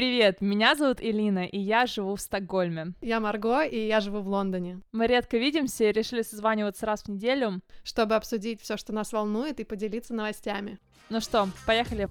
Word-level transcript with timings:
Привет, 0.00 0.40
меня 0.40 0.76
зовут 0.76 1.02
Элина, 1.02 1.44
и 1.44 1.58
я 1.58 1.84
живу 1.84 2.16
в 2.16 2.22
Стокгольме. 2.22 2.94
Я 3.02 3.20
Марго, 3.20 3.64
и 3.64 3.86
я 3.86 4.00
живу 4.00 4.20
в 4.20 4.28
Лондоне. 4.28 4.80
Мы 4.92 5.06
редко 5.06 5.36
видимся 5.36 5.84
и 5.84 5.92
решили 5.92 6.22
созваниваться 6.22 6.86
раз 6.86 7.02
в 7.02 7.08
неделю, 7.08 7.60
чтобы 7.84 8.14
обсудить 8.14 8.62
все, 8.62 8.78
что 8.78 8.94
нас 8.94 9.12
волнует, 9.12 9.60
и 9.60 9.64
поделиться 9.64 10.14
новостями. 10.14 10.78
Ну 11.10 11.20
что, 11.20 11.50
поехали. 11.66 12.08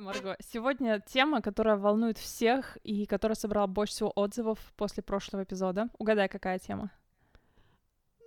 Марго. 0.00 0.36
Сегодня 0.40 1.02
тема, 1.06 1.42
которая 1.42 1.76
волнует 1.76 2.16
всех 2.16 2.78
и 2.84 3.04
которая 3.04 3.36
собрала 3.36 3.66
больше 3.66 3.92
всего 3.92 4.12
отзывов 4.16 4.58
после 4.76 5.02
прошлого 5.02 5.42
эпизода. 5.42 5.90
Угадай, 5.98 6.28
какая 6.30 6.58
тема? 6.58 6.90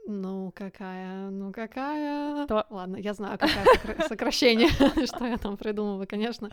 Ну, 0.10 0.54
какая, 0.56 1.30
ну 1.30 1.52
какая. 1.52 2.48
То... 2.48 2.66
Ладно, 2.70 2.96
я 2.96 3.14
знаю, 3.14 3.38
какая 3.38 4.08
сокращение, 4.08 4.70
что 5.06 5.26
я 5.26 5.38
там 5.38 5.58
придумала, 5.58 6.06
конечно, 6.06 6.50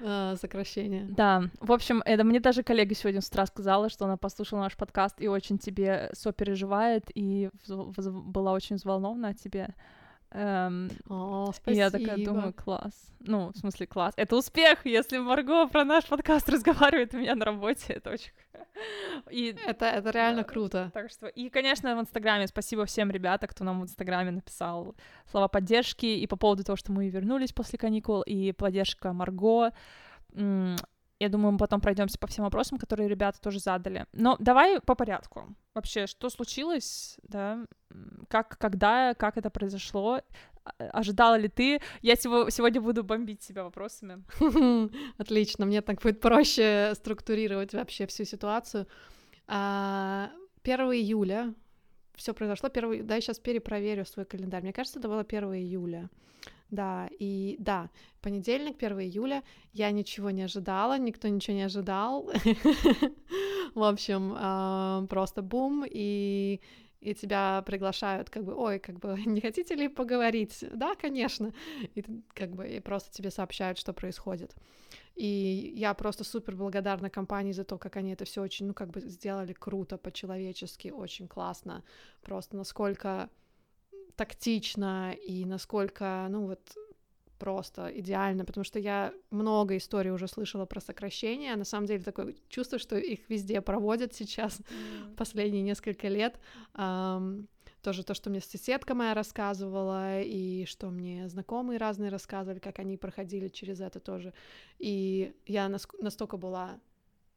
э, 0.00 0.36
сокращение. 0.38 1.06
Да, 1.08 1.44
в 1.60 1.72
общем, 1.72 2.02
это 2.04 2.22
мне 2.22 2.38
даже 2.38 2.62
коллега 2.62 2.94
сегодня 2.94 3.22
с 3.22 3.28
утра 3.28 3.46
сказала, 3.46 3.88
что 3.88 4.04
она 4.04 4.18
послушала 4.18 4.60
наш 4.60 4.76
подкаст 4.76 5.22
и 5.22 5.26
очень 5.26 5.56
тебе 5.56 6.10
сопереживает 6.12 7.04
и 7.14 7.48
была 7.66 8.52
очень 8.52 8.76
взволнована 8.76 9.28
о 9.28 9.34
тебе. 9.34 9.74
Эм, 10.34 10.90
О, 11.08 11.52
спасибо. 11.54 11.72
И 11.72 11.76
я 11.76 11.90
такая 11.90 12.24
думаю, 12.24 12.54
класс. 12.54 13.12
Ну, 13.20 13.52
в 13.52 13.56
смысле, 13.56 13.86
класс. 13.86 14.14
Это 14.16 14.36
успех, 14.36 14.86
если 14.86 15.18
Марго 15.18 15.66
про 15.68 15.84
наш 15.84 16.06
подкаст 16.06 16.48
разговаривает 16.48 17.12
у 17.14 17.18
меня 17.18 17.34
на 17.34 17.44
работе, 17.44 17.94
это 17.94 18.10
очень... 18.10 18.32
И... 19.30 19.54
Это, 19.66 19.84
это 19.86 20.10
реально 20.10 20.42
да, 20.42 20.48
круто. 20.48 20.90
Так 20.94 21.10
что, 21.10 21.26
и, 21.26 21.50
конечно, 21.50 21.94
в 21.94 22.00
Инстаграме 22.00 22.46
спасибо 22.46 22.86
всем 22.86 23.10
ребята, 23.10 23.46
кто 23.46 23.64
нам 23.64 23.80
в 23.80 23.84
Инстаграме 23.84 24.30
написал 24.30 24.96
слова 25.30 25.48
поддержки 25.48 26.06
и 26.06 26.26
по 26.26 26.36
поводу 26.36 26.64
того, 26.64 26.76
что 26.76 26.92
мы 26.92 27.08
вернулись 27.10 27.52
после 27.52 27.78
каникул, 27.78 28.22
и 28.22 28.52
поддержка 28.52 29.12
Марго. 29.12 29.72
Я 30.34 31.28
думаю, 31.28 31.52
мы 31.52 31.58
потом 31.58 31.80
пройдемся 31.80 32.18
по 32.18 32.26
всем 32.26 32.44
вопросам, 32.44 32.78
которые 32.78 33.08
ребята 33.08 33.40
тоже 33.40 33.60
задали. 33.60 34.06
Но 34.12 34.36
давай 34.40 34.80
по 34.80 34.94
порядку. 34.94 35.54
Вообще, 35.74 36.06
что 36.06 36.28
случилось, 36.28 37.18
да? 37.22 37.64
Как, 38.28 38.58
когда, 38.58 39.14
как 39.14 39.38
это 39.38 39.48
произошло? 39.48 40.20
А, 40.64 40.70
ожидала 40.92 41.36
ли 41.36 41.48
ты? 41.48 41.80
Я 42.02 42.16
сегодня 42.16 42.80
буду 42.80 43.02
бомбить 43.02 43.42
себя 43.42 43.64
вопросами. 43.64 44.22
Отлично, 45.18 45.64
мне 45.64 45.80
так 45.80 46.02
будет 46.02 46.20
проще 46.20 46.92
структурировать 46.94 47.72
вообще 47.72 48.06
всю 48.06 48.24
ситуацию. 48.24 48.86
1 49.46 49.48
а, 49.48 50.30
июля 50.64 51.54
все 52.16 52.34
произошло. 52.34 52.68
1... 52.72 53.06
Да, 53.06 53.14
я 53.14 53.20
сейчас 53.22 53.38
перепроверю 53.38 54.04
свой 54.04 54.26
календарь. 54.26 54.62
Мне 54.62 54.72
кажется, 54.74 54.98
это 54.98 55.08
было 55.08 55.22
1 55.22 55.54
июля. 55.54 56.10
Да, 56.70 57.08
и 57.18 57.56
да, 57.58 57.90
понедельник, 58.22 58.82
1 58.82 59.00
июля, 59.00 59.42
я 59.72 59.90
ничего 59.90 60.30
не 60.30 60.42
ожидала, 60.42 60.98
никто 60.98 61.28
ничего 61.28 61.56
не 61.56 61.62
ожидал. 61.64 62.30
В 63.74 63.84
общем, 63.84 64.34
а, 64.36 65.06
просто 65.08 65.42
бум, 65.42 65.84
и 65.88 66.60
и 67.02 67.14
тебя 67.14 67.62
приглашают, 67.66 68.30
как 68.30 68.44
бы, 68.44 68.54
ой, 68.54 68.78
как 68.78 69.00
бы, 69.00 69.20
не 69.26 69.40
хотите 69.40 69.74
ли 69.74 69.88
поговорить? 69.88 70.64
Да, 70.72 70.94
конечно. 70.94 71.52
И 71.96 72.04
как 72.32 72.50
бы 72.54 72.68
и 72.68 72.80
просто 72.80 73.10
тебе 73.10 73.30
сообщают, 73.30 73.76
что 73.78 73.92
происходит. 73.92 74.54
И 75.16 75.72
я 75.76 75.94
просто 75.94 76.24
супер 76.24 76.54
благодарна 76.54 77.10
компании 77.10 77.52
за 77.52 77.64
то, 77.64 77.76
как 77.76 77.96
они 77.96 78.12
это 78.12 78.24
все 78.24 78.40
очень, 78.40 78.66
ну, 78.66 78.74
как 78.74 78.90
бы 78.90 79.00
сделали 79.00 79.52
круто, 79.52 79.98
по-человечески, 79.98 80.92
очень 80.92 81.26
классно. 81.26 81.82
Просто 82.22 82.56
насколько 82.56 83.28
тактично 84.16 85.12
и 85.12 85.44
насколько, 85.44 86.26
ну 86.30 86.46
вот, 86.46 86.60
просто 87.42 87.90
идеально, 88.00 88.44
потому 88.44 88.62
что 88.62 88.78
я 88.78 89.12
много 89.30 89.76
историй 89.76 90.12
уже 90.12 90.28
слышала 90.28 90.64
про 90.64 90.80
сокращения. 90.80 91.56
На 91.56 91.64
самом 91.64 91.86
деле 91.86 92.04
такое 92.04 92.34
чувство, 92.48 92.78
что 92.78 92.96
их 92.96 93.28
везде 93.28 93.60
проводят 93.60 94.14
сейчас 94.14 94.60
mm. 94.60 95.16
последние 95.16 95.62
несколько 95.62 96.06
лет. 96.06 96.38
Um, 96.74 97.48
тоже 97.82 98.04
то, 98.04 98.14
что 98.14 98.30
мне 98.30 98.40
соседка 98.40 98.94
моя 98.94 99.14
рассказывала, 99.14 100.20
и 100.20 100.66
что 100.66 100.90
мне 100.90 101.28
знакомые 101.28 101.78
разные 101.78 102.10
рассказывали, 102.10 102.60
как 102.60 102.78
они 102.78 102.96
проходили 102.96 103.48
через 103.48 103.80
это 103.80 103.98
тоже. 103.98 104.32
И 104.78 105.34
я 105.46 105.68
настолько 105.68 106.36
была 106.36 106.78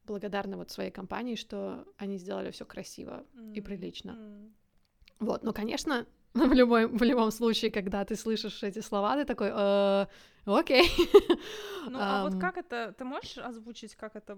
благодарна 0.06 0.56
вот 0.56 0.70
своей 0.70 0.92
компании, 0.92 1.34
что 1.34 1.84
они 1.96 2.18
сделали 2.18 2.52
все 2.52 2.64
красиво 2.64 3.24
mm. 3.34 3.54
и 3.54 3.60
прилично. 3.60 4.10
Mm. 4.10 4.52
Вот, 5.18 5.42
но, 5.42 5.52
конечно, 5.52 6.06
в, 6.36 6.52
любой, 6.52 6.86
в 6.86 7.02
любом 7.02 7.30
случае, 7.30 7.70
когда 7.70 8.04
ты 8.04 8.16
слышишь 8.16 8.62
эти 8.62 8.80
слова, 8.80 9.16
ты 9.16 9.24
такой, 9.24 9.50
э, 9.52 10.06
окей. 10.44 10.90
Ну, 11.90 11.98
а 12.00 12.24
вот 12.24 12.40
как 12.40 12.56
это, 12.56 12.92
ты 12.98 13.04
можешь 13.04 13.38
озвучить, 13.38 13.94
как 13.94 14.16
это, 14.16 14.36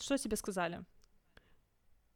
что 0.00 0.16
тебе 0.16 0.36
сказали? 0.36 0.84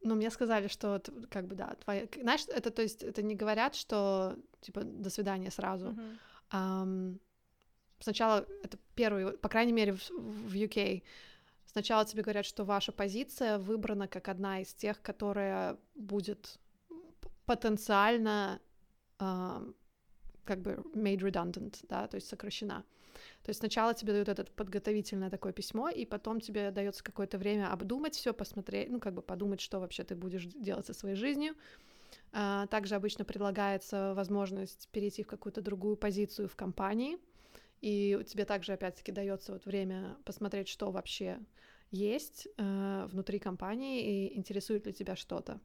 Ну, 0.02 0.14
мне 0.14 0.30
сказали, 0.30 0.68
что, 0.68 1.02
как 1.28 1.46
бы, 1.46 1.54
да, 1.54 1.74
твоя... 1.84 2.06
Знаешь, 2.22 2.46
это, 2.48 2.70
то 2.70 2.80
есть, 2.80 3.02
это 3.02 3.22
не 3.22 3.34
говорят, 3.34 3.74
что, 3.74 4.34
типа, 4.62 4.82
до 4.82 5.10
свидания 5.10 5.50
сразу. 5.50 5.88
Uh-huh. 5.88 6.16
Um, 6.52 7.20
сначала, 7.98 8.46
это 8.62 8.78
первый, 8.94 9.36
по 9.36 9.48
крайней 9.48 9.72
мере, 9.72 9.92
в, 9.92 10.10
в 10.10 10.54
UK, 10.54 11.02
сначала 11.66 12.06
тебе 12.06 12.22
говорят, 12.22 12.46
что 12.46 12.64
ваша 12.64 12.92
позиция 12.92 13.58
выбрана 13.58 14.08
как 14.08 14.28
одна 14.28 14.60
из 14.62 14.72
тех, 14.72 15.02
которая 15.02 15.76
будет 15.94 16.58
потенциально 17.44 18.58
как 20.44 20.62
бы 20.62 20.82
made 20.94 21.20
redundant, 21.20 21.84
да, 21.88 22.06
то 22.08 22.16
есть 22.16 22.28
сокращена. 22.28 22.84
То 23.42 23.50
есть 23.50 23.60
сначала 23.60 23.94
тебе 23.94 24.12
дают 24.12 24.28
это 24.28 24.44
подготовительное 24.44 25.30
такое 25.30 25.52
письмо, 25.52 25.88
и 25.88 26.04
потом 26.04 26.40
тебе 26.40 26.70
дается 26.70 27.04
какое-то 27.04 27.38
время 27.38 27.72
обдумать 27.72 28.14
все, 28.14 28.32
посмотреть, 28.32 28.90
ну, 28.90 29.00
как 29.00 29.14
бы 29.14 29.22
подумать, 29.22 29.60
что 29.60 29.78
вообще 29.78 30.04
ты 30.04 30.14
будешь 30.14 30.46
делать 30.46 30.86
со 30.86 30.94
своей 30.94 31.16
жизнью. 31.16 31.54
А, 32.32 32.66
также 32.66 32.94
обычно 32.94 33.24
предлагается 33.24 34.14
возможность 34.14 34.88
перейти 34.90 35.22
в 35.22 35.26
какую-то 35.26 35.60
другую 35.60 35.96
позицию 35.96 36.48
в 36.48 36.56
компании, 36.56 37.18
и 37.80 38.22
тебе 38.26 38.44
также, 38.44 38.72
опять-таки, 38.72 39.12
дается 39.12 39.52
вот 39.52 39.64
время 39.64 40.16
посмотреть, 40.24 40.68
что 40.68 40.90
вообще 40.90 41.38
есть 41.90 42.46
э, 42.56 43.08
внутри 43.10 43.38
компании, 43.38 44.02
и 44.02 44.38
интересует 44.38 44.86
ли 44.86 44.92
тебя 44.92 45.16
что-то. 45.16 45.60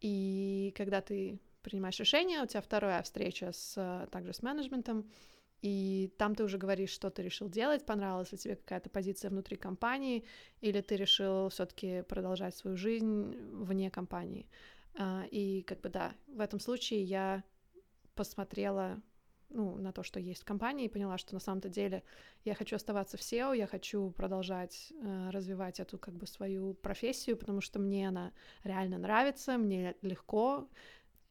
И 0.00 0.72
когда 0.76 1.00
ты 1.00 1.40
принимаешь 1.62 1.98
решение, 1.98 2.42
у 2.42 2.46
тебя 2.46 2.60
вторая 2.60 3.02
встреча 3.02 3.52
с, 3.52 3.74
э, 3.76 4.06
также 4.10 4.32
с 4.32 4.42
менеджментом, 4.42 5.10
и 5.60 6.12
там 6.18 6.34
ты 6.34 6.44
уже 6.44 6.56
говоришь, 6.56 6.90
что 6.90 7.10
ты 7.10 7.22
решил 7.22 7.48
делать, 7.48 7.84
понравилась 7.84 8.30
ли 8.32 8.38
тебе 8.38 8.56
какая-то 8.56 8.90
позиция 8.90 9.30
внутри 9.30 9.56
компании, 9.56 10.24
или 10.60 10.80
ты 10.80 10.96
решил 10.96 11.48
все-таки 11.48 12.02
продолжать 12.02 12.56
свою 12.56 12.76
жизнь 12.76 13.36
вне 13.52 13.90
компании. 13.90 14.48
А, 14.94 15.24
и 15.30 15.62
как 15.62 15.80
бы 15.80 15.88
да, 15.88 16.14
в 16.28 16.40
этом 16.40 16.60
случае 16.60 17.02
я 17.02 17.42
посмотрела 18.14 19.00
ну, 19.50 19.76
на 19.76 19.92
то, 19.92 20.02
что 20.02 20.20
есть 20.20 20.42
в 20.42 20.44
компании, 20.44 20.86
и 20.86 20.88
поняла, 20.88 21.18
что 21.18 21.34
на 21.34 21.40
самом-то 21.40 21.68
деле 21.68 22.02
я 22.44 22.54
хочу 22.54 22.76
оставаться 22.76 23.16
в 23.16 23.20
SEO, 23.20 23.56
я 23.56 23.66
хочу 23.66 24.10
продолжать 24.10 24.92
э, 24.92 25.30
развивать 25.30 25.80
эту 25.80 25.98
как 25.98 26.14
бы 26.14 26.26
свою 26.26 26.74
профессию, 26.74 27.36
потому 27.36 27.60
что 27.60 27.78
мне 27.78 28.08
она 28.08 28.32
реально 28.64 28.98
нравится, 28.98 29.56
мне 29.56 29.96
легко, 30.02 30.68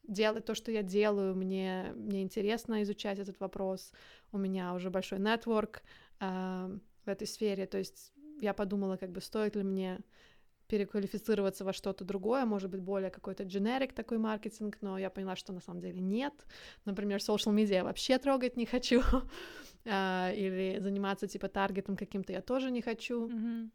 делать 0.07 0.45
то, 0.45 0.55
что 0.55 0.71
я 0.71 0.83
делаю, 0.83 1.35
мне, 1.35 1.93
мне 1.95 2.21
интересно 2.21 2.81
изучать 2.83 3.19
этот 3.19 3.39
вопрос, 3.39 3.91
у 4.31 4.37
меня 4.37 4.73
уже 4.73 4.89
большой 4.89 5.19
нетворк 5.19 5.81
э, 6.19 6.77
в 7.05 7.09
этой 7.09 7.27
сфере, 7.27 7.65
то 7.65 7.77
есть 7.77 8.13
я 8.41 8.53
подумала, 8.53 8.97
как 8.97 9.11
бы 9.11 9.21
стоит 9.21 9.55
ли 9.55 9.63
мне 9.63 9.99
переквалифицироваться 10.67 11.63
во 11.63 11.73
что-то 11.73 12.03
другое, 12.03 12.45
может 12.45 12.69
быть, 12.69 12.81
более 12.81 13.09
какой-то 13.09 13.43
generic 13.43 13.93
такой 13.93 14.17
маркетинг, 14.17 14.77
но 14.81 14.97
я 14.97 15.09
поняла, 15.09 15.35
что 15.35 15.53
на 15.53 15.61
самом 15.61 15.79
деле 15.79 16.01
нет. 16.01 16.33
Например, 16.85 17.19
social 17.19 17.55
media 17.55 17.75
я 17.75 17.83
вообще 17.83 18.17
трогать 18.17 18.57
не 18.57 18.65
хочу, 18.65 19.01
uh, 19.85 20.35
или 20.35 20.79
заниматься 20.79 21.27
типа 21.27 21.47
таргетом 21.47 21.95
каким-то 21.95 22.33
я 22.33 22.41
тоже 22.41 22.71
не 22.71 22.81
хочу. 22.81 23.27
Mm-hmm. 23.27 23.69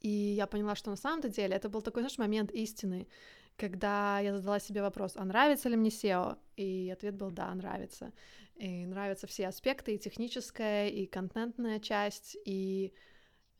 И 0.00 0.08
я 0.08 0.46
поняла, 0.46 0.74
что 0.74 0.90
на 0.90 0.96
самом-то 0.96 1.28
деле 1.28 1.54
это 1.54 1.68
был 1.68 1.82
такой, 1.82 2.02
знаешь, 2.02 2.18
момент 2.18 2.50
истины 2.50 3.06
когда 3.56 4.20
я 4.20 4.34
задала 4.34 4.58
себе 4.58 4.82
вопрос, 4.82 5.12
а 5.16 5.24
нравится 5.24 5.68
ли 5.68 5.76
мне 5.76 5.90
SEO? 5.90 6.36
И 6.56 6.90
ответ 6.90 7.14
был 7.14 7.30
да, 7.30 7.54
нравится. 7.54 8.12
И 8.56 8.86
нравятся 8.86 9.26
все 9.26 9.48
аспекты, 9.48 9.94
и 9.94 9.98
техническая, 9.98 10.88
и 10.88 11.06
контентная 11.06 11.80
часть, 11.80 12.36
и 12.44 12.92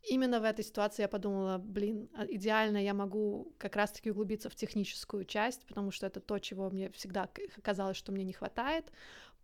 именно 0.03 0.41
в 0.41 0.45
этой 0.45 0.65
ситуации 0.65 1.03
я 1.03 1.09
подумала, 1.09 1.59
блин, 1.59 2.09
а 2.15 2.25
идеально 2.27 2.79
я 2.79 2.95
могу 2.95 3.55
как 3.59 3.77
раз-таки 3.77 4.11
углубиться 4.11 4.51
в 4.51 4.55
техническую 4.55 5.25
часть, 5.25 5.67
потому 5.67 5.91
что 5.91 6.07
это 6.07 6.21
то, 6.21 6.39
чего 6.39 6.71
мне 6.71 6.91
всегда 6.91 7.29
казалось, 7.63 7.97
что 7.97 8.13
мне 8.13 8.25
не 8.25 8.33
хватает, 8.33 8.93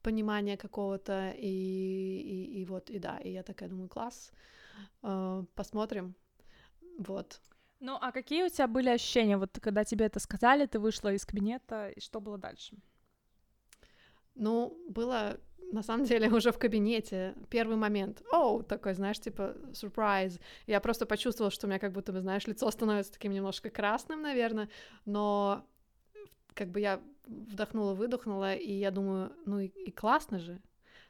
понимания 0.03 0.57
какого-то, 0.57 1.31
и, 1.37 1.47
и, 1.47 2.61
и 2.61 2.65
вот, 2.65 2.91
и 2.91 2.99
да, 2.99 3.19
и 3.19 3.31
я 3.31 3.43
такая 3.43 3.69
думаю, 3.69 3.89
класс, 3.89 4.33
э, 5.03 5.45
посмотрим, 5.55 6.15
вот. 6.99 7.41
Ну, 7.81 7.97
а 8.01 8.11
какие 8.11 8.43
у 8.43 8.49
тебя 8.49 8.67
были 8.67 8.89
ощущения, 8.89 9.37
вот 9.37 9.59
когда 9.61 9.85
тебе 9.85 10.07
это 10.07 10.19
сказали, 10.19 10.67
ты 10.67 10.79
вышла 10.79 11.13
из 11.13 11.25
кабинета, 11.25 11.91
и 11.91 12.01
что 12.01 12.21
было 12.21 12.37
дальше? 12.37 12.77
Ну, 14.35 14.77
было 14.89 15.39
на 15.73 15.83
самом 15.83 16.05
деле 16.05 16.29
уже 16.35 16.51
в 16.51 16.59
кабинете 16.59 17.35
первый 17.51 17.77
момент, 17.77 18.23
оу, 18.33 18.63
такой, 18.63 18.95
знаешь, 18.95 19.21
типа 19.21 19.55
сюрприз. 19.75 20.41
Я 20.67 20.81
просто 20.81 21.07
почувствовала, 21.07 21.51
что 21.51 21.67
у 21.67 21.71
меня 21.71 21.79
как 21.79 21.93
будто 21.93 22.13
бы, 22.13 22.21
знаешь, 22.21 22.47
лицо 22.47 22.71
становится 22.71 23.13
таким 23.13 23.33
немножко 23.33 23.71
красным, 23.71 24.23
наверное, 24.23 24.69
но 25.05 25.65
как 26.55 26.71
бы 26.71 26.81
я 26.81 27.01
вдохнула, 27.27 27.95
выдохнула, 27.95 28.55
и 28.55 28.73
я 28.73 28.91
думаю, 28.91 29.33
ну 29.47 29.61
и, 29.61 29.67
и 29.67 29.93
классно 29.93 30.39
же. 30.39 30.61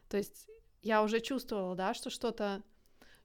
То 0.08 0.16
есть 0.16 0.48
я 0.82 1.02
уже 1.02 1.20
чувствовала, 1.20 1.74
да, 1.74 1.94
что 1.94 2.10
что-то 2.10 2.62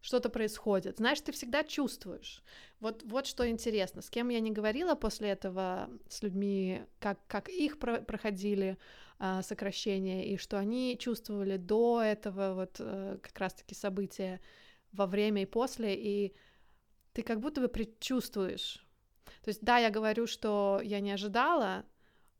что-то 0.03 0.29
происходит. 0.29 0.97
Знаешь, 0.97 1.21
ты 1.21 1.31
всегда 1.31 1.63
чувствуешь. 1.63 2.43
Вот, 2.81 3.03
вот 3.03 3.25
что 3.25 3.49
интересно. 3.49 4.01
С 4.01 4.09
кем 4.09 4.27
я 4.27 4.41
не 4.41 4.51
говорила 4.51 4.95
после 4.95 5.29
этого, 5.29 5.89
с 6.09 6.21
людьми, 6.21 6.81
как, 6.99 7.25
как 7.27 7.47
их 7.47 7.79
про 7.79 8.01
проходили 8.01 8.77
э, 9.19 9.41
сокращения, 9.41 10.27
и 10.27 10.35
что 10.35 10.59
они 10.59 10.97
чувствовали 10.99 11.55
до 11.55 12.01
этого 12.01 12.53
вот 12.53 12.75
э, 12.79 13.17
как 13.21 13.39
раз-таки 13.39 13.75
события 13.75 14.41
во 14.91 15.07
время 15.07 15.43
и 15.43 15.45
после, 15.45 15.95
и 15.95 16.35
ты 17.13 17.21
как 17.21 17.39
будто 17.39 17.61
бы 17.61 17.69
предчувствуешь. 17.69 18.85
То 19.41 19.49
есть, 19.49 19.61
да, 19.61 19.77
я 19.77 19.89
говорю, 19.89 20.27
что 20.27 20.81
я 20.83 20.99
не 20.99 21.13
ожидала, 21.13 21.85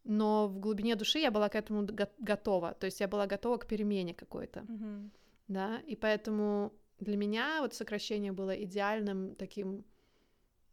но 0.03 0.49
в 0.49 0.59
глубине 0.59 0.95
души 0.95 1.19
я 1.19 1.31
была 1.31 1.47
к 1.47 1.55
этому 1.55 1.87
готова. 2.19 2.73
То 2.73 2.87
есть 2.87 2.99
я 2.99 3.07
была 3.07 3.25
готова 3.25 3.55
к 3.55 3.67
перемене 3.67 4.13
какой-то. 4.13 4.59
Mm-hmm. 4.59 5.09
Да, 5.47 5.79
и 5.87 5.95
поэтому 5.95 6.73
для 6.99 7.17
меня 7.17 7.61
вот 7.61 7.73
сокращение 7.73 8.31
было 8.31 8.51
идеальным 8.51 9.35
таким 9.35 9.85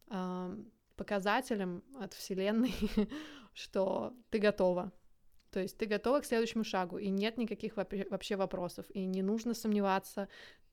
э, 0.09 0.57
показателем 0.97 1.83
от 1.99 2.15
Вселенной, 2.15 2.75
что 3.55 4.15
ты 4.31 4.39
готова. 4.39 4.93
То 5.51 5.61
есть 5.61 5.77
ты 5.77 5.87
готова 5.87 6.21
к 6.21 6.25
следующему 6.25 6.65
шагу, 6.65 6.99
и 6.99 7.11
нет 7.11 7.37
никаких 7.37 7.77
вообще 7.77 8.37
вопросов, 8.37 8.87
и 8.91 9.05
не 9.07 9.23
нужно 9.23 9.55
сомневаться, 9.55 10.29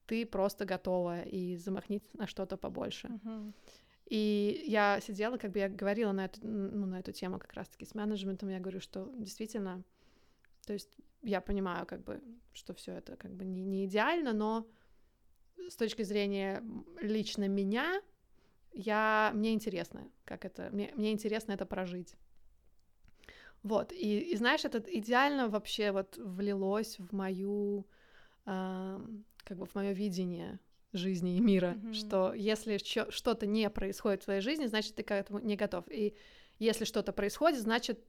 ты 0.06 0.24
просто 0.24 0.64
готова, 0.64 1.22
и 1.22 1.56
замахнись 1.56 2.14
на 2.14 2.26
что-то 2.26 2.56
побольше. 2.56 3.08
Uh-huh. 3.08 3.52
И 4.06 4.64
я 4.66 5.00
сидела, 5.00 5.36
как 5.36 5.52
бы 5.52 5.58
я 5.58 5.68
говорила 5.68 6.12
на 6.12 6.24
эту, 6.24 6.40
ну, 6.46 6.86
на 6.86 7.00
эту 7.00 7.12
тему 7.12 7.38
как 7.38 7.52
раз-таки 7.52 7.84
с 7.84 7.94
менеджментом, 7.94 8.48
я 8.48 8.58
говорю, 8.58 8.80
что 8.80 9.12
действительно, 9.18 9.82
то 10.66 10.72
есть 10.72 10.96
я 11.22 11.40
понимаю, 11.40 11.84
как 11.84 12.04
бы, 12.04 12.22
что 12.54 12.72
все 12.72 12.92
это 12.92 13.16
как 13.16 13.34
бы 13.34 13.44
не, 13.44 13.64
не 13.64 13.84
идеально, 13.84 14.32
но 14.32 14.66
с 15.68 15.76
точки 15.76 16.02
зрения 16.02 16.62
лично 17.00 17.48
меня, 17.48 18.00
я, 18.72 19.32
мне 19.34 19.52
интересно, 19.52 20.08
как 20.24 20.44
это, 20.44 20.68
мне, 20.72 20.92
мне 20.94 21.12
интересно 21.12 21.52
это 21.52 21.66
прожить. 21.66 22.14
Вот, 23.62 23.92
и, 23.92 24.20
и 24.20 24.36
знаешь, 24.36 24.64
это 24.64 24.78
идеально 24.78 25.48
вообще 25.48 25.90
вот 25.90 26.16
влилось 26.16 26.98
в 26.98 27.12
мою, 27.12 27.86
э, 28.46 29.00
как 29.38 29.58
бы 29.58 29.66
в 29.66 29.74
мое 29.74 29.92
видение 29.92 30.60
жизни 30.92 31.36
и 31.36 31.40
мира, 31.40 31.74
mm-hmm. 31.76 31.92
что 31.92 32.32
если 32.34 32.78
что-то 32.78 33.46
не 33.46 33.68
происходит 33.68 34.22
в 34.22 34.24
твоей 34.26 34.40
жизни, 34.40 34.66
значит, 34.66 34.94
ты 34.94 35.02
к 35.02 35.10
этому 35.12 35.40
не 35.40 35.56
готов. 35.56 35.84
И 35.90 36.14
если 36.58 36.84
что-то 36.84 37.12
происходит, 37.12 37.60
значит, 37.60 38.00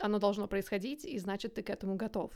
оно 0.00 0.18
должно 0.18 0.46
происходить, 0.46 1.04
и 1.04 1.18
значит, 1.18 1.54
ты 1.54 1.62
к 1.62 1.70
этому 1.70 1.96
готов. 1.96 2.32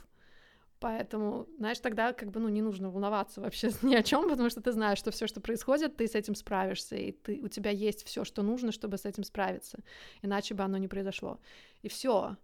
Поэтому, 0.83 1.47
знаешь, 1.57 1.79
тогда 1.79 2.11
как 2.11 2.29
бы, 2.29 2.41
ну, 2.41 2.49
не 2.49 2.61
нужно 2.61 2.89
волноваться 2.89 3.39
вообще 3.39 3.69
ни 3.83 3.95
о 3.95 4.03
чем, 4.03 4.29
потому 4.29 4.49
что 4.49 4.59
ты 4.59 4.73
знаешь, 4.73 4.99
что 4.99 5.11
все, 5.11 5.27
что 5.27 5.39
происходит, 5.39 5.95
ты 5.95 6.05
с 6.05 6.13
этим 6.13 6.35
справишься, 6.35 6.97
и 6.97 7.13
ты, 7.13 7.39
у 7.41 7.47
тебя 7.47 7.71
есть 7.71 8.05
все, 8.05 8.25
что 8.25 8.43
нужно, 8.43 8.73
чтобы 8.73 8.97
с 8.97 9.05
этим 9.05 9.23
справиться, 9.23 9.79
иначе 10.21 10.55
бы 10.55 10.63
оно 10.63 10.77
не 10.77 10.89
произошло. 10.89 11.39
И 11.83 11.87
все. 11.87 12.35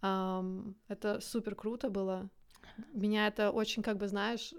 Um, 0.00 0.74
это 0.88 1.20
супер 1.20 1.54
круто 1.54 1.90
было. 1.90 2.30
Меня 2.94 3.26
это 3.26 3.50
очень, 3.50 3.82
как 3.82 3.98
бы, 3.98 4.08
знаешь, 4.08 4.54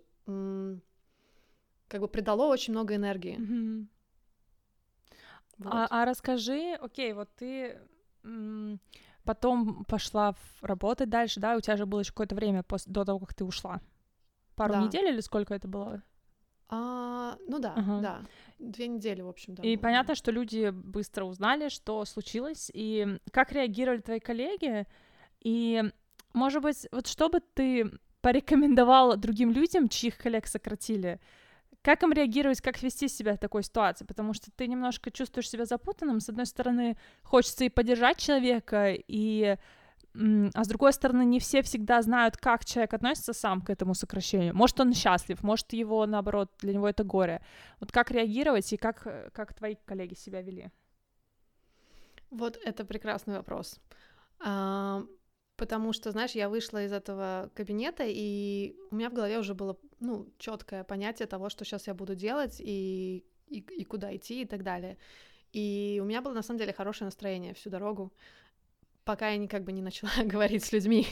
как 1.88 2.02
бы 2.02 2.08
придало 2.08 2.46
очень 2.46 2.74
много 2.74 2.94
энергии. 2.94 3.40
Mm-hmm. 3.40 3.88
Вот. 5.58 5.74
А, 5.74 5.88
а 5.90 6.06
расскажи, 6.06 6.78
окей, 6.80 7.14
вот 7.14 7.30
ты 7.36 7.80
потом 9.26 9.86
пошла 9.86 10.36
работать 10.62 11.10
дальше, 11.10 11.40
да, 11.40 11.56
у 11.56 11.62
тебя 11.62 11.78
же 11.78 11.86
было 11.86 12.00
еще 12.00 12.12
какое-то 12.12 12.36
время 12.36 12.64
после, 12.64 12.92
до 12.94 13.04
того, 13.04 13.20
как 13.20 13.34
ты 13.34 13.44
ушла. 13.44 13.82
Пару 14.56 14.74
да. 14.74 14.82
недель 14.84 15.08
или 15.08 15.20
сколько 15.20 15.54
это 15.54 15.68
было? 15.68 16.02
А, 16.70 17.38
ну 17.48 17.60
да, 17.60 17.74
ага. 17.76 18.00
да. 18.02 18.22
Две 18.58 18.88
недели, 18.88 19.22
в 19.22 19.28
общем, 19.28 19.56
да. 19.56 19.64
И 19.64 19.76
было. 19.76 19.84
понятно, 19.84 20.16
что 20.16 20.32
люди 20.32 20.70
быстро 20.70 21.26
узнали, 21.26 21.70
что 21.70 22.06
случилось, 22.06 22.72
и 22.74 23.20
как 23.32 23.52
реагировали 23.52 24.02
твои 24.02 24.20
коллеги, 24.20 24.88
и, 25.42 25.84
может 26.34 26.64
быть, 26.64 26.88
вот 26.92 27.08
что 27.08 27.30
бы 27.30 27.42
ты 27.54 27.92
порекомендовала 28.22 29.18
другим 29.18 29.52
людям, 29.52 29.90
чьих 29.90 30.18
коллег 30.18 30.48
сократили, 30.48 31.20
как 31.86 32.02
им 32.02 32.12
реагировать, 32.12 32.62
как 32.62 32.82
вести 32.82 33.08
себя 33.08 33.36
в 33.36 33.38
такой 33.38 33.62
ситуации, 33.62 34.06
потому 34.06 34.34
что 34.34 34.50
ты 34.50 34.66
немножко 34.68 35.12
чувствуешь 35.12 35.48
себя 35.48 35.66
запутанным. 35.66 36.20
С 36.20 36.30
одной 36.30 36.48
стороны, 36.48 36.98
хочется 37.22 37.64
и 37.64 37.70
поддержать 37.70 38.18
человека, 38.18 38.96
и 38.96 39.58
а 40.16 40.64
с 40.64 40.68
другой 40.68 40.94
стороны, 40.94 41.26
не 41.26 41.40
все 41.40 41.62
всегда 41.62 42.02
знают, 42.02 42.38
как 42.38 42.66
человек 42.66 42.94
относится 42.94 43.34
сам 43.34 43.62
к 43.62 43.70
этому 43.70 43.94
сокращению. 43.94 44.56
Может, 44.56 44.80
он 44.80 44.94
счастлив, 44.94 45.44
может, 45.44 45.74
его, 45.74 46.08
наоборот, 46.08 46.50
для 46.60 46.74
него 46.74 46.88
это 46.88 47.04
горе. 47.04 47.42
Вот 47.80 47.92
как 47.92 48.10
реагировать 48.10 48.74
и 48.74 48.78
как, 48.78 49.32
как 49.34 49.54
твои 49.54 49.76
коллеги 49.86 50.16
себя 50.16 50.42
вели? 50.42 50.72
Вот 52.32 52.58
это 52.66 52.84
прекрасный 52.84 53.36
вопрос. 53.36 53.80
Потому 55.58 55.94
что, 55.94 56.12
знаешь, 56.12 56.32
я 56.32 56.50
вышла 56.50 56.84
из 56.84 56.92
этого 56.92 57.50
кабинета, 57.54 58.04
и 58.06 58.76
у 58.92 58.96
меня 58.96 59.10
в 59.10 59.14
голове 59.14 59.40
уже 59.40 59.54
было, 59.54 59.78
ну, 60.00 60.28
четкое 60.38 60.84
понятие 60.84 61.28
того, 61.28 61.50
что 61.50 61.64
сейчас 61.64 61.88
я 61.88 61.94
буду 61.94 62.16
делать, 62.16 62.58
и, 62.60 63.24
и, 63.48 63.60
и 63.60 63.84
куда 63.86 64.14
идти, 64.16 64.42
и 64.42 64.46
так 64.46 64.64
далее. 64.64 64.98
И 65.54 66.00
у 66.02 66.06
меня 66.06 66.22
было, 66.22 66.34
на 66.34 66.42
самом 66.42 66.60
деле, 66.60 66.74
хорошее 66.74 67.06
настроение 67.06 67.54
всю 67.54 67.70
дорогу, 67.70 68.12
пока 69.06 69.30
я 69.30 69.48
как 69.48 69.64
бы 69.64 69.72
не 69.72 69.82
начала 69.82 70.12
говорить 70.26 70.66
с 70.66 70.74
людьми. 70.74 71.08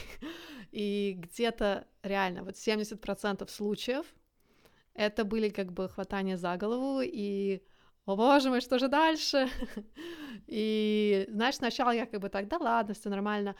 И 0.72 1.14
где-то 1.16 1.86
реально, 2.02 2.44
вот 2.44 2.54
70% 2.54 3.48
случаев 3.48 4.04
это 4.94 5.24
были 5.24 5.48
как 5.48 5.72
бы 5.72 5.88
хватания 5.88 6.36
за 6.36 6.56
голову 6.56 7.00
и 7.02 7.62
о 8.06 8.16
боже 8.16 8.50
мой, 8.50 8.60
что 8.60 8.78
же 8.78 8.88
дальше? 8.88 9.48
И, 10.46 11.26
знаешь, 11.30 11.56
сначала 11.56 11.90
я 11.90 12.06
как 12.06 12.20
бы 12.20 12.28
так, 12.28 12.48
да 12.48 12.58
ладно, 12.58 12.94
все 12.94 13.08
нормально, 13.08 13.56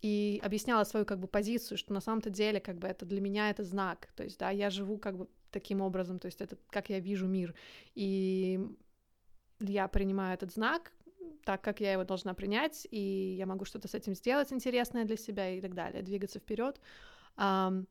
и 0.00 0.40
объясняла 0.44 0.84
свою 0.84 1.06
как 1.06 1.18
бы 1.18 1.26
позицию, 1.26 1.78
что 1.78 1.92
на 1.94 2.00
самом-то 2.00 2.30
деле 2.30 2.60
как 2.60 2.78
бы 2.78 2.86
это 2.86 3.06
для 3.06 3.20
меня 3.20 3.50
это 3.50 3.62
знак, 3.62 4.08
то 4.14 4.22
есть, 4.22 4.38
да, 4.38 4.50
я 4.50 4.68
живу 4.70 4.98
как 4.98 5.16
бы 5.16 5.28
таким 5.50 5.80
образом, 5.80 6.18
то 6.18 6.26
есть 6.26 6.40
это 6.40 6.58
как 6.70 6.90
я 6.90 7.00
вижу 7.00 7.26
мир, 7.26 7.54
и 7.94 8.60
я 9.60 9.88
принимаю 9.88 10.34
этот 10.34 10.52
знак 10.52 10.92
так, 11.44 11.62
как 11.62 11.80
я 11.80 11.92
его 11.92 12.04
должна 12.04 12.34
принять, 12.34 12.86
и 12.90 13.34
я 13.38 13.46
могу 13.46 13.64
что-то 13.64 13.88
с 13.88 13.94
этим 13.94 14.14
сделать 14.14 14.52
интересное 14.52 15.04
для 15.04 15.16
себя 15.16 15.50
и 15.50 15.60
так 15.60 15.74
далее, 15.74 16.02
двигаться 16.02 16.38
вперед. 16.38 16.80
но, 17.36 17.84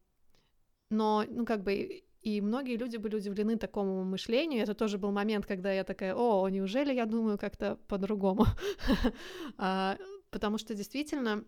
ну, 0.90 1.46
как 1.46 1.64
бы 1.64 2.04
и 2.24 2.42
многие 2.42 2.78
люди 2.78 2.98
были 2.98 3.18
удивлены 3.18 3.58
такому 3.58 4.04
мышлению. 4.06 4.64
Это 4.64 4.74
тоже 4.74 4.98
был 4.98 5.12
момент, 5.12 5.46
когда 5.46 5.74
я 5.74 5.84
такая, 5.84 6.16
о, 6.16 6.48
неужели 6.50 6.94
я 6.94 7.06
думаю 7.06 7.38
как-то 7.38 7.78
по-другому? 7.88 8.46
А, 9.58 9.98
потому 10.32 10.58
что 10.58 10.74
действительно 10.74 11.44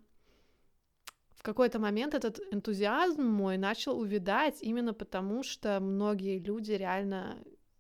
в 1.36 1.44
какой-то 1.44 1.80
момент 1.80 2.14
этот 2.14 2.40
энтузиазм 2.52 3.24
мой 3.24 3.58
начал 3.58 4.00
увидать 4.00 4.62
именно 4.62 4.94
потому, 4.94 5.44
что 5.44 5.80
многие 5.80 6.40
люди 6.40 6.74
реально 6.74 7.38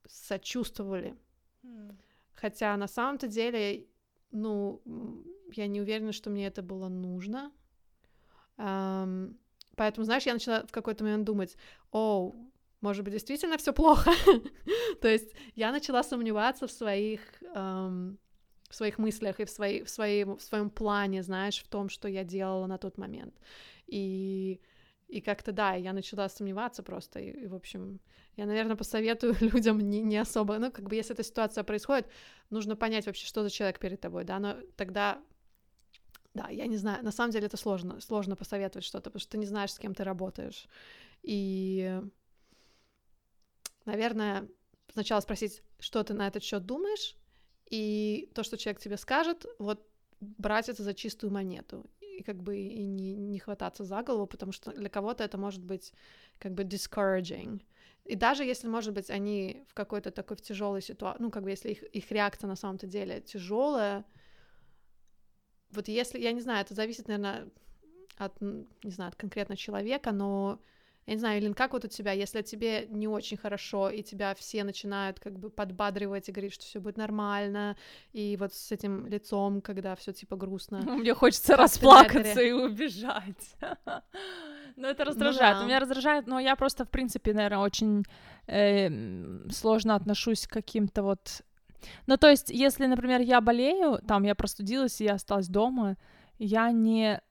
сочувствовали. 0.07 1.15
Хотя 2.33 2.77
на 2.77 2.87
самом-то 2.87 3.27
деле, 3.27 3.87
ну, 4.31 4.81
я 5.53 5.67
не 5.67 5.81
уверена, 5.81 6.11
что 6.11 6.29
мне 6.29 6.47
это 6.47 6.61
было 6.61 6.89
нужно. 6.89 7.51
Поэтому, 8.55 10.05
знаешь, 10.05 10.25
я 10.25 10.33
начала 10.33 10.65
в 10.65 10.71
какой-то 10.71 11.03
момент 11.03 11.25
думать, 11.25 11.57
о, 11.91 12.33
может 12.85 13.03
быть, 13.03 13.13
действительно 13.13 13.57
все 13.57 13.73
плохо. 13.73 14.11
То 15.01 15.07
есть 15.07 15.33
я 15.55 15.71
начала 15.71 16.03
сомневаться 16.03 16.67
в 16.67 16.71
своих, 16.71 17.19
эм, 17.55 18.17
в 18.69 18.75
своих 18.75 18.99
мыслях 18.99 19.39
и 19.39 19.45
в, 19.45 19.49
своей, 19.49 19.83
в, 19.83 19.89
своей, 19.89 20.23
в 20.23 20.39
своем 20.39 20.69
плане, 20.69 21.23
знаешь, 21.23 21.63
в 21.63 21.67
том, 21.67 21.89
что 21.89 22.07
я 22.07 22.23
делала 22.23 22.67
на 22.67 22.77
тот 22.77 22.97
момент. 22.97 23.33
И, 23.87 24.61
и 25.07 25.21
как-то, 25.21 25.51
да, 25.51 25.73
я 25.73 25.93
начала 25.93 26.29
сомневаться 26.29 26.83
просто. 26.83 27.19
И, 27.19 27.45
и 27.45 27.47
в 27.47 27.55
общем, 27.55 27.99
я, 28.37 28.45
наверное, 28.45 28.75
посоветую 28.75 29.35
людям 29.41 29.79
не, 29.79 30.01
не 30.01 30.21
особо, 30.21 30.59
ну, 30.59 30.71
как 30.71 30.87
бы, 30.87 30.95
если 30.95 31.13
эта 31.15 31.23
ситуация 31.23 31.63
происходит, 31.63 32.07
нужно 32.51 32.75
понять 32.75 33.07
вообще, 33.07 33.25
что 33.25 33.41
за 33.43 33.49
человек 33.49 33.79
перед 33.79 33.99
тобой, 33.99 34.25
да, 34.25 34.39
но 34.39 34.57
тогда 34.75 35.17
да, 36.35 36.49
я 36.49 36.67
не 36.67 36.77
знаю, 36.77 37.03
на 37.03 37.11
самом 37.11 37.31
деле 37.31 37.47
это 37.47 37.57
сложно, 37.57 38.01
сложно 38.01 38.35
посоветовать 38.35 38.85
что-то, 38.85 39.09
потому 39.09 39.21
что 39.21 39.31
ты 39.31 39.37
не 39.37 39.45
знаешь, 39.45 39.71
с 39.71 39.79
кем 39.79 39.95
ты 39.95 40.03
работаешь. 40.03 40.67
И 41.23 42.01
наверное, 43.85 44.47
сначала 44.93 45.21
спросить, 45.21 45.63
что 45.79 46.03
ты 46.03 46.13
на 46.13 46.27
этот 46.27 46.43
счет 46.43 46.65
думаешь, 46.65 47.15
и 47.69 48.29
то, 48.33 48.43
что 48.43 48.57
человек 48.57 48.81
тебе 48.81 48.97
скажет, 48.97 49.45
вот 49.59 49.87
брать 50.19 50.69
это 50.69 50.83
за 50.83 50.93
чистую 50.93 51.31
монету. 51.31 51.89
и 51.99 52.23
как 52.23 52.41
бы 52.41 52.57
и 52.57 52.85
не, 52.85 53.15
не 53.15 53.39
хвататься 53.39 53.83
за 53.83 54.01
голову, 54.01 54.27
потому 54.27 54.51
что 54.51 54.71
для 54.71 54.89
кого-то 54.89 55.23
это 55.23 55.37
может 55.37 55.63
быть 55.63 55.93
как 56.39 56.53
бы 56.53 56.63
discouraging. 56.63 57.61
И 58.05 58.15
даже 58.15 58.43
если, 58.43 58.67
может 58.67 58.93
быть, 58.93 59.09
они 59.09 59.65
в 59.67 59.73
какой-то 59.73 60.11
такой 60.11 60.37
тяжелой 60.37 60.81
ситуации, 60.81 61.21
ну, 61.21 61.31
как 61.31 61.43
бы 61.43 61.49
если 61.49 61.71
их, 61.71 61.83
их 61.83 62.11
реакция 62.11 62.47
на 62.47 62.55
самом-то 62.55 62.87
деле 62.87 63.21
тяжелая, 63.21 64.05
вот 65.71 65.87
если, 65.87 66.19
я 66.19 66.31
не 66.31 66.41
знаю, 66.41 66.61
это 66.61 66.73
зависит, 66.73 67.07
наверное, 67.07 67.49
от, 68.17 68.39
не 68.41 68.91
знаю, 68.91 69.09
от 69.09 69.15
конкретно 69.15 69.57
человека, 69.57 70.11
но 70.11 70.61
я 71.07 71.13
не 71.13 71.19
знаю, 71.19 71.39
Илин, 71.39 71.53
как 71.53 71.73
вот 71.73 71.85
у 71.85 71.87
тебя, 71.87 72.13
если 72.13 72.41
тебе 72.41 72.87
не 72.89 73.07
очень 73.07 73.37
хорошо, 73.37 73.89
и 73.89 74.01
тебя 74.01 74.33
все 74.33 74.63
начинают 74.63 75.19
как 75.19 75.37
бы 75.37 75.51
подбадривать 75.51 76.29
и 76.29 76.31
говорить, 76.31 76.53
что 76.53 76.63
все 76.63 76.79
будет 76.79 76.97
нормально, 76.97 77.77
и 78.11 78.35
вот 78.39 78.55
с 78.55 78.71
этим 78.71 79.05
лицом, 79.05 79.61
когда 79.61 79.95
все 79.95 80.13
типа 80.13 80.35
грустно. 80.35 80.81
Мне 80.85 81.13
хочется 81.13 81.55
расплакаться 81.55 82.41
и 82.41 82.51
убежать. 82.51 83.55
Ну, 84.77 84.89
это 84.89 85.05
раздражает. 85.05 85.55
Ну, 85.55 85.61
да. 85.61 85.65
Меня 85.65 85.79
раздражает, 85.79 86.27
но 86.27 86.37
я 86.37 86.57
просто, 86.57 86.83
в 86.83 86.89
принципе, 86.89 87.33
наверное, 87.33 87.59
очень 87.59 88.03
э, 88.47 89.49
сложно 89.49 89.95
отношусь 89.95 90.47
к 90.47 90.51
каким-то 90.51 91.01
вот... 91.01 91.43
Ну, 92.07 92.17
то 92.17 92.29
есть, 92.29 92.49
если, 92.49 92.85
например, 92.85 93.21
я 93.21 93.39
болею, 93.39 94.01
там, 94.05 94.23
я 94.23 94.35
простудилась, 94.35 94.99
и 94.99 95.05
я 95.05 95.13
осталась 95.13 95.47
дома, 95.47 95.95
я 96.39 96.71
не 96.73 97.21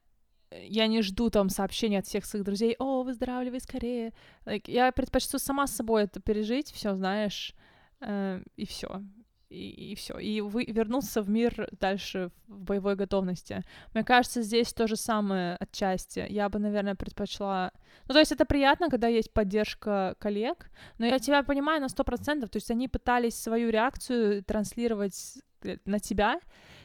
я 0.63 0.87
не 0.87 1.03
жду 1.03 1.31
там 1.31 1.49
сообщений 1.49 1.99
от 1.99 2.07
всех 2.07 2.25
своих 2.25 2.45
друзей, 2.45 2.77
о, 2.79 3.03
выздоравливай 3.03 3.61
скорее. 3.61 4.13
Like, 4.45 4.65
я 4.67 4.93
предпочту 4.93 5.39
сама 5.39 5.67
с 5.67 5.77
собой 5.77 6.05
это 6.05 6.21
пережить, 6.21 6.71
все, 6.73 6.95
знаешь, 6.95 7.55
э, 8.01 8.43
и 8.57 8.67
все. 8.67 9.03
И, 9.51 9.93
и 9.93 9.95
все. 9.95 10.19
И 10.19 10.41
вы, 10.41 10.65
вернуться 10.65 11.23
в 11.23 11.31
мир 11.31 11.69
дальше 11.81 12.31
в 12.49 12.65
боевой 12.65 12.97
готовности. 12.97 13.63
Мне 13.93 14.03
кажется, 14.03 14.43
здесь 14.43 14.73
то 14.73 14.87
же 14.87 14.97
самое 14.97 15.57
отчасти. 15.57 16.27
Я 16.29 16.49
бы, 16.49 16.59
наверное, 16.59 16.95
предпочла... 16.95 17.71
Ну, 18.09 18.15
то 18.15 18.19
есть 18.19 18.33
это 18.33 18.45
приятно, 18.45 18.91
когда 18.91 19.07
есть 19.07 19.33
поддержка 19.33 20.17
коллег, 20.19 20.71
но 20.99 21.07
я 21.07 21.19
тебя 21.19 21.43
понимаю 21.43 21.81
на 21.81 21.89
сто 21.89 22.03
процентов. 22.05 22.51
То 22.51 22.57
есть 22.57 22.71
они 22.71 22.89
пытались 22.89 23.37
свою 23.37 23.71
реакцию 23.71 24.43
транслировать 24.43 25.39
на 25.85 25.99
тебя, 25.99 26.41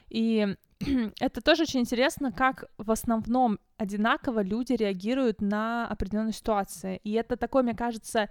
и 0.10 0.56
это 1.20 1.42
тоже 1.42 1.64
очень 1.64 1.82
интересно, 1.82 2.32
как 2.32 2.66
в 2.78 2.92
основном 2.92 3.60
одинаково 3.78 4.42
люди 4.42 4.74
реагируют 4.74 5.42
на 5.42 5.88
определенные 5.88 6.34
ситуации. 6.34 7.00
И 7.04 7.14
это 7.14 7.38
такой, 7.38 7.64
мне 7.64 7.76
кажется, 7.76 8.30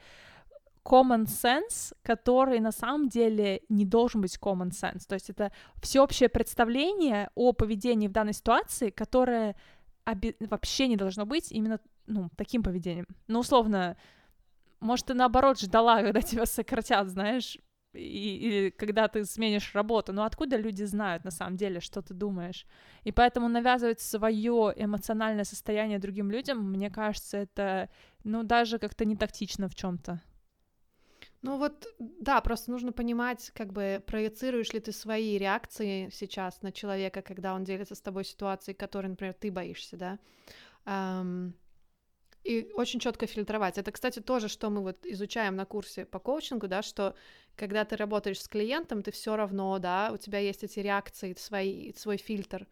common 0.85 1.27
sense, 1.27 1.95
который 2.03 2.61
на 2.61 2.73
самом 2.73 3.09
деле 3.09 3.63
не 3.69 3.85
должен 3.85 4.21
быть 4.23 4.39
common 4.41 4.71
sense. 4.71 5.07
То 5.07 5.15
есть 5.15 5.31
это 5.31 5.53
всеобщее 5.83 6.29
представление 6.29 7.31
о 7.35 7.53
поведении 7.53 8.09
в 8.09 8.13
данной 8.13 8.33
ситуации, 8.33 8.91
которое 8.91 9.55
оби- 10.07 10.37
вообще 10.41 10.89
не 10.89 10.97
должно 10.97 11.27
быть 11.27 11.53
именно 11.53 11.81
ну, 12.07 12.31
таким 12.37 12.63
поведением. 12.63 13.07
Ну, 13.27 13.41
условно, 13.41 13.97
может, 14.81 15.07
ты 15.07 15.15
наоборот 15.15 15.61
ждала, 15.61 16.03
когда 16.03 16.23
тебя 16.23 16.47
сократят, 16.47 17.09
знаешь, 17.09 17.59
и, 17.95 18.37
или 18.37 18.71
когда 18.71 19.09
ты 19.09 19.25
сменишь 19.25 19.75
работу, 19.75 20.13
но 20.13 20.25
откуда 20.25 20.57
люди 20.57 20.85
знают 20.85 21.25
на 21.25 21.31
самом 21.31 21.57
деле, 21.57 21.81
что 21.81 22.03
ты 22.03 22.15
думаешь? 22.15 22.67
И 23.05 23.13
поэтому 23.13 23.49
навязывать 23.49 24.01
свое 24.01 24.73
эмоциональное 24.77 25.45
состояние 25.45 25.99
другим 25.99 26.31
людям, 26.31 26.71
мне 26.71 26.91
кажется, 26.91 27.39
это, 27.39 27.89
ну, 28.25 28.43
даже 28.43 28.79
как-то 28.79 29.05
не 29.05 29.17
тактично 29.17 29.69
в 29.69 29.75
чем-то. 29.75 30.21
Ну 31.43 31.57
вот, 31.57 31.87
да, 31.99 32.41
просто 32.41 32.71
нужно 32.71 32.93
понимать, 32.93 33.53
как 33.55 33.73
бы 33.73 34.03
проецируешь 34.07 34.73
ли 34.73 34.81
ты 34.81 34.91
свои 34.91 35.39
реакции 35.39 36.11
сейчас 36.13 36.63
на 36.63 36.73
человека, 36.73 37.23
когда 37.23 37.55
он 37.55 37.65
делится 37.65 37.95
с 37.95 38.01
тобой 38.01 38.25
ситуацией, 38.25 38.75
которой, 38.75 39.07
например, 39.07 39.35
ты 39.35 39.53
боишься, 39.53 39.97
да. 39.97 40.19
Um, 40.85 41.53
и 42.49 42.73
очень 42.75 42.99
четко 42.99 43.27
фильтровать. 43.27 43.77
Это, 43.77 43.93
кстати, 43.93 44.21
тоже, 44.21 44.49
что 44.49 44.71
мы 44.71 44.81
вот 44.83 45.05
изучаем 45.05 45.55
на 45.55 45.67
курсе 45.67 46.07
по 46.07 46.19
коучингу, 46.19 46.67
да, 46.67 46.83
что 46.83 47.15
когда 47.57 47.85
ты 47.85 47.97
работаешь 47.97 48.41
с 48.41 48.49
клиентом, 48.49 49.03
ты 49.03 49.11
все 49.11 49.37
равно, 49.37 49.79
да, 49.79 50.11
у 50.15 50.17
тебя 50.17 50.39
есть 50.39 50.65
эти 50.65 50.81
реакции, 50.81 51.35
свои, 51.39 51.93
свой 51.93 52.17
фильтр. 52.17 52.67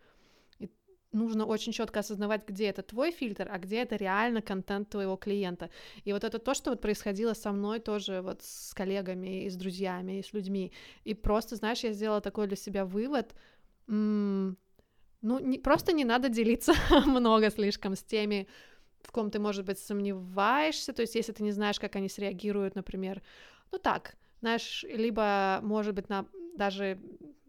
И 0.58 0.70
нужно 1.12 1.44
очень 1.44 1.72
четко 1.72 2.00
осознавать, 2.00 2.48
где 2.48 2.68
это 2.68 2.82
твой 2.82 3.12
фильтр, 3.12 3.48
а 3.52 3.58
где 3.58 3.82
это 3.82 3.96
реально 3.96 4.40
контент 4.40 4.88
твоего 4.88 5.16
клиента. 5.16 5.68
И 6.06 6.12
вот 6.14 6.24
это 6.24 6.38
то, 6.38 6.54
что 6.54 6.70
вот 6.70 6.80
происходило 6.80 7.34
со 7.34 7.52
мной 7.52 7.78
тоже 7.78 8.22
вот 8.22 8.42
с 8.42 8.72
коллегами 8.72 9.44
и 9.44 9.50
с 9.50 9.56
друзьями, 9.56 10.20
и 10.20 10.22
с 10.22 10.32
людьми. 10.32 10.72
И 11.04 11.12
просто, 11.14 11.56
знаешь, 11.56 11.84
я 11.84 11.92
сделала 11.92 12.22
такой 12.22 12.46
для 12.46 12.56
себя 12.56 12.86
вывод, 12.86 13.34
м- 13.88 14.56
ну, 15.22 15.38
не, 15.40 15.58
просто 15.58 15.92
не 15.92 16.04
надо 16.04 16.28
делиться 16.28 16.72
много 17.06 17.50
слишком 17.50 17.94
с 17.96 18.02
теми, 18.02 18.46
в 19.06 19.12
ком 19.12 19.30
ты, 19.30 19.38
может 19.38 19.64
быть, 19.64 19.78
сомневаешься, 19.78 20.92
то 20.92 21.02
есть 21.02 21.14
если 21.14 21.32
ты 21.32 21.42
не 21.42 21.52
знаешь, 21.52 21.78
как 21.78 21.96
они 21.96 22.08
среагируют, 22.08 22.74
например, 22.74 23.22
ну 23.72 23.78
так, 23.78 24.16
знаешь, 24.40 24.84
либо, 24.88 25.60
может 25.62 25.94
быть, 25.94 26.08
на, 26.08 26.26
даже 26.56 26.98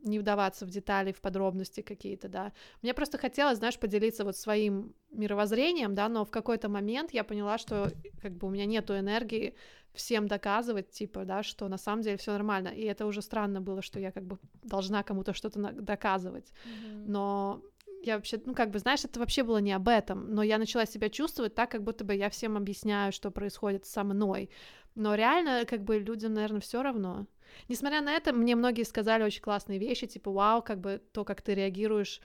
не 0.04 0.20
вдаваться 0.20 0.66
в 0.66 0.70
детали, 0.70 1.12
в 1.12 1.20
подробности 1.20 1.82
какие-то, 1.82 2.30
да. 2.30 2.54
Мне 2.82 2.94
просто 2.94 3.18
хотелось, 3.18 3.58
знаешь, 3.58 3.80
поделиться 3.80 4.24
вот 4.24 4.38
своим 4.38 4.94
мировоззрением, 5.12 5.96
да, 5.96 6.10
но 6.10 6.24
в 6.24 6.32
какой-то 6.32 6.70
момент 6.70 7.14
я 7.14 7.24
поняла, 7.24 7.58
что 7.58 7.92
как 8.22 8.32
бы 8.34 8.48
у 8.48 8.50
меня 8.52 8.66
нету 8.66 8.98
энергии 8.98 9.56
всем 9.94 10.28
доказывать, 10.28 10.92
типа, 10.92 11.26
да, 11.26 11.44
что 11.44 11.68
на 11.68 11.78
самом 11.78 12.04
деле 12.04 12.18
все 12.18 12.32
нормально. 12.32 12.70
И 12.70 12.84
это 12.84 13.06
уже 13.06 13.22
странно 13.22 13.62
было, 13.62 13.82
что 13.82 14.00
я 14.00 14.12
как 14.12 14.24
бы 14.24 14.38
должна 14.64 15.04
кому-то 15.04 15.34
что-то 15.34 15.72
доказывать. 15.72 16.52
Mm-hmm. 16.52 17.04
Но 17.08 17.62
я 18.08 18.16
вообще, 18.16 18.42
ну, 18.46 18.56
как 18.56 18.72
бы, 18.72 18.80
знаешь, 18.80 19.06
это 19.06 19.20
вообще 19.20 19.44
было 19.44 19.58
не 19.58 19.74
об 19.74 19.88
этом, 19.88 20.34
но 20.34 20.42
я 20.42 20.58
начала 20.58 20.86
себя 20.86 21.10
чувствовать 21.10 21.56
так, 21.56 21.70
как 21.70 21.84
будто 21.84 22.04
бы 22.04 22.16
я 22.16 22.30
всем 22.30 22.58
объясняю, 22.58 23.12
что 23.12 23.32
происходит 23.32 23.86
со 23.86 24.04
мной. 24.04 24.50
Но 24.96 25.14
реально, 25.16 25.66
как 25.66 25.84
бы, 25.84 26.00
людям, 26.00 26.34
наверное, 26.34 26.62
все 26.62 26.82
равно. 26.82 27.28
Несмотря 27.70 28.02
на 28.02 28.14
это, 28.14 28.34
мне 28.34 28.56
многие 28.56 28.84
сказали 28.84 29.24
очень 29.24 29.42
классные 29.42 29.78
вещи, 29.78 30.08
типа, 30.08 30.32
вау, 30.32 30.62
как 30.62 30.80
бы, 30.80 31.02
то, 31.12 31.24
как 31.24 31.42
ты 31.42 31.54
реагируешь, 31.54 32.22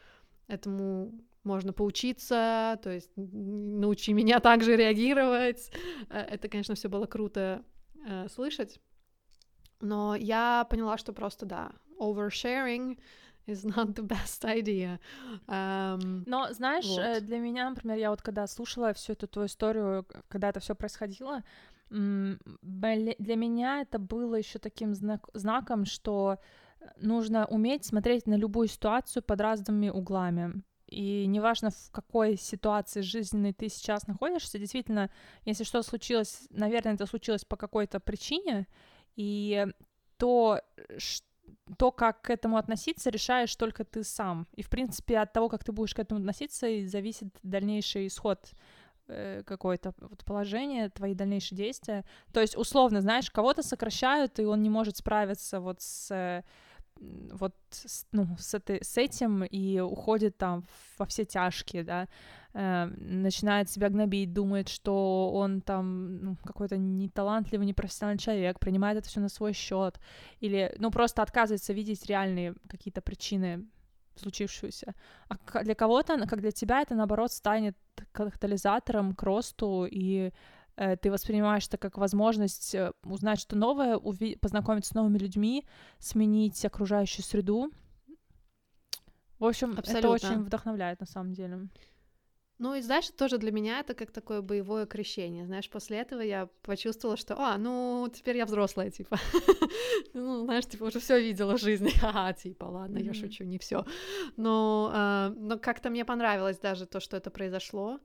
этому 0.48 1.12
можно 1.44 1.72
поучиться, 1.72 2.78
то 2.82 2.90
есть 2.90 3.10
научи 3.16 4.12
меня 4.12 4.40
также 4.40 4.76
реагировать. 4.76 5.70
Э, 6.08 6.20
это, 6.20 6.48
конечно, 6.48 6.74
все 6.74 6.88
было 6.88 7.06
круто 7.06 7.64
э, 8.06 8.28
слышать. 8.28 8.80
Но 9.80 10.14
я 10.14 10.66
поняла, 10.70 10.96
что 10.96 11.12
просто, 11.12 11.44
да, 11.44 11.72
oversharing 11.98 12.98
is 13.46 13.64
not 13.64 13.94
the 13.94 14.06
best 14.06 14.44
idea. 14.44 14.98
Um, 15.48 16.22
Но 16.26 16.52
знаешь, 16.52 16.86
вот. 16.86 16.98
Э, 16.98 17.20
для 17.20 17.38
меня, 17.38 17.68
например, 17.70 17.98
я 17.98 18.10
вот 18.10 18.22
когда 18.22 18.46
слушала 18.46 18.92
всю 18.92 19.12
эту 19.12 19.26
твою 19.26 19.46
историю, 19.46 20.06
когда 20.28 20.48
это 20.48 20.60
все 20.60 20.74
происходило, 20.74 21.42
для 21.90 23.36
меня 23.36 23.82
это 23.82 23.98
было 23.98 24.36
еще 24.36 24.58
таким 24.58 24.94
знак 24.94 25.28
знаком, 25.34 25.84
что 25.84 26.38
нужно 26.96 27.46
уметь 27.46 27.84
смотреть 27.84 28.26
на 28.26 28.34
любую 28.34 28.68
ситуацию 28.68 29.22
под 29.22 29.40
разными 29.40 29.90
углами. 29.90 30.62
И 30.86 31.26
неважно, 31.26 31.70
в 31.70 31.90
какой 31.90 32.36
ситуации 32.36 33.00
жизненной 33.00 33.52
ты 33.52 33.68
сейчас 33.68 34.06
находишься, 34.06 34.58
действительно, 34.58 35.10
если 35.44 35.64
что 35.64 35.82
случилось, 35.82 36.46
наверное, 36.50 36.94
это 36.94 37.06
случилось 37.06 37.44
по 37.44 37.56
какой-то 37.56 37.98
причине, 37.98 38.66
и 39.16 39.66
то, 40.18 40.60
что 40.98 41.26
то, 41.78 41.90
как 41.90 42.22
к 42.22 42.30
этому 42.30 42.56
относиться, 42.56 43.10
решаешь 43.10 43.54
только 43.56 43.84
ты 43.84 44.04
сам. 44.04 44.46
И, 44.54 44.62
в 44.62 44.68
принципе, 44.68 45.18
от 45.18 45.32
того, 45.32 45.48
как 45.48 45.64
ты 45.64 45.72
будешь 45.72 45.94
к 45.94 45.98
этому 45.98 46.20
относиться, 46.20 46.66
и 46.66 46.86
зависит 46.86 47.28
дальнейший 47.42 48.06
исход 48.06 48.50
э, 49.08 49.42
какое-то 49.44 49.94
вот 49.98 50.24
положение, 50.24 50.90
твои 50.90 51.14
дальнейшие 51.14 51.56
действия. 51.56 52.04
То 52.32 52.40
есть, 52.40 52.56
условно, 52.56 53.00
знаешь, 53.00 53.30
кого-то 53.30 53.62
сокращают, 53.62 54.38
и 54.38 54.44
он 54.44 54.62
не 54.62 54.70
может 54.70 54.96
справиться 54.96 55.60
вот 55.60 55.80
с 55.80 56.44
вот 57.32 57.54
ну, 58.12 58.26
с, 58.38 58.54
этой, 58.54 58.82
с 58.82 58.96
этим 58.96 59.44
и 59.44 59.80
уходит 59.80 60.36
там 60.38 60.64
во 60.98 61.06
все 61.06 61.24
тяжкие, 61.24 61.82
да, 61.84 62.08
э, 62.54 62.86
начинает 62.96 63.70
себя 63.70 63.88
гнобить, 63.88 64.32
думает, 64.32 64.68
что 64.68 65.30
он 65.32 65.60
там 65.60 66.16
ну, 66.24 66.36
какой-то 66.44 66.76
неталантливый, 66.76 67.66
непрофессиональный 67.66 68.18
человек, 68.18 68.58
принимает 68.58 68.98
это 68.98 69.08
все 69.08 69.20
на 69.20 69.28
свой 69.28 69.52
счет, 69.52 69.98
или, 70.40 70.74
ну, 70.78 70.90
просто 70.90 71.22
отказывается 71.22 71.72
видеть 71.72 72.06
реальные 72.06 72.54
какие-то 72.68 73.00
причины 73.00 73.66
случившуюся. 74.16 74.94
А 75.28 75.62
для 75.62 75.74
кого-то, 75.74 76.26
как 76.26 76.40
для 76.40 76.52
тебя, 76.52 76.82
это, 76.82 76.94
наоборот, 76.94 77.32
станет 77.32 77.76
катализатором 78.12 79.14
к 79.14 79.22
росту 79.22 79.86
и 79.90 80.32
ты 80.76 81.10
воспринимаешь 81.10 81.66
это 81.66 81.78
как 81.78 81.98
возможность 81.98 82.74
э, 82.74 82.92
узнать 83.04 83.40
что 83.40 83.56
новое, 83.56 83.96
уви- 83.96 84.38
познакомиться 84.38 84.90
с 84.90 84.94
новыми 84.94 85.18
людьми, 85.18 85.66
сменить 85.98 86.64
окружающую 86.64 87.24
среду. 87.24 87.70
В 89.38 89.44
общем, 89.44 89.74
Абсолютно. 89.76 89.98
это 89.98 90.08
очень 90.08 90.44
вдохновляет 90.44 91.00
на 91.00 91.06
самом 91.06 91.32
деле. 91.32 91.68
Ну 92.58 92.76
и 92.76 92.80
знаешь, 92.80 93.08
тоже 93.10 93.38
для 93.38 93.50
меня 93.50 93.80
это 93.80 93.92
как 93.92 94.12
такое 94.12 94.40
боевое 94.40 94.86
крещение. 94.86 95.46
Знаешь, 95.46 95.68
после 95.68 95.98
этого 95.98 96.20
я 96.20 96.48
почувствовала, 96.62 97.16
что, 97.16 97.34
а, 97.36 97.58
ну 97.58 98.08
теперь 98.14 98.36
я 98.36 98.46
взрослая, 98.46 98.88
типа. 98.90 99.18
ну, 100.14 100.44
знаешь, 100.44 100.66
типа 100.66 100.84
уже 100.84 101.00
все 101.00 101.20
видела 101.20 101.56
в 101.56 101.60
жизни. 101.60 101.90
Ага, 102.02 102.32
типа, 102.34 102.66
ладно, 102.66 102.98
я 102.98 103.14
шучу, 103.14 103.42
не 103.42 103.58
все. 103.58 103.84
Но, 104.36 104.92
э, 104.94 105.34
но 105.36 105.58
как-то 105.58 105.90
мне 105.90 106.04
понравилось 106.04 106.58
даже 106.58 106.86
то, 106.86 107.00
что 107.00 107.16
это 107.16 107.32
произошло. 107.32 107.98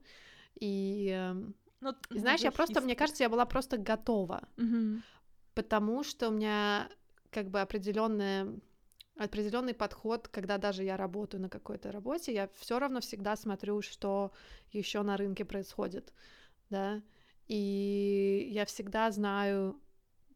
И, 0.60 1.32
э, 1.80 1.84
ну, 2.10 2.18
знаешь, 2.20 2.40
я 2.40 2.50
просто, 2.52 2.80
мне 2.80 2.94
кажется, 2.94 3.24
я 3.24 3.28
была 3.28 3.46
просто 3.46 3.76
готова. 3.78 4.48
Потому 5.54 6.04
что 6.04 6.28
у 6.28 6.32
меня 6.32 6.88
как 7.30 7.50
бы 7.50 7.60
определенная 7.60 8.60
определенный 9.16 9.74
подход, 9.74 10.28
когда 10.28 10.58
даже 10.58 10.84
я 10.84 10.96
работаю 10.96 11.42
на 11.42 11.48
какой-то 11.48 11.90
работе, 11.90 12.32
я 12.32 12.48
все 12.60 12.78
равно 12.78 13.00
всегда 13.00 13.36
смотрю, 13.36 13.82
что 13.82 14.30
еще 14.70 15.02
на 15.02 15.16
рынке 15.16 15.44
происходит, 15.44 16.12
да, 16.70 17.02
и 17.48 18.48
я 18.52 18.64
всегда 18.64 19.10
знаю, 19.10 19.80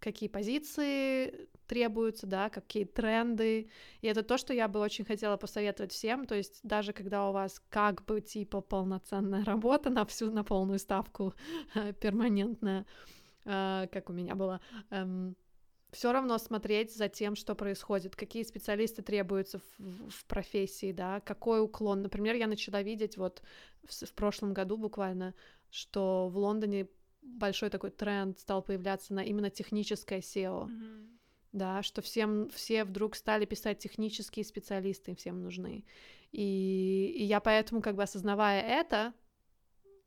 какие 0.01 0.29
позиции 0.29 1.49
требуются, 1.67 2.27
да, 2.27 2.51
какие 2.51 2.85
тренды, 2.85 3.71
и 4.01 4.07
это 4.07 4.23
то, 4.23 4.39
что 4.39 4.53
я 4.53 4.69
бы 4.69 4.81
очень 4.81 5.05
хотела 5.05 5.37
посоветовать 5.37 5.93
всем, 5.93 6.27
то 6.27 6.35
есть 6.35 6.61
даже 6.63 6.93
когда 6.93 7.29
у 7.29 7.33
вас 7.33 7.63
как 7.69 8.05
бы 8.05 8.21
типа 8.21 8.61
полноценная 8.61 9.45
работа 9.45 9.91
на 9.91 10.05
всю, 10.05 10.31
на 10.31 10.45
полную 10.45 10.79
ставку 10.79 11.35
перманентная, 12.01 12.87
э, 13.45 13.87
как 13.91 14.11
у 14.11 14.13
меня 14.13 14.35
было, 14.35 14.61
эм, 14.91 15.37
все 15.93 16.13
равно 16.13 16.39
смотреть 16.39 16.97
за 16.97 17.09
тем, 17.09 17.37
что 17.37 17.55
происходит, 17.55 18.17
какие 18.17 18.43
специалисты 18.45 19.03
требуются 19.03 19.59
в, 19.59 20.09
в 20.11 20.25
профессии, 20.27 20.91
да, 20.91 21.21
какой 21.21 21.61
уклон. 21.61 22.03
Например, 22.03 22.35
я 22.35 22.47
начала 22.47 22.83
видеть 22.83 23.19
вот 23.19 23.43
в, 23.85 24.07
в 24.07 24.15
прошлом 24.15 24.55
году 24.55 24.79
буквально, 24.79 25.35
что 25.71 26.29
в 26.29 26.39
Лондоне 26.39 26.89
большой 27.21 27.69
такой 27.71 27.91
тренд 27.91 28.39
стал 28.39 28.63
появляться 28.63 29.13
на 29.13 29.21
именно 29.21 29.51
техническое 29.51 30.21
SEO. 30.21 30.67
Mm-hmm. 30.67 31.09
Да, 31.53 31.83
что 31.83 32.01
всем, 32.01 32.49
все 32.49 32.85
вдруг 32.85 33.15
стали 33.15 33.45
писать 33.45 33.79
технические 33.79 34.45
специалисты, 34.45 35.15
всем 35.15 35.43
нужны. 35.43 35.85
И, 36.33 37.15
и 37.15 37.25
я 37.25 37.41
поэтому, 37.41 37.83
как 37.83 37.95
бы 37.95 38.03
осознавая 38.03 38.63
это, 38.63 39.13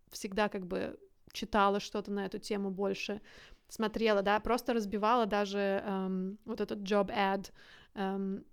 всегда 0.09 0.49
как 0.49 0.65
бы 0.65 0.99
читала 1.31 1.79
что-то 1.79 2.11
на 2.11 2.25
эту 2.25 2.39
тему 2.39 2.71
больше, 2.71 3.21
смотрела, 3.67 4.21
да, 4.21 4.39
просто 4.39 4.73
разбивала 4.73 5.25
даже 5.27 5.83
эм, 5.85 6.39
вот 6.45 6.61
этот 6.61 6.79
job 6.79 7.09
ad, 7.09 7.51
эм, 7.93 8.43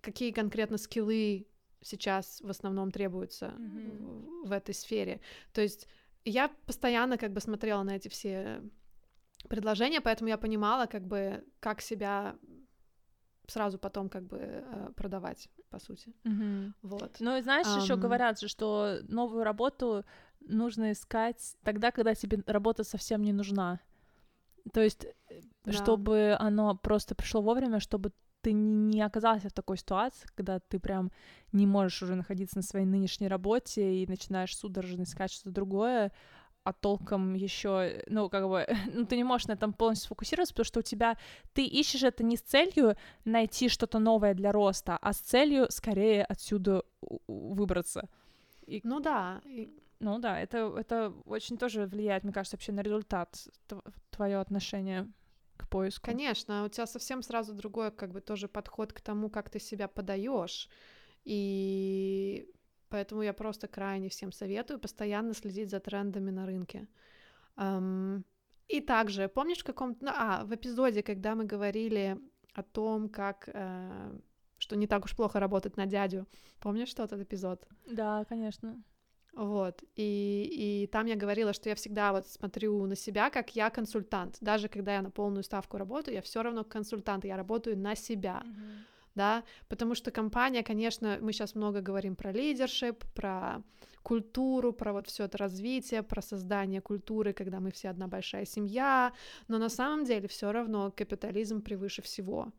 какие 0.00 0.30
конкретно 0.30 0.78
скиллы 0.78 1.46
сейчас 1.82 2.40
в 2.40 2.48
основном 2.48 2.90
требуются 2.90 3.54
mm-hmm. 3.58 4.44
в, 4.44 4.48
в 4.48 4.52
этой 4.52 4.74
сфере. 4.74 5.20
То 5.52 5.60
есть 5.60 5.88
я 6.24 6.48
постоянно 6.66 7.18
как 7.18 7.32
бы 7.32 7.40
смотрела 7.40 7.82
на 7.82 7.96
эти 7.96 8.08
все 8.08 8.62
предложения, 9.48 10.00
поэтому 10.00 10.28
я 10.28 10.38
понимала 10.38 10.86
как 10.86 11.06
бы, 11.06 11.44
как 11.60 11.80
себя 11.80 12.36
сразу 13.46 13.78
потом 13.78 14.08
как 14.08 14.24
бы 14.24 14.38
э, 14.40 14.90
продавать, 14.96 15.48
по 15.68 15.78
сути. 15.78 16.14
Mm-hmm. 16.24 16.72
Вот. 16.82 17.16
Ну 17.20 17.36
и 17.36 17.42
знаешь, 17.42 17.66
um... 17.66 17.82
еще 17.82 17.96
говорят 17.96 18.40
же, 18.40 18.48
что 18.48 18.98
новую 19.08 19.44
работу 19.44 20.04
нужно 20.40 20.92
искать 20.92 21.56
тогда, 21.62 21.90
когда 21.90 22.14
тебе 22.14 22.42
работа 22.46 22.84
совсем 22.84 23.22
не 23.22 23.32
нужна. 23.32 23.80
То 24.72 24.80
есть, 24.80 25.04
э, 25.04 25.40
да. 25.64 25.72
чтобы 25.72 26.36
оно 26.38 26.76
просто 26.76 27.14
пришло 27.14 27.42
вовремя, 27.42 27.80
чтобы 27.80 28.12
ты 28.42 28.52
не 28.52 29.00
оказался 29.02 29.48
в 29.48 29.52
такой 29.52 29.78
ситуации, 29.78 30.28
когда 30.34 30.58
ты 30.58 30.78
прям 30.78 31.10
не 31.52 31.66
можешь 31.66 32.02
уже 32.02 32.14
находиться 32.14 32.56
на 32.56 32.62
своей 32.62 32.86
нынешней 32.86 33.28
работе 33.28 34.02
и 34.02 34.06
начинаешь 34.06 34.56
судорожно 34.56 35.02
искать 35.02 35.32
что-то 35.32 35.50
другое, 35.50 36.12
а 36.64 36.72
толком 36.72 37.34
еще, 37.34 38.02
ну, 38.06 38.28
как 38.28 38.48
бы, 38.48 38.66
ну, 38.92 39.04
ты 39.04 39.16
не 39.16 39.24
можешь 39.24 39.48
на 39.48 39.52
этом 39.52 39.72
полностью 39.72 40.06
сфокусироваться, 40.06 40.54
потому 40.54 40.64
что 40.64 40.80
у 40.80 40.82
тебя, 40.82 41.16
ты 41.52 41.64
ищешь 41.64 42.02
это 42.02 42.22
не 42.24 42.36
с 42.36 42.42
целью 42.42 42.96
найти 43.24 43.68
что-то 43.68 43.98
новое 43.98 44.34
для 44.34 44.52
роста, 44.52 44.98
а 45.00 45.12
с 45.12 45.18
целью 45.18 45.66
скорее 45.70 46.24
отсюда 46.24 46.84
выбраться. 47.26 48.08
И... 48.66 48.80
Ну 48.84 49.00
да, 49.00 49.40
и 49.44 49.70
ну 50.02 50.18
да, 50.18 50.40
это, 50.40 50.74
это 50.76 51.14
очень 51.26 51.56
тоже 51.56 51.86
влияет, 51.86 52.24
мне 52.24 52.32
кажется, 52.32 52.56
вообще 52.56 52.72
на 52.72 52.80
результат, 52.80 53.48
твое 54.10 54.38
отношение 54.38 55.08
к 55.56 55.68
поиску. 55.68 56.04
Конечно, 56.04 56.64
у 56.64 56.68
тебя 56.68 56.86
совсем 56.86 57.22
сразу 57.22 57.54
другой, 57.54 57.92
как 57.92 58.10
бы, 58.10 58.20
тоже 58.20 58.48
подход 58.48 58.92
к 58.92 59.00
тому, 59.00 59.30
как 59.30 59.48
ты 59.48 59.60
себя 59.60 59.86
подаешь. 59.86 60.68
И 61.24 62.50
поэтому 62.92 63.22
я 63.22 63.32
просто 63.32 63.68
крайне 63.68 64.08
всем 64.08 64.32
советую 64.32 64.78
постоянно 64.78 65.34
следить 65.34 65.70
за 65.70 65.80
трендами 65.80 66.30
на 66.30 66.46
рынке. 66.46 66.86
И 68.68 68.80
также, 68.80 69.28
помнишь, 69.28 69.60
в 69.60 69.64
каком-то... 69.64 70.04
Ну, 70.04 70.10
а, 70.14 70.44
в 70.44 70.54
эпизоде, 70.54 71.02
когда 71.02 71.34
мы 71.34 71.44
говорили 71.44 72.18
о 72.54 72.62
том, 72.62 73.08
как... 73.08 73.48
Э, 73.54 74.18
что 74.58 74.76
не 74.76 74.86
так 74.86 75.04
уж 75.04 75.16
плохо 75.16 75.40
работать 75.40 75.76
на 75.76 75.86
дядю. 75.86 76.26
Помнишь 76.60 76.88
что 76.88 77.02
этот 77.02 77.20
эпизод? 77.20 77.66
Да, 77.86 78.24
конечно. 78.28 78.82
Вот, 79.34 79.82
и, 79.96 80.82
и 80.82 80.86
там 80.86 81.06
я 81.06 81.16
говорила, 81.16 81.52
что 81.52 81.68
я 81.68 81.74
всегда 81.74 82.12
вот 82.12 82.26
смотрю 82.26 82.86
на 82.86 82.96
себя, 82.96 83.30
как 83.30 83.56
я 83.56 83.70
консультант. 83.70 84.36
Даже 84.40 84.68
когда 84.68 84.94
я 84.94 85.02
на 85.02 85.10
полную 85.10 85.42
ставку 85.42 85.78
работаю, 85.78 86.14
я 86.14 86.20
все 86.20 86.42
равно 86.42 86.64
консультант, 86.64 87.24
я 87.24 87.36
работаю 87.36 87.78
на 87.78 87.94
себя. 87.94 88.42
Mm-hmm. 88.44 88.91
Да, 89.14 89.44
потому 89.68 89.94
что 89.94 90.10
компания, 90.10 90.62
конечно, 90.62 91.18
мы 91.20 91.32
сейчас 91.32 91.54
много 91.54 91.80
говорим 91.80 92.16
про 92.16 92.32
лидершип, 92.32 93.04
про 93.14 93.62
культуру, 94.02 94.72
про 94.72 94.92
вот 94.92 95.06
все 95.06 95.24
это 95.24 95.38
развитие, 95.38 96.02
про 96.02 96.22
создание 96.22 96.80
культуры, 96.80 97.32
когда 97.32 97.60
мы 97.60 97.70
все 97.70 97.90
одна 97.90 98.08
большая 98.08 98.46
семья, 98.46 99.12
но 99.48 99.58
на 99.58 99.68
самом 99.68 100.04
деле 100.04 100.28
все 100.28 100.50
равно 100.50 100.90
капитализм 100.90 101.60
превыше 101.60 102.02
всего. 102.02 102.52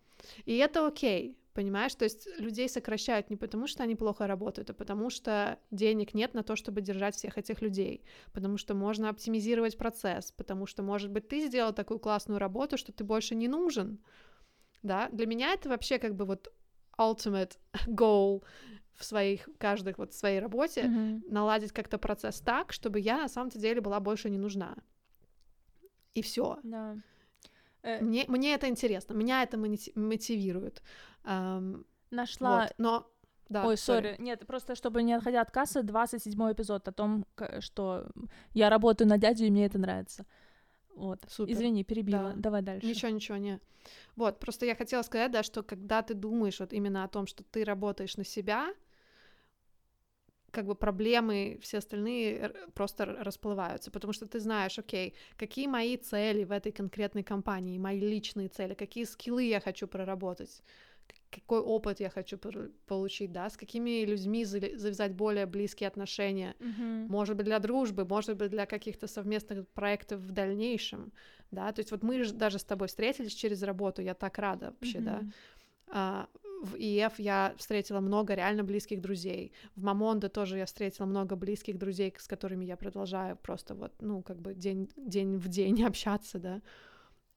И 0.45 0.55
это 0.55 0.87
окей, 0.87 1.35
Понимаешь, 1.53 1.93
то 1.93 2.05
есть 2.05 2.27
людей 2.39 2.67
сокращают 2.67 3.29
не 3.29 3.35
потому, 3.35 3.67
что 3.67 3.83
они 3.83 3.95
плохо 3.95 4.25
работают, 4.25 4.71
а 4.71 4.73
потому 4.73 5.11
что 5.11 5.59
денег 5.69 6.15
нет 6.15 6.33
на 6.33 6.41
то, 6.41 6.55
чтобы 6.55 6.81
держать 6.81 7.15
всех 7.15 7.37
этих 7.37 7.61
людей, 7.61 8.01
потому 8.31 8.57
что 8.57 8.73
можно 8.73 9.09
оптимизировать 9.09 9.77
процесс, 9.77 10.31
потому 10.31 10.65
что, 10.65 10.81
может 10.81 11.11
быть, 11.11 11.27
ты 11.27 11.45
сделал 11.47 11.71
такую 11.71 11.99
классную 11.99 12.39
работу, 12.39 12.75
что 12.77 12.91
ты 12.91 13.03
больше 13.03 13.35
не 13.35 13.47
нужен, 13.47 13.99
да? 14.83 15.09
Для 15.11 15.25
меня 15.25 15.53
это 15.53 15.69
вообще 15.69 15.97
как 15.97 16.15
бы 16.15 16.25
вот 16.25 16.51
ultimate 16.97 17.57
goal 17.87 18.43
в 18.93 19.03
своих 19.03 19.49
каждых 19.57 19.97
вот 19.97 20.13
своей 20.13 20.39
работе 20.39 20.81
mm-hmm. 20.81 21.31
наладить 21.31 21.71
как-то 21.71 21.97
процесс 21.97 22.39
так, 22.39 22.71
чтобы 22.71 22.99
я 22.99 23.17
на 23.17 23.27
самом-то 23.27 23.59
деле 23.59 23.81
была 23.81 23.99
больше 23.99 24.29
не 24.29 24.37
нужна. 24.37 24.75
И 26.13 26.21
все. 26.21 26.59
Да. 26.63 26.95
Э, 27.81 28.01
мне, 28.01 28.25
мне 28.27 28.53
это 28.53 28.69
интересно, 28.69 29.13
меня 29.13 29.43
это 29.43 29.57
мотивирует. 29.57 30.83
Um, 31.23 31.85
Нашла... 32.11 32.61
Вот, 32.61 32.73
но... 32.77 33.09
Да, 33.49 33.67
Ой, 33.67 33.77
сори. 33.77 34.15
Нет, 34.19 34.47
просто 34.47 34.73
чтобы 34.73 35.03
не 35.03 35.13
отходя 35.13 35.41
от 35.41 35.51
кассы, 35.51 35.83
27 35.83 36.53
эпизод 36.53 36.87
о 36.87 36.91
том, 36.91 37.25
что 37.59 38.07
я 38.53 38.69
работаю 38.69 39.07
на 39.07 39.17
дядю, 39.17 39.45
и 39.45 39.51
мне 39.51 39.65
это 39.65 39.77
нравится. 39.77 40.25
Вот. 40.95 41.19
Супер. 41.27 41.53
Извини, 41.53 41.83
перебила. 41.83 42.33
Да. 42.33 42.41
Давай 42.41 42.61
дальше. 42.61 42.85
Ничего, 42.85 43.09
ничего, 43.09 43.37
не. 43.37 43.59
Вот, 44.15 44.39
просто 44.39 44.65
я 44.65 44.75
хотела 44.75 45.01
сказать, 45.01 45.31
да, 45.31 45.43
что 45.43 45.63
когда 45.63 46.01
ты 46.01 46.13
думаешь 46.13 46.59
вот 46.59 46.73
именно 46.73 47.03
о 47.03 47.07
том, 47.07 47.27
что 47.27 47.43
ты 47.43 47.63
работаешь 47.63 48.17
на 48.17 48.23
себя, 48.23 48.73
как 50.51 50.65
бы 50.65 50.75
проблемы 50.75 51.59
все 51.61 51.79
остальные 51.79 52.53
просто 52.75 53.05
расплываются, 53.05 53.89
потому 53.89 54.13
что 54.13 54.27
ты 54.27 54.39
знаешь, 54.39 54.77
окей, 54.77 55.15
какие 55.35 55.67
мои 55.67 55.97
цели 55.97 56.43
в 56.43 56.51
этой 56.51 56.71
конкретной 56.71 57.23
компании, 57.23 57.79
мои 57.79 57.99
личные 57.99 58.49
цели, 58.49 58.75
какие 58.75 59.05
скиллы 59.05 59.43
я 59.43 59.59
хочу 59.59 59.87
проработать, 59.87 60.61
какой 61.31 61.59
опыт 61.59 61.99
я 61.99 62.09
хочу 62.09 62.37
получить, 62.85 63.31
да, 63.31 63.49
с 63.49 63.57
какими 63.57 64.05
людьми 64.05 64.45
завязать 64.45 65.13
более 65.13 65.45
близкие 65.45 65.87
отношения, 65.87 66.55
mm-hmm. 66.59 67.07
может 67.07 67.35
быть, 67.35 67.45
для 67.45 67.59
дружбы, 67.59 68.05
может 68.05 68.37
быть, 68.37 68.51
для 68.51 68.65
каких-то 68.65 69.07
совместных 69.07 69.67
проектов 69.69 70.21
в 70.21 70.31
дальнейшем, 70.31 71.11
да, 71.51 71.71
то 71.71 71.79
есть 71.79 71.91
вот 71.91 72.03
мы 72.03 72.23
даже 72.31 72.59
с 72.59 72.63
тобой 72.63 72.87
встретились 72.87 73.33
через 73.33 73.63
работу, 73.63 74.01
я 74.01 74.13
так 74.13 74.37
рада 74.37 74.67
вообще, 74.67 74.99
mm-hmm. 74.99 75.03
да, 75.03 75.21
а, 75.87 76.27
в 76.63 76.75
ИФ 76.77 77.19
я 77.19 77.53
встретила 77.57 77.99
много 77.99 78.33
реально 78.35 78.63
близких 78.63 79.01
друзей. 79.01 79.51
В 79.75 79.83
Мамонде 79.83 80.29
тоже 80.29 80.57
я 80.57 80.65
встретила 80.65 81.05
много 81.05 81.35
близких 81.35 81.77
друзей, 81.77 82.13
с 82.17 82.27
которыми 82.27 82.63
я 82.63 82.77
продолжаю 82.77 83.35
просто 83.35 83.75
вот, 83.75 83.91
ну, 84.01 84.21
как 84.21 84.39
бы 84.39 84.53
день, 84.53 84.89
день 84.95 85.35
в 85.35 85.49
день 85.49 85.83
общаться, 85.85 86.39
да. 86.39 86.61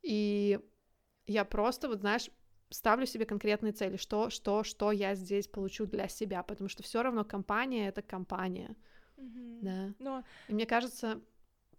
И 0.02 0.60
я 1.26 1.44
просто, 1.44 1.88
вот 1.88 2.00
знаешь, 2.00 2.30
ставлю 2.70 3.06
себе 3.06 3.24
конкретные 3.24 3.72
цели, 3.72 3.96
что, 3.96 4.30
что, 4.30 4.64
что 4.64 4.92
я 4.92 5.14
здесь 5.14 5.46
получу 5.46 5.86
для 5.86 6.08
себя, 6.08 6.42
потому 6.42 6.68
что 6.68 6.82
все 6.82 7.02
равно 7.02 7.24
компания— 7.24 7.88
это 7.88 8.02
компания, 8.02 8.76
mm-hmm. 9.16 9.58
да. 9.62 9.94
Но... 9.98 10.24
И 10.48 10.54
мне 10.54 10.66
кажется, 10.66 11.20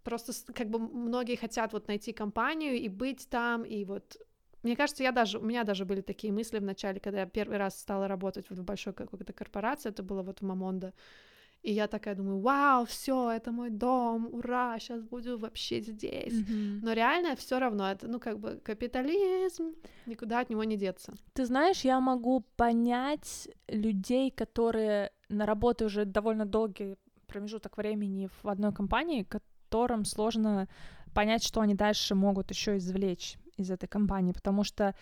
просто 0.03 0.31
как 0.53 0.69
бы 0.69 0.79
многие 0.79 1.35
хотят 1.35 1.73
вот 1.73 1.87
найти 1.87 2.13
компанию 2.13 2.75
и 2.75 2.87
быть 2.87 3.27
там, 3.29 3.63
и 3.63 3.83
вот 3.85 4.17
мне 4.63 4.75
кажется, 4.75 5.03
я 5.03 5.11
даже, 5.11 5.37
у 5.39 5.43
меня 5.43 5.63
даже 5.63 5.85
были 5.85 6.01
такие 6.01 6.33
мысли 6.33 6.59
в 6.59 6.63
начале, 6.63 6.99
когда 6.99 7.21
я 7.21 7.25
первый 7.25 7.57
раз 7.57 7.79
стала 7.79 8.07
работать 8.07 8.49
вот 8.49 8.59
в 8.59 8.63
большой 8.63 8.93
какой-то 8.93 9.31
корпорации, 9.33 9.89
это 9.89 10.03
было 10.03 10.23
вот 10.23 10.39
в 10.39 10.45
Мамондо, 10.45 10.93
И 11.63 11.73
я 11.73 11.87
такая 11.87 12.15
думаю, 12.15 12.39
вау, 12.39 12.85
все, 12.85 13.31
это 13.31 13.51
мой 13.51 13.69
дом, 13.69 14.29
ура, 14.31 14.79
сейчас 14.79 15.01
буду 15.03 15.37
вообще 15.37 15.81
здесь. 15.81 16.33
Мгм. 16.33 16.79
Но 16.81 16.93
реально 16.93 17.35
все 17.35 17.59
равно 17.59 17.91
это, 17.91 18.07
ну, 18.07 18.19
как 18.19 18.39
бы 18.39 18.61
капитализм, 18.63 19.73
никуда 20.05 20.39
от 20.39 20.49
него 20.49 20.63
не 20.63 20.77
деться. 20.77 21.13
Ты 21.33 21.45
знаешь, 21.45 21.81
я 21.81 21.99
могу 21.99 22.45
понять 22.55 23.49
людей, 23.67 24.31
которые 24.31 25.11
на 25.29 25.45
работе 25.45 25.85
уже 25.85 26.05
довольно 26.05 26.45
долгий 26.45 26.95
промежуток 27.27 27.77
времени 27.77 28.29
в 28.41 28.47
одной 28.47 28.73
компании, 28.73 29.23
которым 29.23 30.05
сложно 30.05 30.67
понять, 31.13 31.43
что 31.43 31.61
они 31.61 31.73
дальше 31.73 32.15
могут 32.15 32.51
еще 32.51 32.77
извлечь 32.77 33.37
из 33.57 33.71
этой 33.71 33.87
компании, 33.87 34.31
потому 34.31 34.63
что 34.63 34.95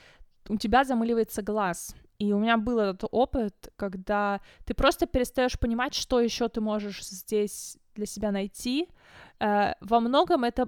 у 0.50 0.58
тебя 0.58 0.84
замыливается 0.84 1.42
глаз. 1.42 1.96
И 2.20 2.34
у 2.34 2.40
меня 2.40 2.58
был 2.58 2.80
этот 2.80 3.10
опыт, 3.12 3.74
когда 3.76 4.42
ты 4.66 4.74
просто 4.74 5.06
перестаешь 5.06 5.60
понимать, 5.60 5.94
что 5.94 6.20
еще 6.20 6.48
ты 6.48 6.62
можешь 6.62 7.04
здесь 7.04 7.78
для 7.96 8.06
себя 8.06 8.32
найти. 8.32 8.88
Э, 9.40 9.74
Во 9.82 10.00
многом 10.00 10.44
это 10.44 10.68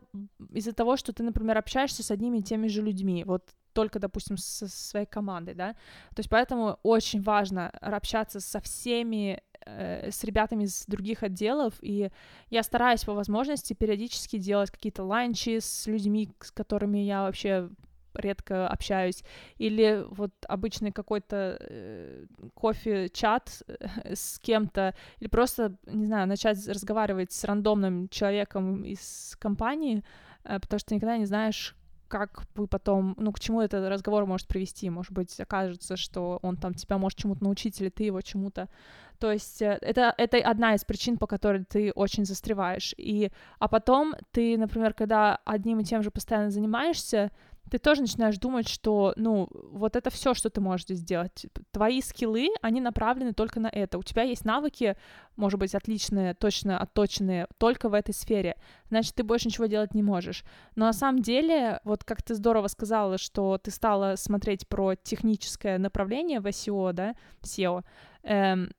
из-за 0.53 0.73
того, 0.73 0.97
что 0.97 1.13
ты, 1.13 1.23
например, 1.23 1.57
общаешься 1.57 2.03
с 2.03 2.11
одними 2.11 2.39
и 2.39 2.43
теми 2.43 2.67
же 2.67 2.81
людьми. 2.81 3.23
Вот 3.25 3.43
только, 3.73 3.99
допустим, 3.99 4.37
со 4.37 4.67
своей 4.67 5.05
командой, 5.05 5.53
да. 5.53 5.73
То 6.15 6.19
есть 6.19 6.29
поэтому 6.29 6.79
очень 6.83 7.21
важно 7.21 7.69
общаться 7.69 8.39
со 8.39 8.59
всеми, 8.59 9.39
э, 9.67 10.09
с 10.09 10.23
ребятами 10.23 10.63
из 10.63 10.85
других 10.87 11.21
отделов, 11.21 11.75
и 11.81 12.09
я 12.49 12.63
стараюсь 12.63 13.03
по 13.03 13.13
возможности 13.13 13.73
периодически 13.73 14.39
делать 14.39 14.71
какие-то 14.71 15.03
ланчи 15.03 15.59
с 15.59 15.85
людьми, 15.85 16.31
с 16.39 16.51
которыми 16.51 16.97
я 16.99 17.21
вообще 17.21 17.69
редко 18.17 18.67
общаюсь, 18.67 19.23
или 19.57 20.05
вот 20.09 20.31
обычный 20.47 20.91
какой-то 20.91 21.57
э, 21.59 22.25
кофе-чат 22.53 23.63
э, 23.67 24.15
с 24.15 24.39
кем-то, 24.39 24.95
или 25.19 25.27
просто, 25.27 25.75
не 25.85 26.05
знаю, 26.05 26.27
начать 26.27 26.67
разговаривать 26.67 27.31
с 27.31 27.43
рандомным 27.43 28.09
человеком 28.09 28.83
из 28.83 29.35
компании, 29.39 30.03
э, 30.43 30.59
потому 30.59 30.79
что 30.79 30.95
никогда 30.95 31.17
не 31.17 31.25
знаешь, 31.25 31.75
как 32.07 32.43
вы 32.55 32.67
потом, 32.67 33.15
ну, 33.17 33.31
к 33.31 33.39
чему 33.39 33.61
этот 33.61 33.89
разговор 33.89 34.25
может 34.25 34.47
привести. 34.47 34.89
Может 34.89 35.11
быть, 35.11 35.37
окажется, 35.39 35.97
что 35.97 36.39
он 36.41 36.57
там 36.57 36.73
тебя 36.73 36.97
может 36.97 37.19
чему-то 37.19 37.43
научить, 37.43 37.79
или 37.81 37.89
ты 37.89 38.03
его 38.03 38.21
чему-то. 38.21 38.69
То 39.19 39.31
есть 39.31 39.61
э, 39.61 39.77
это, 39.81 40.13
это 40.17 40.37
одна 40.37 40.75
из 40.75 40.83
причин, 40.85 41.17
по 41.17 41.27
которой 41.27 41.63
ты 41.65 41.91
очень 41.91 42.25
застреваешь. 42.25 42.93
И, 42.97 43.31
а 43.59 43.67
потом 43.67 44.15
ты, 44.31 44.57
например, 44.57 44.93
когда 44.93 45.39
одним 45.45 45.79
и 45.79 45.83
тем 45.83 46.03
же 46.03 46.11
постоянно 46.11 46.49
занимаешься, 46.49 47.31
ты 47.69 47.77
тоже 47.77 48.01
начинаешь 48.01 48.37
думать, 48.37 48.67
что, 48.67 49.13
ну, 49.15 49.47
вот 49.51 49.95
это 49.95 50.09
все, 50.09 50.33
что 50.33 50.49
ты 50.49 50.61
можешь 50.61 50.85
здесь 50.85 50.99
сделать. 50.99 51.45
Твои 51.71 52.01
скиллы, 52.01 52.49
они 52.61 52.81
направлены 52.81 53.33
только 53.33 53.59
на 53.59 53.67
это. 53.67 53.97
У 53.97 54.03
тебя 54.03 54.23
есть 54.23 54.45
навыки, 54.45 54.95
может 55.35 55.59
быть, 55.59 55.75
отличные, 55.75 56.33
точно 56.33 56.79
отточенные 56.79 57.47
только 57.57 57.89
в 57.89 57.93
этой 57.93 58.13
сфере. 58.13 58.55
Значит, 58.89 59.15
ты 59.15 59.23
больше 59.23 59.47
ничего 59.47 59.65
делать 59.65 59.93
не 59.93 60.03
можешь. 60.03 60.43
Но 60.75 60.85
на 60.85 60.93
самом 60.93 61.21
деле, 61.21 61.79
вот 61.83 62.03
как 62.03 62.21
ты 62.21 62.35
здорово 62.35 62.67
сказала, 62.67 63.17
что 63.17 63.57
ты 63.57 63.71
стала 63.71 64.15
смотреть 64.15 64.67
про 64.67 64.95
техническое 64.95 65.77
направление 65.77 66.39
в 66.39 66.47
SEO, 66.47 66.93
да, 66.93 67.15
SEO, 67.41 67.83
эм, 68.23 68.71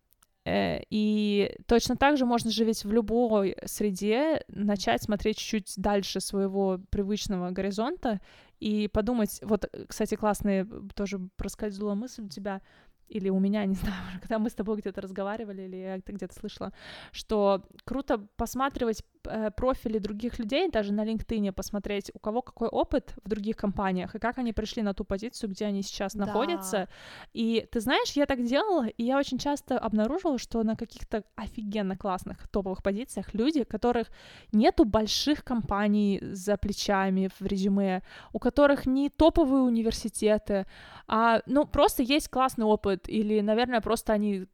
э, 0.45 0.81
и 0.91 1.57
точно 1.67 1.97
так 1.97 2.17
же 2.17 2.25
можно 2.25 2.51
же 2.51 2.65
ведь 2.65 2.85
в 2.85 2.93
любой 2.93 3.57
среде 3.67 4.45
начать 4.49 5.03
смотреть 5.03 5.39
чуть-чуть 5.39 5.75
дальше 5.77 6.21
своего 6.21 6.81
привычного 6.91 7.51
горизонта 7.51 8.21
и 8.61 8.89
подумать, 8.89 9.41
вот, 9.43 9.65
э, 9.65 9.87
кстати, 9.87 10.15
классная 10.15 10.67
тоже 10.95 11.19
проскользнула 11.37 11.95
мысль 11.95 12.25
у 12.25 12.29
тебя, 12.29 12.61
или 13.09 13.31
у 13.31 13.39
меня, 13.39 13.65
не 13.67 13.75
знаю, 13.75 13.95
когда 14.21 14.39
мы 14.39 14.51
с 14.51 14.55
тобой 14.55 14.79
где-то 14.79 15.01
разговаривали, 15.01 15.63
или 15.63 15.77
я 15.77 15.99
где-то 15.99 16.35
слышала, 16.35 16.73
что 17.13 17.65
круто 17.85 18.19
посматривать 18.37 19.03
э, 19.03 19.18
профили 19.57 19.99
других 19.99 20.39
людей, 20.39 20.71
даже 20.71 20.93
на 20.93 21.05
LinkedIn 21.05 21.53
посмотреть, 21.53 22.11
у 22.15 22.19
кого 22.19 22.43
какой 22.43 22.69
опыт 22.69 23.15
в 23.25 23.29
других 23.29 23.57
компаниях, 23.57 24.15
и 24.15 24.19
как 24.19 24.39
они 24.39 24.53
пришли 24.53 24.83
на 24.83 24.95
ту 24.95 25.05
позицию, 25.05 25.51
где 25.51 25.67
они 25.67 25.83
сейчас 25.83 26.15
Да. 26.15 26.27
находятся. 26.27 26.89
И 27.33 27.67
ты 27.73 27.81
знаешь, 27.81 28.13
я 28.13 28.27
так 28.27 28.43
делала, 28.45 28.87
и 28.87 29.03
я 29.05 29.19
очень 29.19 29.39
часто 29.39 29.79
обнаружила, 29.79 30.39
что 30.39 30.63
на 30.63 30.77
каких-то 30.77 31.23
офигенно 31.37 31.97
классных 31.97 32.49
топовых 32.49 32.83
позициях 32.83 33.35
люди, 33.35 33.65
которых 33.65 34.09
нету 34.53 34.85
больших 34.85 35.45
компаний 35.45 36.21
за 36.23 36.57
плечами 36.57 37.31
в 37.41 37.47
резюме, 37.47 38.03
у 38.33 38.39
которых 38.39 38.87
не 38.87 39.09
топовые 39.11 39.63
университеты, 39.63 40.67
а, 41.07 41.41
ну, 41.47 41.67
просто 41.67 42.03
есть 42.03 42.29
классный 42.29 42.65
опыт, 42.67 43.09
или, 43.09 43.41
наверное, 43.41 43.81
просто 43.81 44.13
они 44.13 44.47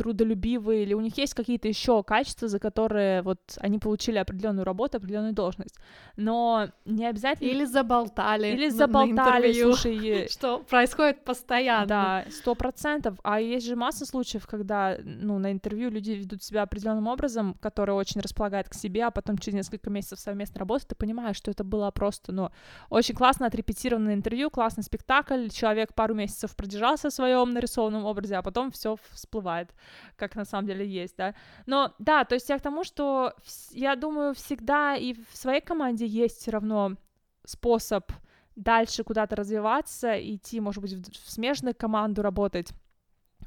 трудолюбивые, 0.00 0.84
или 0.84 0.94
у 0.94 1.00
них 1.00 1.18
есть 1.18 1.34
какие-то 1.34 1.68
еще 1.68 2.02
качества, 2.02 2.48
за 2.48 2.58
которые 2.58 3.20
вот 3.20 3.38
они 3.58 3.78
получили 3.78 4.16
определенную 4.16 4.64
работу, 4.64 4.96
определенную 4.96 5.34
должность. 5.34 5.76
Но 6.16 6.68
не 6.86 7.04
обязательно... 7.04 7.48
Или 7.48 7.66
заболтали. 7.66 8.48
Или 8.48 8.66
на- 8.68 8.72
на 8.72 8.76
заболтали, 8.78 9.48
интервью, 9.48 9.74
слушай, 9.74 10.28
Что 10.30 10.60
происходит 10.60 11.22
постоянно. 11.22 11.86
да, 11.86 12.24
сто 12.30 12.54
процентов. 12.54 13.18
А 13.22 13.40
есть 13.40 13.66
же 13.66 13.76
масса 13.76 14.06
случаев, 14.06 14.46
когда, 14.46 14.96
ну, 15.04 15.38
на 15.38 15.52
интервью 15.52 15.90
люди 15.90 16.12
ведут 16.12 16.42
себя 16.42 16.62
определенным 16.62 17.06
образом, 17.06 17.54
который 17.60 17.94
очень 17.94 18.22
располагает 18.22 18.70
к 18.70 18.74
себе, 18.74 19.04
а 19.04 19.10
потом 19.10 19.36
через 19.36 19.56
несколько 19.56 19.90
месяцев 19.90 20.18
совместной 20.18 20.60
работы 20.60 20.86
ты 20.88 20.94
понимаешь, 20.94 21.36
что 21.36 21.50
это 21.50 21.62
было 21.62 21.90
просто, 21.90 22.32
ну, 22.32 22.48
очень 22.88 23.14
классно 23.14 23.46
отрепетированное 23.46 24.14
интервью, 24.14 24.48
классный 24.48 24.82
спектакль, 24.82 25.48
человек 25.50 25.92
пару 25.94 26.14
месяцев 26.14 26.56
продержался 26.56 27.10
в 27.10 27.12
своем 27.12 27.50
нарисованном 27.50 28.06
образе, 28.06 28.36
а 28.36 28.42
потом 28.42 28.70
все 28.70 28.96
всплывает, 29.12 29.68
как 30.16 30.36
на 30.36 30.44
самом 30.44 30.66
деле 30.66 30.86
есть, 30.86 31.16
да. 31.16 31.34
Но 31.66 31.94
да, 31.98 32.24
то 32.24 32.34
есть 32.34 32.48
я 32.48 32.58
к 32.58 32.62
тому, 32.62 32.84
что 32.84 33.34
я 33.70 33.96
думаю, 33.96 34.34
всегда 34.34 34.96
и 34.96 35.14
в 35.14 35.36
своей 35.36 35.60
команде 35.60 36.06
есть 36.06 36.40
все 36.40 36.50
равно 36.50 36.96
способ 37.44 38.10
дальше 38.56 39.04
куда-то 39.04 39.36
развиваться, 39.36 40.12
идти, 40.18 40.60
может 40.60 40.82
быть, 40.82 40.92
в, 40.94 41.30
смежную 41.30 41.74
команду 41.74 42.22
работать, 42.22 42.72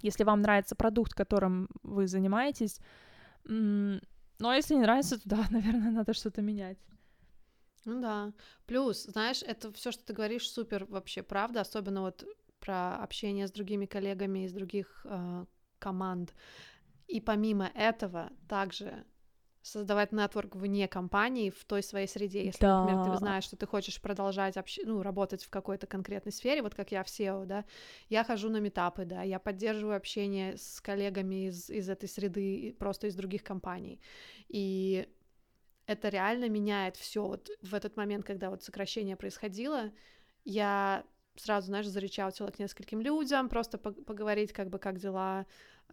если 0.02 0.24
вам 0.24 0.42
нравится 0.42 0.76
продукт, 0.76 1.14
которым 1.14 1.70
вы 1.84 2.08
занимаетесь. 2.08 2.80
Но 3.46 4.54
если 4.54 4.76
не 4.76 4.82
нравится, 4.82 5.18
то 5.18 5.30
да, 5.30 5.46
наверное, 5.52 5.92
надо 5.92 6.14
что-то 6.14 6.42
менять. 6.42 6.78
Ну 7.86 8.02
да. 8.02 8.34
Плюс, 8.66 9.04
знаешь, 9.04 9.44
это 9.44 9.72
все, 9.74 9.92
что 9.92 10.06
ты 10.06 10.14
говоришь, 10.14 10.50
супер 10.50 10.86
вообще 10.86 11.22
правда, 11.22 11.62
особенно 11.62 12.02
вот 12.02 12.26
про 12.60 12.96
общение 12.96 13.48
с 13.48 13.52
другими 13.52 13.86
коллегами 13.86 14.46
из 14.46 14.54
других 14.54 15.06
э, 15.06 15.46
команд. 15.84 16.34
И 17.08 17.20
помимо 17.22 17.70
этого, 17.76 18.30
также 18.48 19.06
создавать 19.62 20.12
нетворк 20.12 20.56
вне 20.56 20.88
компании, 20.88 21.50
в 21.50 21.64
той 21.66 21.82
своей 21.82 22.08
среде. 22.08 22.46
Если, 22.46 22.66
например, 22.66 22.98
Да. 22.98 23.12
ты 23.12 23.18
знаешь, 23.18 23.46
что 23.46 23.56
ты 23.56 23.66
хочешь 23.66 24.02
продолжать 24.02 24.58
общ... 24.58 24.80
ну, 24.86 25.02
работать 25.02 25.44
в 25.44 25.50
какой-то 25.50 25.88
конкретной 25.88 26.32
сфере, 26.32 26.62
вот 26.62 26.76
как 26.76 26.92
я 26.92 27.04
в 27.04 27.08
SEO, 27.08 27.46
да, 27.46 27.64
я 28.10 28.24
хожу 28.24 28.50
на 28.50 28.60
метапы, 28.60 29.06
да, 29.06 29.24
я 29.24 29.40
поддерживаю 29.40 29.96
общение 29.96 30.58
с 30.58 30.82
коллегами 30.82 31.48
из, 31.48 31.70
из 31.70 31.90
этой 31.90 32.10
среды, 32.10 32.76
просто 32.78 33.08
из 33.08 33.16
других 33.16 33.44
компаний. 33.44 34.02
И 34.50 35.08
это 35.86 36.10
реально 36.10 36.50
меняет 36.50 36.98
все. 36.98 37.26
Вот 37.26 37.50
в 37.62 37.74
этот 37.74 37.98
момент, 37.98 38.26
когда 38.26 38.50
вот 38.50 38.64
сокращение 38.64 39.16
происходило, 39.16 39.92
я 40.44 41.06
сразу, 41.36 41.68
знаешь, 41.68 41.88
заречаутила 41.88 42.52
к 42.52 42.60
нескольким 42.60 43.02
людям, 43.02 43.50
просто 43.50 43.78
по- 43.78 43.92
поговорить, 43.92 44.54
как 44.54 44.70
бы, 44.70 44.78
как 44.78 45.00
дела, 45.00 45.46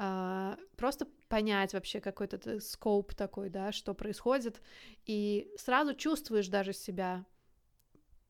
а, 0.02 0.56
просто 0.76 1.06
понять 1.28 1.74
вообще 1.74 2.00
какой-то 2.00 2.58
скоп 2.60 3.14
такой, 3.14 3.50
да, 3.50 3.70
что 3.70 3.92
происходит, 3.94 4.62
и 5.04 5.52
сразу 5.58 5.94
чувствуешь 5.94 6.48
даже 6.48 6.72
себя 6.72 7.26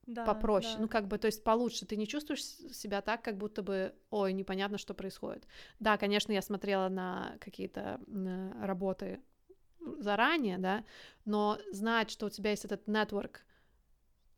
Да, 0.07 0.25
попроще, 0.25 0.81
ну 0.81 0.89
как 0.89 1.07
бы, 1.07 1.17
то 1.17 1.27
есть 1.27 1.43
получше, 1.43 1.85
ты 1.85 1.95
не 1.95 2.07
чувствуешь 2.07 2.43
себя 2.43 3.01
так, 3.01 3.23
как 3.23 3.37
будто 3.37 3.63
бы, 3.63 3.95
ой, 4.09 4.33
непонятно, 4.33 4.77
что 4.77 4.93
происходит. 4.93 5.47
Да, 5.79 5.97
конечно, 5.97 6.33
я 6.33 6.41
смотрела 6.41 6.89
на 6.89 7.37
какие-то 7.39 8.01
работы 8.61 9.21
заранее, 9.99 10.57
да, 10.57 10.83
но 11.25 11.57
знать, 11.71 12.11
что 12.11 12.25
у 12.25 12.29
тебя 12.29 12.49
есть 12.51 12.65
этот 12.65 12.87
нетворк, 12.87 13.45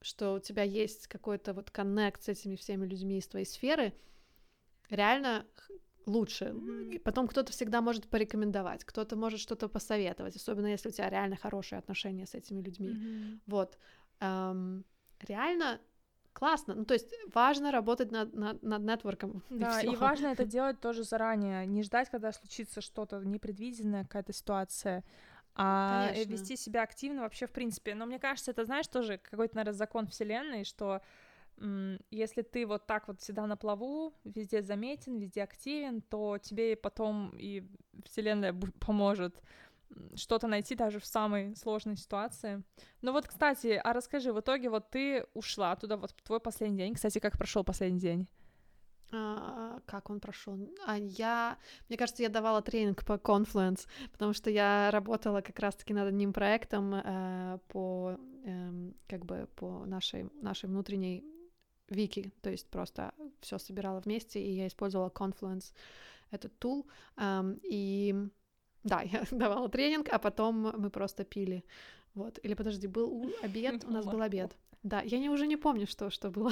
что 0.02 0.36
у 0.36 0.40
тебя 0.40 0.64
есть 0.64 1.08
какой-то 1.08 1.54
вот 1.54 1.72
коннект 1.72 2.24
с 2.24 2.30
этими 2.30 2.56
всеми 2.56 2.86
людьми 2.86 3.18
из 3.18 3.28
твоей 3.28 3.46
сферы, 3.46 3.94
реально 4.90 5.48
лучше. 6.06 6.54
Мгм. 6.54 6.92
И 6.92 7.00
потом 7.00 7.28
кто-то 7.28 7.52
всегда 7.52 7.82
может 7.82 8.08
порекомендовать, 8.08 8.84
кто-то 8.84 9.16
может 9.16 9.40
что-то 9.40 9.68
посоветовать, 9.68 10.36
особенно 10.36 10.68
если 10.68 10.90
у 10.90 10.92
тебя 10.92 11.10
реально 11.10 11.36
хорошие 11.36 11.80
отношения 11.80 12.26
с 12.26 12.36
этими 12.36 12.62
людьми. 12.62 12.90
Мгм. 12.90 13.42
Вот. 13.48 13.78
Эм, 14.20 14.86
реально 15.28 15.80
классно. 16.34 16.76
Ну, 16.76 16.86
то 16.86 16.94
есть 16.94 17.14
важно 17.34 17.72
работать 17.72 18.12
над, 18.12 18.34
над, 18.34 18.64
над 18.64 18.82
нетворком. 18.84 19.42
Да, 19.50 19.82
и 19.82 19.88
всё. 19.88 20.00
важно 20.00 20.28
это 20.28 20.46
делать 20.46 20.80
тоже 20.80 21.04
заранее, 21.04 21.66
не 21.66 21.84
ждать, 21.84 22.10
когда 22.10 22.32
случится 22.32 22.82
что-то 22.82 23.20
непредвиденное, 23.24 24.04
какая-то 24.04 24.34
ситуация, 24.34 25.04
а 25.56 26.10
э, 26.10 26.14
Конечно. 26.14 26.32
вести 26.34 26.56
себя 26.58 26.82
активно 26.84 27.22
вообще 27.22 27.46
в 27.46 27.52
принципе. 27.52 27.96
Но 27.96 28.06
мне 28.06 28.20
кажется, 28.20 28.52
это, 28.52 28.66
знаешь, 28.66 28.88
тоже 28.88 29.18
какой-то, 29.18 29.56
наверное, 29.56 29.78
закон 29.78 30.08
вселенной, 30.08 30.64
что 30.64 31.02
если 32.10 32.42
ты 32.42 32.66
вот 32.66 32.88
так 32.88 33.08
вот 33.08 33.22
всегда 33.22 33.48
на 33.48 33.58
плаву, 33.58 34.14
везде 34.24 34.62
заметен, 34.62 35.18
везде 35.18 35.44
активен, 35.44 36.02
то 36.02 36.38
тебе 36.38 36.76
потом 36.76 37.32
и 37.38 37.64
вселенная 38.06 38.54
поможет 38.80 39.42
что-то 40.16 40.48
найти 40.48 40.76
даже 40.76 41.00
в 41.00 41.06
самой 41.06 41.56
сложной 41.56 41.98
ситуации. 41.98 42.64
Ну 43.02 43.12
вот, 43.12 43.28
кстати, 43.28 43.80
а 43.84 43.94
расскажи, 43.94 44.34
в 44.34 44.40
итоге 44.40 44.70
вот 44.70 44.90
ты 44.90 45.26
ушла 45.34 45.76
туда, 45.76 45.98
вот 45.98 46.16
твой 46.24 46.40
последний 46.40 46.78
день. 46.78 46.96
Кстати, 46.96 47.20
как 47.20 47.38
прошел 47.38 47.64
последний 47.64 48.00
день? 48.00 48.28
А, 49.12 49.80
как 49.86 50.10
он 50.10 50.20
прошел? 50.20 50.58
А 50.88 50.98
я, 50.98 51.58
мне 51.88 51.98
кажется, 51.98 52.24
я 52.24 52.30
давала 52.30 52.62
тренинг 52.62 53.06
по 53.06 53.14
Confluence, 53.14 53.88
потому 54.12 54.34
что 54.34 54.50
я 54.50 54.90
работала 54.92 55.42
как 55.42 55.60
раз-таки 55.60 55.94
над 55.94 56.08
одним 56.08 56.34
проектом 56.34 56.96
э, 56.96 57.60
по, 57.68 58.18
э, 58.46 58.92
как 59.08 59.26
бы 59.26 59.48
по 59.56 59.86
нашей 59.86 60.30
нашей 60.42 60.68
внутренней 60.68 61.24
вики, 61.94 62.32
то 62.42 62.50
есть 62.50 62.70
просто 62.70 63.14
все 63.42 63.58
собирала 63.58 64.00
вместе, 64.00 64.42
и 64.42 64.52
я 64.52 64.68
использовала 64.68 65.10
Confluence 65.10 65.74
этот 66.32 66.58
тул, 66.60 66.88
э, 67.18 67.56
и 67.64 68.16
да, 68.84 69.02
я 69.12 69.24
давала 69.32 69.70
тренинг, 69.70 70.10
а 70.12 70.20
потом 70.20 70.74
мы 70.78 70.90
просто 70.90 71.24
пили. 71.24 71.64
Вот. 72.14 72.40
Или 72.44 72.54
подожди, 72.54 72.88
был 72.88 73.34
обед, 73.42 73.84
у 73.88 73.92
нас 73.92 74.06
был 74.06 74.22
обед. 74.22 74.56
Да, 74.84 75.02
я 75.02 75.18
не, 75.18 75.30
уже 75.30 75.48
не 75.48 75.56
помню, 75.56 75.88
что, 75.88 76.10
что 76.10 76.30
было. 76.30 76.52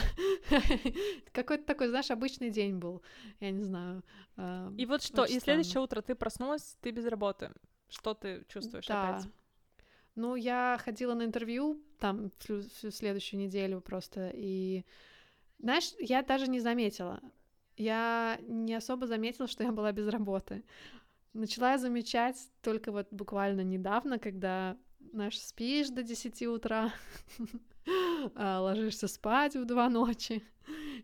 Какой-то 1.33 1.65
такой, 1.65 1.89
знаешь, 1.89 2.11
обычный 2.11 2.49
день 2.49 2.77
был. 2.77 3.01
Я 3.41 3.51
не 3.51 3.61
знаю. 3.61 4.03
Э, 4.37 4.71
и 4.77 4.85
вот 4.85 5.03
что, 5.03 5.25
и 5.25 5.39
следующее 5.39 5.81
утро 5.81 6.01
ты 6.01 6.15
проснулась, 6.15 6.77
ты 6.81 6.91
без 6.91 7.05
работы. 7.05 7.51
Что 7.89 8.13
ты 8.13 8.45
чувствуешь 8.47 8.87
да. 8.87 9.17
опять? 9.17 9.29
Ну, 10.15 10.35
я 10.35 10.79
ходила 10.81 11.13
на 11.13 11.23
интервью 11.23 11.81
там 11.99 12.31
всю, 12.39 12.61
всю 12.61 12.91
следующую 12.91 13.41
неделю 13.41 13.81
просто, 13.81 14.31
и, 14.33 14.85
знаешь, 15.61 15.93
я 15.99 16.23
даже 16.23 16.47
не 16.47 16.59
заметила. 16.59 17.21
Я 17.77 18.39
не 18.47 18.73
особо 18.73 19.07
заметила, 19.07 19.47
что 19.47 19.63
я 19.63 19.71
была 19.71 19.91
без 19.91 20.07
работы. 20.07 20.63
Начала 21.33 21.71
я 21.71 21.77
замечать 21.77 22.37
только 22.61 22.91
вот 22.91 23.07
буквально 23.11 23.61
недавно, 23.61 24.19
когда, 24.19 24.77
знаешь, 25.13 25.39
спишь 25.39 25.89
до 25.89 26.03
10 26.03 26.41
утра, 26.47 26.93
а, 28.35 28.59
ложишься 28.61 29.07
спать 29.07 29.55
в 29.55 29.65
два 29.65 29.89
ночи, 29.89 30.43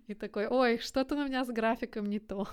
и 0.08 0.14
такой, 0.14 0.48
ой, 0.48 0.78
что-то 0.78 1.16
у 1.16 1.26
меня 1.26 1.44
с 1.44 1.50
графиком 1.50 2.06
не 2.06 2.20
то. 2.20 2.48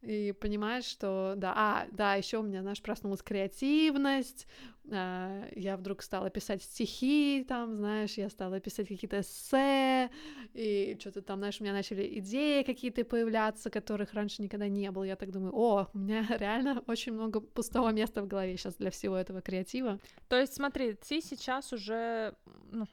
И 0.00 0.32
понимаешь, 0.40 0.84
что 0.84 1.34
да, 1.36 1.52
а, 1.54 1.86
да, 1.92 2.14
еще 2.14 2.38
у 2.38 2.42
меня, 2.42 2.62
знаешь, 2.62 2.80
проснулась 2.80 3.22
креативность, 3.22 4.46
а, 4.90 5.46
я 5.54 5.76
вдруг 5.76 6.02
стала 6.02 6.30
писать 6.30 6.62
стихи, 6.62 7.44
там, 7.46 7.76
знаешь, 7.76 8.14
я 8.14 8.30
стала 8.30 8.60
писать 8.60 8.88
какие-то 8.88 9.20
эссе, 9.20 10.10
и 10.54 10.96
что-то 10.98 11.20
там, 11.20 11.40
знаешь, 11.40 11.60
у 11.60 11.64
меня 11.64 11.74
начали 11.74 12.18
идеи 12.18 12.62
какие-то 12.62 13.04
появляться, 13.04 13.68
которых 13.68 14.14
раньше 14.14 14.40
никогда 14.40 14.68
не 14.68 14.90
было. 14.90 15.04
Я 15.04 15.16
так 15.16 15.30
думаю, 15.30 15.52
о, 15.54 15.88
у 15.92 15.98
меня 15.98 16.26
реально 16.38 16.82
очень 16.86 17.12
много 17.12 17.40
пустого 17.40 17.90
места 17.90 18.22
в 18.22 18.26
голове 18.26 18.56
сейчас 18.56 18.76
для 18.76 18.90
всего 18.90 19.16
этого 19.16 19.42
креатива. 19.42 20.00
То 20.28 20.40
есть, 20.40 20.54
смотри, 20.54 20.94
ты 20.94 21.20
сейчас 21.20 21.74
уже, 21.74 22.34
ну, 22.72 22.86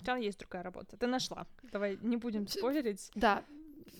у 0.00 0.04
тебя 0.04 0.16
есть 0.16 0.38
другая 0.38 0.62
работа, 0.62 0.96
ты 0.96 1.06
нашла. 1.06 1.46
Давай 1.72 1.98
не 2.02 2.16
будем 2.16 2.46
спойлерить. 2.46 3.10
Да, 3.14 3.44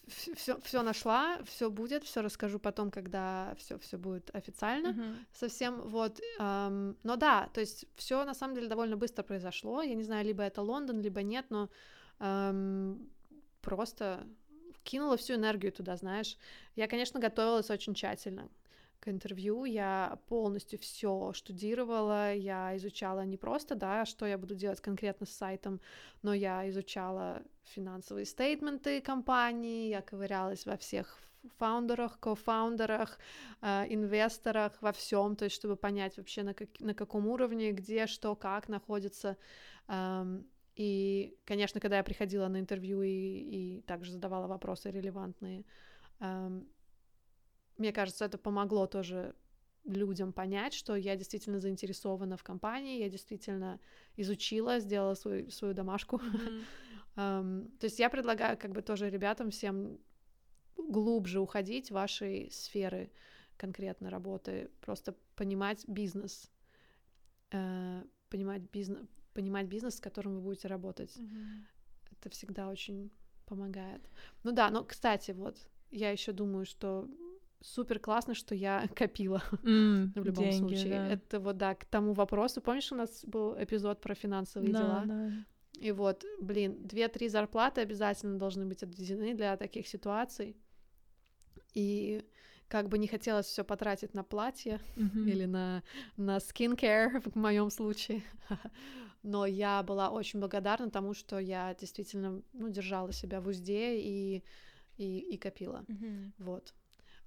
все, 0.08 0.60
все 0.60 0.82
нашла, 0.82 1.38
все 1.44 1.70
будет, 1.70 2.04
все 2.04 2.20
расскажу 2.20 2.58
потом, 2.58 2.90
когда 2.90 3.54
все, 3.58 3.78
все 3.78 3.96
будет 3.96 4.34
официально. 4.34 4.88
Uh-huh. 4.88 5.16
Совсем 5.32 5.80
вот, 5.82 6.20
эм, 6.38 6.96
но 7.02 7.16
да, 7.16 7.48
то 7.52 7.60
есть 7.60 7.86
все 7.96 8.24
на 8.24 8.34
самом 8.34 8.54
деле 8.54 8.68
довольно 8.68 8.96
быстро 8.96 9.22
произошло. 9.22 9.82
Я 9.82 9.94
не 9.94 10.02
знаю, 10.02 10.24
либо 10.24 10.42
это 10.42 10.62
Лондон, 10.62 11.00
либо 11.00 11.22
нет, 11.22 11.46
но 11.50 11.68
эм, 12.18 13.08
просто 13.60 14.26
кинула 14.82 15.16
всю 15.16 15.34
энергию 15.34 15.72
туда, 15.72 15.96
знаешь. 15.96 16.36
Я, 16.76 16.88
конечно, 16.88 17.20
готовилась 17.20 17.70
очень 17.70 17.94
тщательно 17.94 18.48
к 19.00 19.08
интервью, 19.08 19.64
я 19.64 20.18
полностью 20.28 20.78
все 20.78 21.32
штудировала, 21.32 22.34
я 22.34 22.76
изучала 22.76 23.24
не 23.24 23.36
просто, 23.36 23.74
да, 23.74 24.04
что 24.04 24.26
я 24.26 24.38
буду 24.38 24.54
делать 24.54 24.80
конкретно 24.80 25.26
с 25.26 25.30
сайтом, 25.30 25.80
но 26.22 26.34
я 26.34 26.68
изучала 26.68 27.42
финансовые 27.64 28.26
стейтменты 28.26 29.00
компании, 29.00 29.88
я 29.88 30.02
ковырялась 30.02 30.66
во 30.66 30.76
всех 30.76 31.18
фаундерах, 31.58 32.18
кофаундерах, 32.20 33.18
э, 33.62 33.86
инвесторах, 33.88 34.80
во 34.82 34.92
всем, 34.92 35.36
то 35.36 35.44
есть 35.44 35.56
чтобы 35.56 35.76
понять 35.76 36.16
вообще 36.18 36.42
на, 36.42 36.54
как, 36.54 36.68
на 36.80 36.94
каком 36.94 37.26
уровне, 37.26 37.72
где, 37.72 38.06
что, 38.06 38.36
как 38.36 38.68
находится. 38.68 39.36
Эм, 39.88 40.46
и, 40.76 41.36
конечно, 41.44 41.80
когда 41.80 41.96
я 41.96 42.02
приходила 42.02 42.48
на 42.48 42.60
интервью 42.60 43.02
и, 43.02 43.08
и 43.08 43.82
также 43.82 44.12
задавала 44.12 44.46
вопросы 44.46 44.90
релевантные, 44.90 45.64
эм, 46.20 46.68
мне 47.80 47.92
кажется, 47.92 48.24
это 48.24 48.38
помогло 48.38 48.86
тоже 48.86 49.34
людям 49.84 50.32
понять, 50.32 50.74
что 50.74 50.96
я 50.96 51.16
действительно 51.16 51.60
заинтересована 51.60 52.36
в 52.36 52.42
компании, 52.42 53.00
я 53.00 53.08
действительно 53.08 53.80
изучила, 54.16 54.78
сделала 54.78 55.14
свою, 55.14 55.50
свою 55.50 55.74
домашку. 55.74 56.16
Mm-hmm. 56.16 56.64
um, 57.16 57.78
то 57.78 57.86
есть 57.86 57.98
я 57.98 58.10
предлагаю 58.10 58.58
как 58.58 58.72
бы 58.72 58.82
тоже 58.82 59.10
ребятам 59.10 59.50
всем 59.50 59.98
глубже 60.76 61.40
уходить 61.40 61.88
в 61.88 61.94
вашей 61.94 62.50
сферы 62.50 63.10
конкретно 63.56 64.10
работы, 64.10 64.70
просто 64.80 65.14
понимать 65.34 65.84
бизнес, 65.88 66.50
uh, 67.50 68.06
понимать 68.28 68.62
бизнес, 68.70 69.08
понимать 69.32 69.66
бизнес, 69.66 69.96
с 69.96 70.00
которым 70.00 70.34
вы 70.34 70.40
будете 70.40 70.68
работать. 70.68 71.16
Mm-hmm. 71.16 71.64
Это 72.12 72.30
всегда 72.30 72.68
очень 72.68 73.10
помогает. 73.46 74.02
Ну 74.44 74.52
да, 74.52 74.70
но 74.70 74.84
кстати, 74.84 75.30
вот 75.32 75.56
я 75.90 76.10
еще 76.10 76.32
думаю, 76.32 76.66
что 76.66 77.08
супер 77.60 77.98
классно, 77.98 78.34
что 78.34 78.54
я 78.54 78.88
копила 78.96 79.42
mm, 79.62 80.12
в 80.14 80.24
любом 80.24 80.44
деньги, 80.44 80.58
случае. 80.58 80.90
Да. 80.90 81.08
Это 81.08 81.40
вот 81.40 81.56
да, 81.56 81.74
к 81.74 81.84
тому 81.84 82.12
вопросу. 82.12 82.60
Помнишь, 82.60 82.92
у 82.92 82.96
нас 82.96 83.24
был 83.24 83.54
эпизод 83.58 84.00
про 84.00 84.14
финансовые 84.14 84.72
да, 84.72 84.78
дела? 84.78 85.02
Да. 85.06 85.30
И 85.80 85.92
вот, 85.92 86.24
блин, 86.40 86.76
две-три 86.86 87.28
зарплаты 87.28 87.80
обязательно 87.80 88.38
должны 88.38 88.66
быть 88.66 88.82
отведены 88.82 89.34
для 89.34 89.56
таких 89.56 89.88
ситуаций. 89.88 90.56
И 91.74 92.24
как 92.68 92.88
бы 92.88 92.98
не 92.98 93.08
хотелось 93.08 93.46
все 93.46 93.64
потратить 93.64 94.14
на 94.14 94.22
платье 94.22 94.80
mm-hmm. 94.96 95.30
или 95.30 95.44
на, 95.44 95.82
на 96.16 96.36
skincare 96.36 97.20
в 97.30 97.34
моем 97.34 97.70
случае, 97.70 98.22
но 99.22 99.46
я 99.46 99.82
была 99.82 100.10
очень 100.10 100.38
благодарна 100.38 100.90
тому, 100.90 101.14
что 101.14 101.38
я 101.38 101.74
действительно 101.74 102.42
ну, 102.52 102.68
держала 102.68 103.12
себя 103.12 103.40
в 103.40 103.48
узде 103.48 103.98
и, 103.98 104.44
и, 104.98 105.18
и 105.18 105.36
копила. 105.36 105.84
Mm-hmm. 105.88 106.32
Вот. 106.38 106.74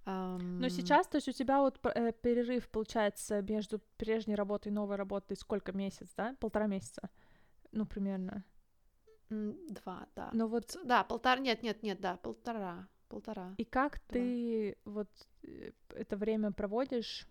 Um... 0.05 0.59
Но 0.59 0.69
сейчас, 0.69 1.07
то 1.07 1.17
есть 1.17 1.29
у 1.29 1.31
тебя 1.31 1.61
вот 1.61 1.79
э, 1.85 2.11
перерыв 2.11 2.69
получается 2.69 3.41
между 3.41 3.79
прежней 3.97 4.35
работой 4.35 4.67
и 4.67 4.71
новой 4.71 4.97
работой 4.97 5.37
сколько 5.37 5.71
месяц, 5.71 6.09
да? 6.17 6.35
Полтора 6.39 6.67
месяца, 6.67 7.09
ну 7.71 7.85
примерно. 7.85 8.43
Два, 9.29 10.07
да. 10.15 10.29
Ну 10.33 10.47
вот. 10.47 10.77
Да, 10.83 11.03
полтора. 11.03 11.39
Нет, 11.39 11.63
нет, 11.63 11.81
нет, 11.83 11.99
да, 11.99 12.17
полтора, 12.17 12.87
полтора. 13.07 13.55
И 13.57 13.63
как 13.63 13.93
Два. 13.93 14.13
ты 14.13 14.77
вот 14.85 15.09
э, 15.43 15.71
это 15.89 16.17
время 16.17 16.51
проводишь? 16.51 17.27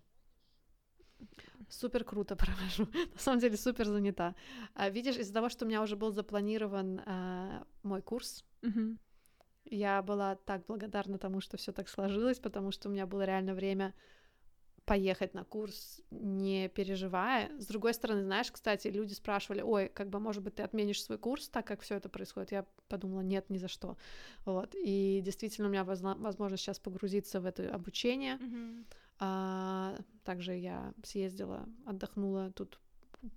Супер 1.69 2.05
круто 2.05 2.37
провожу. 2.37 2.89
На 3.13 3.19
самом 3.19 3.41
деле 3.41 3.57
супер 3.57 3.87
занята. 3.87 4.35
А, 4.75 4.89
видишь, 4.89 5.17
из-за 5.17 5.35
того, 5.35 5.49
что 5.49 5.65
у 5.65 5.69
меня 5.69 5.83
уже 5.83 5.97
был 5.97 6.11
запланирован 6.11 7.03
а, 7.05 7.67
мой 7.83 8.03
курс. 8.03 8.45
Uh-huh 8.63 8.97
я 9.65 10.03
была 10.03 10.37
так 10.37 10.67
благодарна 10.67 11.19
тому, 11.19 11.41
что 11.41 11.57
все 11.57 11.73
так 11.73 11.89
сложилось, 11.89 12.39
потому 12.39 12.71
что 12.73 12.89
у 12.89 12.93
меня 12.93 13.07
было 13.07 13.25
реально 13.25 13.55
время 13.55 13.95
поехать 14.85 15.35
на 15.35 15.45
курс, 15.45 16.01
не 16.11 16.69
переживая. 16.69 17.51
С 17.59 17.67
другой 17.67 17.95
стороны, 17.95 18.25
знаешь, 18.25 18.51
кстати, 18.51 18.89
люди 18.89 19.13
спрашивали, 19.13 19.63
ой, 19.63 19.89
как 19.89 20.09
бы, 20.09 20.19
может 20.19 20.43
быть, 20.43 20.57
ты 20.57 20.63
отменишь 20.63 21.03
свой 21.03 21.19
курс, 21.19 21.49
так 21.49 21.67
как 21.67 21.83
все 21.83 21.95
это 21.95 22.09
происходит. 22.09 22.53
Я 22.53 22.67
подумала, 22.89 23.21
нет, 23.21 23.49
ни 23.49 23.59
за 23.59 23.69
что. 23.69 23.97
Вот. 24.45 24.75
И 24.75 25.21
действительно, 25.25 25.69
у 25.69 25.71
меня 25.71 25.85
возможность 25.85 26.63
сейчас 26.63 26.81
погрузиться 26.81 27.41
в 27.41 27.47
это 27.47 27.73
обучение. 27.73 28.37
Mm-hmm. 28.37 28.85
А, 29.21 29.97
также 30.25 30.55
я 30.55 30.93
съездила, 31.05 31.69
отдохнула 31.87 32.51
тут 32.51 32.81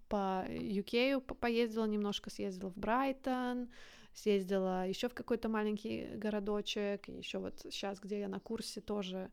по 0.09 0.45
UK, 0.49 1.21
поездила 1.21 1.85
немножко, 1.85 2.31
съездила 2.31 2.71
в 2.71 2.77
Брайтон, 2.77 3.69
съездила 4.15 4.87
еще 4.87 5.09
в 5.09 5.13
какой-то 5.13 5.49
маленький 5.49 6.15
городочек, 6.15 7.07
еще 7.09 7.37
вот 7.37 7.59
сейчас, 7.69 7.99
где 7.99 8.21
я 8.21 8.27
на 8.27 8.39
курсе, 8.39 8.81
тоже 8.81 9.29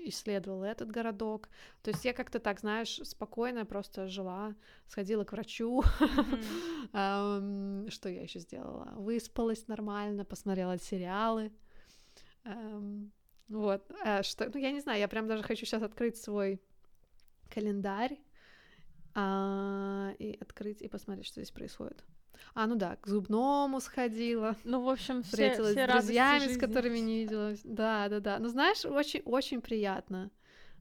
исследовала 0.00 0.64
этот 0.64 0.90
городок. 0.90 1.48
То 1.82 1.90
есть 1.90 2.04
я 2.04 2.12
как-то 2.12 2.38
так, 2.40 2.60
знаешь, 2.60 3.00
спокойно 3.04 3.64
просто 3.64 4.08
жила, 4.08 4.54
сходила 4.86 5.24
к 5.24 5.32
врачу. 5.32 5.82
Что 6.92 8.08
я 8.08 8.22
еще 8.22 8.40
сделала? 8.40 8.92
Выспалась 8.96 9.68
нормально, 9.68 10.24
посмотрела 10.24 10.78
сериалы. 10.78 11.52
Вот. 13.48 13.90
А 14.04 14.22
что, 14.22 14.50
ну, 14.52 14.58
я 14.58 14.72
не 14.72 14.80
знаю, 14.80 14.98
я 14.98 15.08
прям 15.08 15.28
даже 15.28 15.42
хочу 15.42 15.66
сейчас 15.66 15.82
открыть 15.82 16.16
свой 16.16 16.60
календарь 17.50 18.18
а, 19.14 20.14
и 20.18 20.38
открыть 20.40 20.80
и 20.80 20.88
посмотреть, 20.88 21.26
что 21.26 21.40
здесь 21.40 21.50
происходит. 21.50 22.02
А, 22.54 22.66
ну 22.66 22.74
да, 22.76 22.96
к 22.96 23.06
зубному 23.06 23.80
сходила. 23.80 24.56
Ну, 24.64 24.82
в 24.82 24.88
общем, 24.88 25.22
встретилась 25.22 25.72
все, 25.72 25.86
все 25.86 26.00
с 26.00 26.04
друзьями, 26.04 26.52
с 26.52 26.58
которыми 26.58 26.98
не 26.98 27.20
виделась. 27.20 27.60
Да, 27.64 28.08
да, 28.08 28.20
да. 28.20 28.38
Ну, 28.38 28.48
знаешь, 28.48 28.84
очень-очень 28.84 29.60
приятно. 29.60 30.30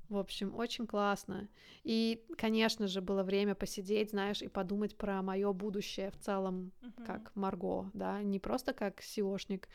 В 0.10 0.18
общем, 0.18 0.54
очень 0.56 0.86
классно. 0.86 1.48
И, 1.84 2.26
конечно 2.38 2.88
же, 2.88 3.02
было 3.02 3.24
время 3.24 3.56
посидеть, 3.56 4.10
знаешь, 4.10 4.42
и 4.42 4.50
подумать 4.50 4.98
про 4.98 5.22
мое 5.22 5.54
будущее 5.54 6.12
в 6.12 6.18
целом, 6.18 6.74
uh-huh. 6.82 7.06
как 7.06 7.34
Марго, 7.34 7.90
да, 7.94 8.22
не 8.22 8.38
просто 8.38 8.74
как 8.74 9.00
SEOшник, 9.00 9.70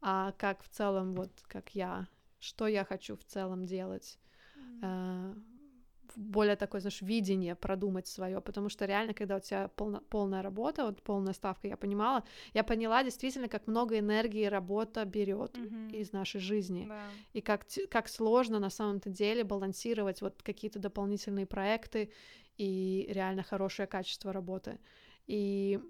а 0.00 0.32
как 0.38 0.62
в 0.62 0.68
целом, 0.70 1.14
вот 1.14 1.30
как 1.46 1.74
я, 1.74 2.08
что 2.40 2.66
я 2.66 2.86
хочу 2.86 3.16
в 3.16 3.24
целом 3.24 3.66
делать. 3.66 4.18
Uh-huh 4.56 5.34
более 6.16 6.56
такое, 6.56 6.80
знаешь, 6.80 7.02
видение 7.02 7.54
продумать 7.54 8.06
свое, 8.06 8.40
потому 8.40 8.68
что 8.68 8.84
реально, 8.84 9.14
когда 9.14 9.36
у 9.36 9.40
тебя 9.40 9.68
полно, 9.68 10.00
полная 10.08 10.42
работа, 10.42 10.84
вот 10.84 11.02
полная 11.02 11.32
ставка, 11.32 11.68
я 11.68 11.76
понимала, 11.76 12.24
я 12.54 12.64
поняла 12.64 13.02
действительно, 13.02 13.48
как 13.48 13.66
много 13.66 13.98
энергии 13.98 14.44
работа 14.44 15.04
берет 15.04 15.56
mm-hmm. 15.56 15.92
из 15.92 16.12
нашей 16.12 16.40
жизни, 16.40 16.86
да. 16.88 17.04
и 17.32 17.40
как, 17.40 17.66
как 17.90 18.08
сложно 18.08 18.58
на 18.58 18.70
самом-то 18.70 19.10
деле 19.10 19.44
балансировать 19.44 20.20
вот 20.22 20.42
какие-то 20.42 20.78
дополнительные 20.78 21.46
проекты 21.46 22.10
и 22.56 23.06
реально 23.10 23.42
хорошее 23.42 23.86
качество 23.86 24.32
работы. 24.32 24.78
И 25.26 25.80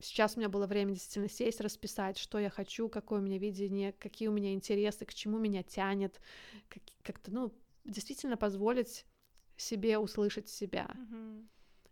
сейчас 0.00 0.36
у 0.36 0.40
меня 0.40 0.48
было 0.48 0.66
время 0.66 0.92
действительно 0.92 1.28
сесть, 1.28 1.60
расписать, 1.60 2.18
что 2.18 2.38
я 2.38 2.50
хочу, 2.50 2.88
какое 2.88 3.20
у 3.20 3.22
меня 3.22 3.38
видение, 3.38 3.92
какие 3.92 4.28
у 4.28 4.32
меня 4.32 4.52
интересы, 4.52 5.04
к 5.04 5.14
чему 5.14 5.38
меня 5.38 5.62
тянет, 5.62 6.20
как- 6.68 6.82
как-то, 7.02 7.30
ну, 7.30 7.52
действительно 7.84 8.36
позволить 8.36 9.06
себе 9.56 9.98
услышать 9.98 10.48
себя. 10.48 10.90
Mm-hmm. 10.94 11.48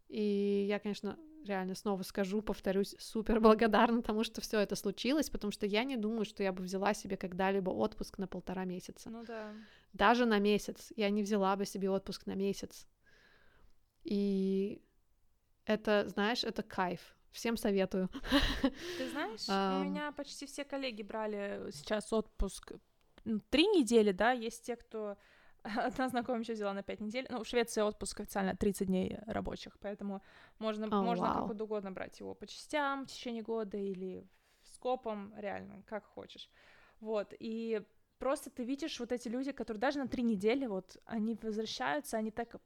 И 0.09 0.66
я, 0.68 0.78
конечно, 0.78 1.18
реально 1.44 1.74
снова 1.74 2.02
скажу, 2.02 2.42
повторюсь, 2.42 2.94
супер 2.98 3.40
благодарна 3.40 4.02
тому, 4.02 4.24
что 4.24 4.40
все 4.40 4.59
это 4.61 4.76
случилось, 4.76 5.31
потому 5.31 5.52
что 5.52 5.66
я 5.66 5.85
не 5.85 5.96
думаю, 5.96 6.24
что 6.24 6.42
я 6.42 6.52
бы 6.52 6.62
взяла 6.62 6.94
себе 6.94 7.16
когда-либо 7.16 7.70
отпуск 7.70 8.18
на 8.18 8.26
полтора 8.26 8.64
месяца. 8.64 9.11
Ну 9.11 9.24
да. 9.24 9.52
Даже 9.92 10.26
на 10.26 10.38
месяц. 10.38 10.92
Я 10.96 11.11
не 11.11 11.22
взяла 11.22 11.57
бы 11.57 11.66
себе 11.66 11.90
отпуск 11.90 12.26
на 12.26 12.35
месяц. 12.35 12.87
И 14.05 14.83
это, 15.64 16.09
знаешь, 16.09 16.44
это 16.44 16.62
кайф. 16.62 17.16
Всем 17.31 17.57
советую. 17.57 18.11
Ты 18.98 19.09
знаешь, 19.11 19.48
у 19.48 19.85
меня 19.85 20.12
почти 20.12 20.46
все 20.46 20.64
коллеги 20.64 21.02
брали 21.02 21.70
сейчас 21.70 22.12
отпуск 22.12 22.72
три 23.50 23.66
недели, 23.66 24.12
да, 24.12 24.33
есть 24.33 24.64
те, 24.64 24.76
кто 24.76 25.16
Одна 25.87 26.09
знакомая 26.09 26.42
еще 26.42 26.55
взяла 26.55 26.72
на 26.72 26.83
5 26.83 27.01
недель. 27.01 27.27
Ну, 27.31 27.42
в 27.42 27.46
Швеции 27.46 27.83
отпуск 27.83 28.20
официально 28.20 28.57
30 28.57 28.87
дней 28.87 29.18
рабочих, 29.27 29.77
поэтому 29.81 30.22
можно, 30.59 30.87
oh, 30.87 31.03
можно 31.03 31.25
wow. 31.25 31.48
как 31.48 31.61
угодно 31.62 31.92
брать 31.92 32.20
его 32.20 32.35
по 32.35 32.46
частям 32.46 33.05
в 33.05 33.07
течение 33.07 33.42
года 33.42 33.79
или 33.79 34.27
скопом, 34.64 35.33
реально, 35.37 35.83
как 35.87 36.05
хочешь. 36.05 36.51
Вот, 37.01 37.35
и 37.40 37.83
просто 38.18 38.51
ты 38.51 38.64
видишь 38.64 39.01
вот 39.01 39.12
эти 39.12 39.29
люди, 39.29 39.53
которые 39.53 39.81
даже 39.81 39.98
на 39.98 40.09
три 40.09 40.22
недели, 40.22 40.66
вот, 40.66 40.96
они 41.05 41.38
возвращаются, 41.42 42.16
они 42.16 42.31
так, 42.31 42.57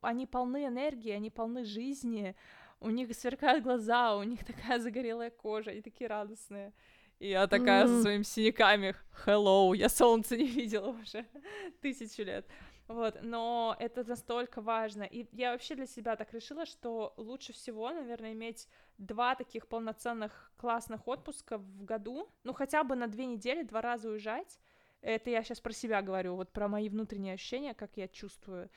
они 0.00 0.26
полны 0.26 0.66
энергии, 0.66 1.10
они 1.10 1.30
полны 1.30 1.64
жизни, 1.64 2.34
у 2.80 2.90
них 2.90 3.14
сверкают 3.14 3.64
глаза, 3.64 4.16
у 4.16 4.22
них 4.22 4.44
такая 4.46 4.78
загорелая 4.78 5.30
кожа, 5.30 5.70
и 5.70 5.80
такие 5.80 6.08
радостные. 6.08 6.72
И 7.18 7.28
я 7.30 7.46
такая 7.46 7.84
mm-hmm. 7.84 7.96
со 7.96 8.02
своими 8.02 8.22
синяками, 8.22 8.94
hello, 9.24 9.74
я 9.74 9.88
солнце 9.88 10.36
не 10.36 10.46
видела 10.46 10.88
уже 10.88 11.24
тысячу 11.80 12.22
лет. 12.22 12.46
Вот, 12.88 13.18
но 13.22 13.74
это 13.80 14.04
настолько 14.04 14.60
важно. 14.60 15.02
И 15.02 15.26
я 15.32 15.52
вообще 15.52 15.74
для 15.74 15.86
себя 15.86 16.14
так 16.14 16.32
решила, 16.32 16.66
что 16.66 17.14
лучше 17.16 17.52
всего, 17.52 17.90
наверное, 17.90 18.32
иметь 18.32 18.68
два 18.98 19.34
таких 19.34 19.66
полноценных 19.66 20.52
классных 20.56 21.08
отпуска 21.08 21.58
в 21.58 21.84
году, 21.84 22.28
ну 22.44 22.52
хотя 22.52 22.84
бы 22.84 22.94
на 22.94 23.08
две 23.08 23.26
недели, 23.26 23.62
два 23.62 23.80
раза 23.80 24.08
уезжать. 24.08 24.60
Это 25.00 25.30
я 25.30 25.42
сейчас 25.42 25.60
про 25.60 25.72
себя 25.72 26.00
говорю, 26.00 26.36
вот 26.36 26.52
про 26.52 26.68
мои 26.68 26.88
внутренние 26.88 27.34
ощущения, 27.34 27.74
как 27.74 27.96
я 27.96 28.08
чувствую, 28.08 28.70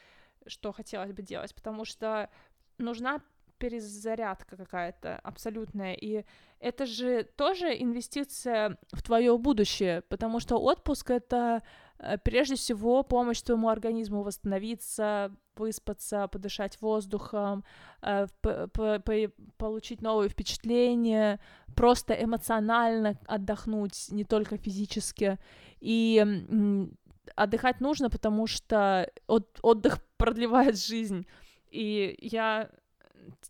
что 0.47 0.71
хотелось 0.71 1.11
бы 1.11 1.21
делать, 1.21 1.53
потому 1.53 1.85
что 1.85 2.29
нужна 2.77 3.21
перезарядка 3.59 4.57
какая-то 4.57 5.17
абсолютная. 5.17 5.93
И 5.93 6.23
это 6.59 6.85
же 6.85 7.23
тоже 7.23 7.67
инвестиция 7.79 8.77
в 8.91 9.03
твое 9.03 9.37
будущее, 9.37 10.01
потому 10.09 10.39
что 10.39 10.57
отпуск 10.57 11.11
это 11.11 11.61
э, 11.99 12.17
прежде 12.17 12.55
всего 12.55 13.03
помощь 13.03 13.41
твоему 13.41 13.69
организму 13.69 14.23
восстановиться, 14.23 15.31
выспаться, 15.55 16.27
подышать 16.27 16.81
воздухом, 16.81 17.63
э, 18.01 18.27
получить 19.57 20.01
новые 20.01 20.29
впечатления, 20.29 21.39
просто 21.75 22.13
эмоционально 22.13 23.19
отдохнуть, 23.27 24.07
не 24.09 24.23
только 24.23 24.57
физически. 24.57 25.37
И 25.81 26.25
отдыхать 27.35 27.79
нужно, 27.81 28.09
потому 28.09 28.47
что 28.47 29.09
отдых 29.27 29.99
продлевает 30.17 30.77
жизнь. 30.77 31.25
И 31.71 32.17
я 32.21 32.69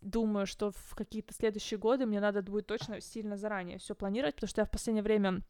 думаю, 0.00 0.46
что 0.46 0.72
в 0.72 0.94
какие-то 0.94 1.34
следующие 1.34 1.78
годы 1.78 2.06
мне 2.06 2.20
надо 2.20 2.42
будет 2.42 2.66
точно 2.66 3.00
сильно 3.00 3.36
заранее 3.36 3.78
все 3.78 3.94
планировать, 3.94 4.34
потому 4.34 4.48
что 4.48 4.60
я 4.60 4.64
в 4.64 4.70
последнее 4.70 5.02
время 5.02 5.42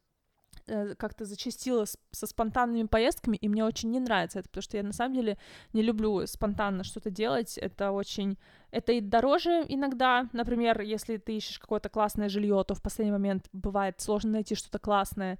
э, 0.66 0.94
как-то 0.94 1.24
зачастила 1.24 1.84
со 2.10 2.26
спонтанными 2.26 2.86
поездками, 2.86 3.36
и 3.36 3.48
мне 3.48 3.64
очень 3.64 3.90
не 3.90 4.00
нравится 4.00 4.40
это, 4.40 4.48
потому 4.48 4.62
что 4.62 4.76
я 4.76 4.82
на 4.82 4.92
самом 4.92 5.14
деле 5.14 5.38
не 5.72 5.82
люблю 5.82 6.26
спонтанно 6.26 6.84
что-то 6.84 7.10
делать, 7.10 7.58
это 7.58 7.92
очень... 7.92 8.38
Это 8.70 8.92
и 8.92 9.00
дороже 9.00 9.64
иногда, 9.68 10.28
например, 10.32 10.80
если 10.80 11.16
ты 11.16 11.36
ищешь 11.36 11.58
какое-то 11.58 11.88
классное 11.88 12.28
жилье, 12.28 12.64
то 12.66 12.74
в 12.74 12.82
последний 12.82 13.12
момент 13.12 13.48
бывает 13.52 14.00
сложно 14.00 14.32
найти 14.32 14.54
что-то 14.54 14.78
классное, 14.78 15.38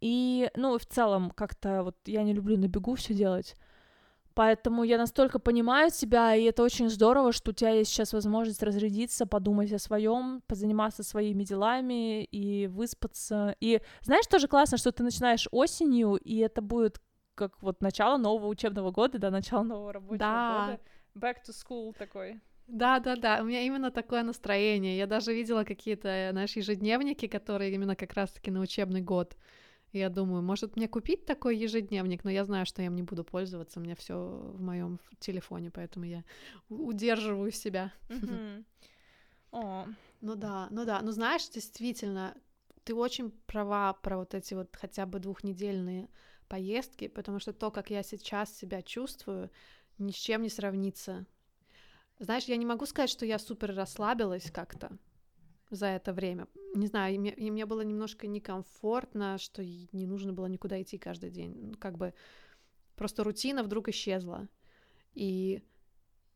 и, 0.00 0.50
ну, 0.54 0.76
в 0.76 0.84
целом, 0.84 1.30
как-то 1.30 1.82
вот 1.82 1.96
я 2.04 2.22
не 2.24 2.34
люблю 2.34 2.58
на 2.58 2.68
бегу 2.68 2.94
все 2.94 3.14
делать, 3.14 3.56
Поэтому 4.34 4.82
я 4.82 4.98
настолько 4.98 5.38
понимаю 5.38 5.90
себя, 5.90 6.34
и 6.34 6.42
это 6.42 6.64
очень 6.64 6.90
здорово, 6.90 7.32
что 7.32 7.52
у 7.52 7.54
тебя 7.54 7.70
есть 7.70 7.92
сейчас 7.92 8.12
возможность 8.12 8.62
разрядиться, 8.64 9.26
подумать 9.26 9.72
о 9.72 9.78
своем, 9.78 10.42
позаниматься 10.48 11.04
своими 11.04 11.44
делами 11.44 12.24
и 12.24 12.66
выспаться. 12.66 13.54
И 13.60 13.80
знаешь, 14.02 14.26
тоже 14.26 14.48
классно, 14.48 14.76
что 14.76 14.90
ты 14.90 15.04
начинаешь 15.04 15.46
осенью, 15.52 16.16
и 16.16 16.38
это 16.38 16.62
будет 16.62 17.00
как 17.36 17.62
вот 17.62 17.80
начало 17.80 18.16
нового 18.16 18.48
учебного 18.48 18.90
года, 18.90 19.18
да, 19.18 19.30
начало 19.30 19.62
нового 19.62 19.92
рабочего 19.92 20.18
да. 20.18 20.66
года. 20.66 20.80
Back 21.14 21.36
to 21.46 21.52
school 21.52 21.94
такой. 21.96 22.40
Да, 22.66 22.98
да, 22.98 23.16
да, 23.16 23.38
у 23.40 23.44
меня 23.44 23.60
именно 23.60 23.90
такое 23.90 24.22
настроение. 24.22 24.96
Я 24.96 25.06
даже 25.06 25.32
видела 25.32 25.64
какие-то, 25.64 26.30
наши 26.32 26.60
ежедневники, 26.60 27.28
которые 27.28 27.72
именно 27.72 27.94
как 27.94 28.14
раз-таки 28.14 28.50
на 28.50 28.60
учебный 28.60 29.02
год. 29.02 29.36
Я 29.94 30.08
думаю, 30.08 30.42
может 30.42 30.76
мне 30.76 30.88
купить 30.88 31.24
такой 31.24 31.56
ежедневник, 31.56 32.24
но 32.24 32.30
я 32.30 32.44
знаю, 32.44 32.66
что 32.66 32.82
я 32.82 32.86
им 32.86 32.96
не 32.96 33.04
буду 33.04 33.22
пользоваться, 33.22 33.78
у 33.78 33.82
меня 33.82 33.94
все 33.94 34.14
в 34.16 34.60
моем 34.60 34.98
телефоне, 35.20 35.70
поэтому 35.70 36.04
я 36.04 36.24
удерживаю 36.68 37.52
себя. 37.52 37.92
Ну 40.20 40.34
да, 40.34 40.66
ну 40.70 40.84
да, 40.84 41.00
ну 41.00 41.12
знаешь, 41.12 41.48
действительно, 41.48 42.34
ты 42.82 42.94
очень 42.94 43.30
права 43.46 43.92
про 43.92 44.16
вот 44.16 44.34
эти 44.34 44.54
вот 44.54 44.74
хотя 44.74 45.06
бы 45.06 45.20
двухнедельные 45.20 46.08
поездки, 46.48 47.06
потому 47.06 47.38
что 47.38 47.52
то, 47.52 47.70
как 47.70 47.90
я 47.90 48.02
сейчас 48.02 48.52
себя 48.52 48.82
чувствую, 48.82 49.50
ни 49.98 50.10
с 50.10 50.16
чем 50.16 50.42
не 50.42 50.48
сравнится. 50.48 51.24
Знаешь, 52.18 52.44
я 52.44 52.56
не 52.56 52.66
могу 52.66 52.86
сказать, 52.86 53.10
что 53.10 53.26
я 53.26 53.38
супер 53.38 53.74
расслабилась 53.74 54.50
как-то, 54.50 54.98
за 55.74 55.86
это 55.86 56.12
время. 56.12 56.46
Не 56.74 56.86
знаю, 56.86 57.14
и 57.14 57.18
мне, 57.18 57.32
и 57.32 57.50
мне 57.50 57.66
было 57.66 57.82
немножко 57.82 58.26
некомфортно, 58.26 59.38
что 59.38 59.64
не 59.64 60.06
нужно 60.06 60.32
было 60.32 60.46
никуда 60.46 60.80
идти 60.80 60.98
каждый 60.98 61.30
день. 61.30 61.54
Ну, 61.54 61.74
как 61.78 61.96
бы 61.96 62.14
просто 62.96 63.24
рутина 63.24 63.62
вдруг 63.62 63.88
исчезла. 63.88 64.48
И, 65.14 65.62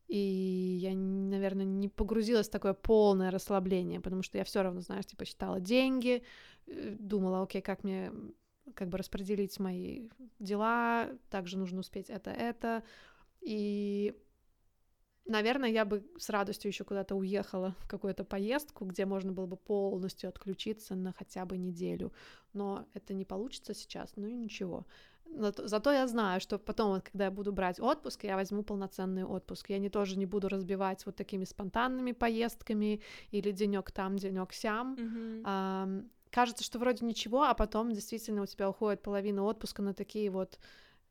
и 0.07 0.17
я, 0.81 0.95
наверное, 0.95 1.65
не 1.65 1.89
погрузилась 1.89 2.47
в 2.47 2.51
такое 2.51 2.73
полное 2.73 3.31
расслабление, 3.31 3.99
потому 3.99 4.23
что 4.23 4.37
я 4.37 4.43
все 4.43 4.61
равно, 4.61 4.81
знаешь, 4.81 5.05
типа 5.05 5.25
считала 5.25 5.59
деньги, 5.59 6.23
э, 6.67 6.95
думала, 6.99 7.43
окей, 7.43 7.61
как 7.61 7.83
мне 7.83 8.11
как 8.75 8.89
бы 8.89 8.97
распределить 8.97 9.59
мои 9.59 10.09
дела, 10.39 11.09
также 11.29 11.57
нужно 11.57 11.79
успеть 11.79 12.09
это, 12.09 12.31
это. 12.31 12.83
И 13.41 14.15
Наверное, 15.29 15.69
я 15.69 15.85
бы 15.85 16.03
с 16.17 16.29
радостью 16.29 16.71
еще 16.71 16.83
куда-то 16.83 17.15
уехала 17.15 17.75
в 17.79 17.87
какую-то 17.87 18.23
поездку, 18.23 18.85
где 18.85 19.05
можно 19.05 19.31
было 19.31 19.45
бы 19.45 19.57
полностью 19.57 20.27
отключиться 20.27 20.95
на 20.95 21.13
хотя 21.13 21.45
бы 21.45 21.55
неделю. 21.57 22.11
Но 22.53 22.87
это 22.95 23.13
не 23.13 23.25
получится 23.25 23.75
сейчас, 23.75 24.13
ну 24.15 24.27
и 24.27 24.33
ничего. 24.33 24.87
Но, 25.27 25.51
зато 25.55 25.91
я 25.91 26.07
знаю, 26.07 26.41
что 26.41 26.57
потом, 26.57 26.93
вот, 26.93 27.03
когда 27.03 27.25
я 27.25 27.31
буду 27.31 27.51
брать 27.51 27.79
отпуск, 27.79 28.23
я 28.23 28.35
возьму 28.35 28.63
полноценный 28.63 29.23
отпуск. 29.23 29.69
Я 29.69 29.77
не 29.77 29.89
тоже 29.89 30.17
не 30.17 30.25
буду 30.25 30.49
разбивать 30.49 31.05
вот 31.05 31.15
такими 31.15 31.45
спонтанными 31.45 32.13
поездками 32.13 32.99
или 33.29 33.51
денек 33.51 33.91
там, 33.91 34.17
денек 34.17 34.51
сям. 34.51 34.95
Mm-hmm. 34.95 35.41
А, 35.45 35.87
кажется, 36.31 36.63
что 36.63 36.79
вроде 36.79 37.05
ничего, 37.05 37.43
а 37.43 37.53
потом 37.53 37.91
действительно 37.91 38.41
у 38.41 38.47
тебя 38.47 38.67
уходит 38.67 39.03
половина 39.03 39.43
отпуска 39.43 39.83
на 39.83 39.93
такие 39.93 40.31
вот 40.31 40.57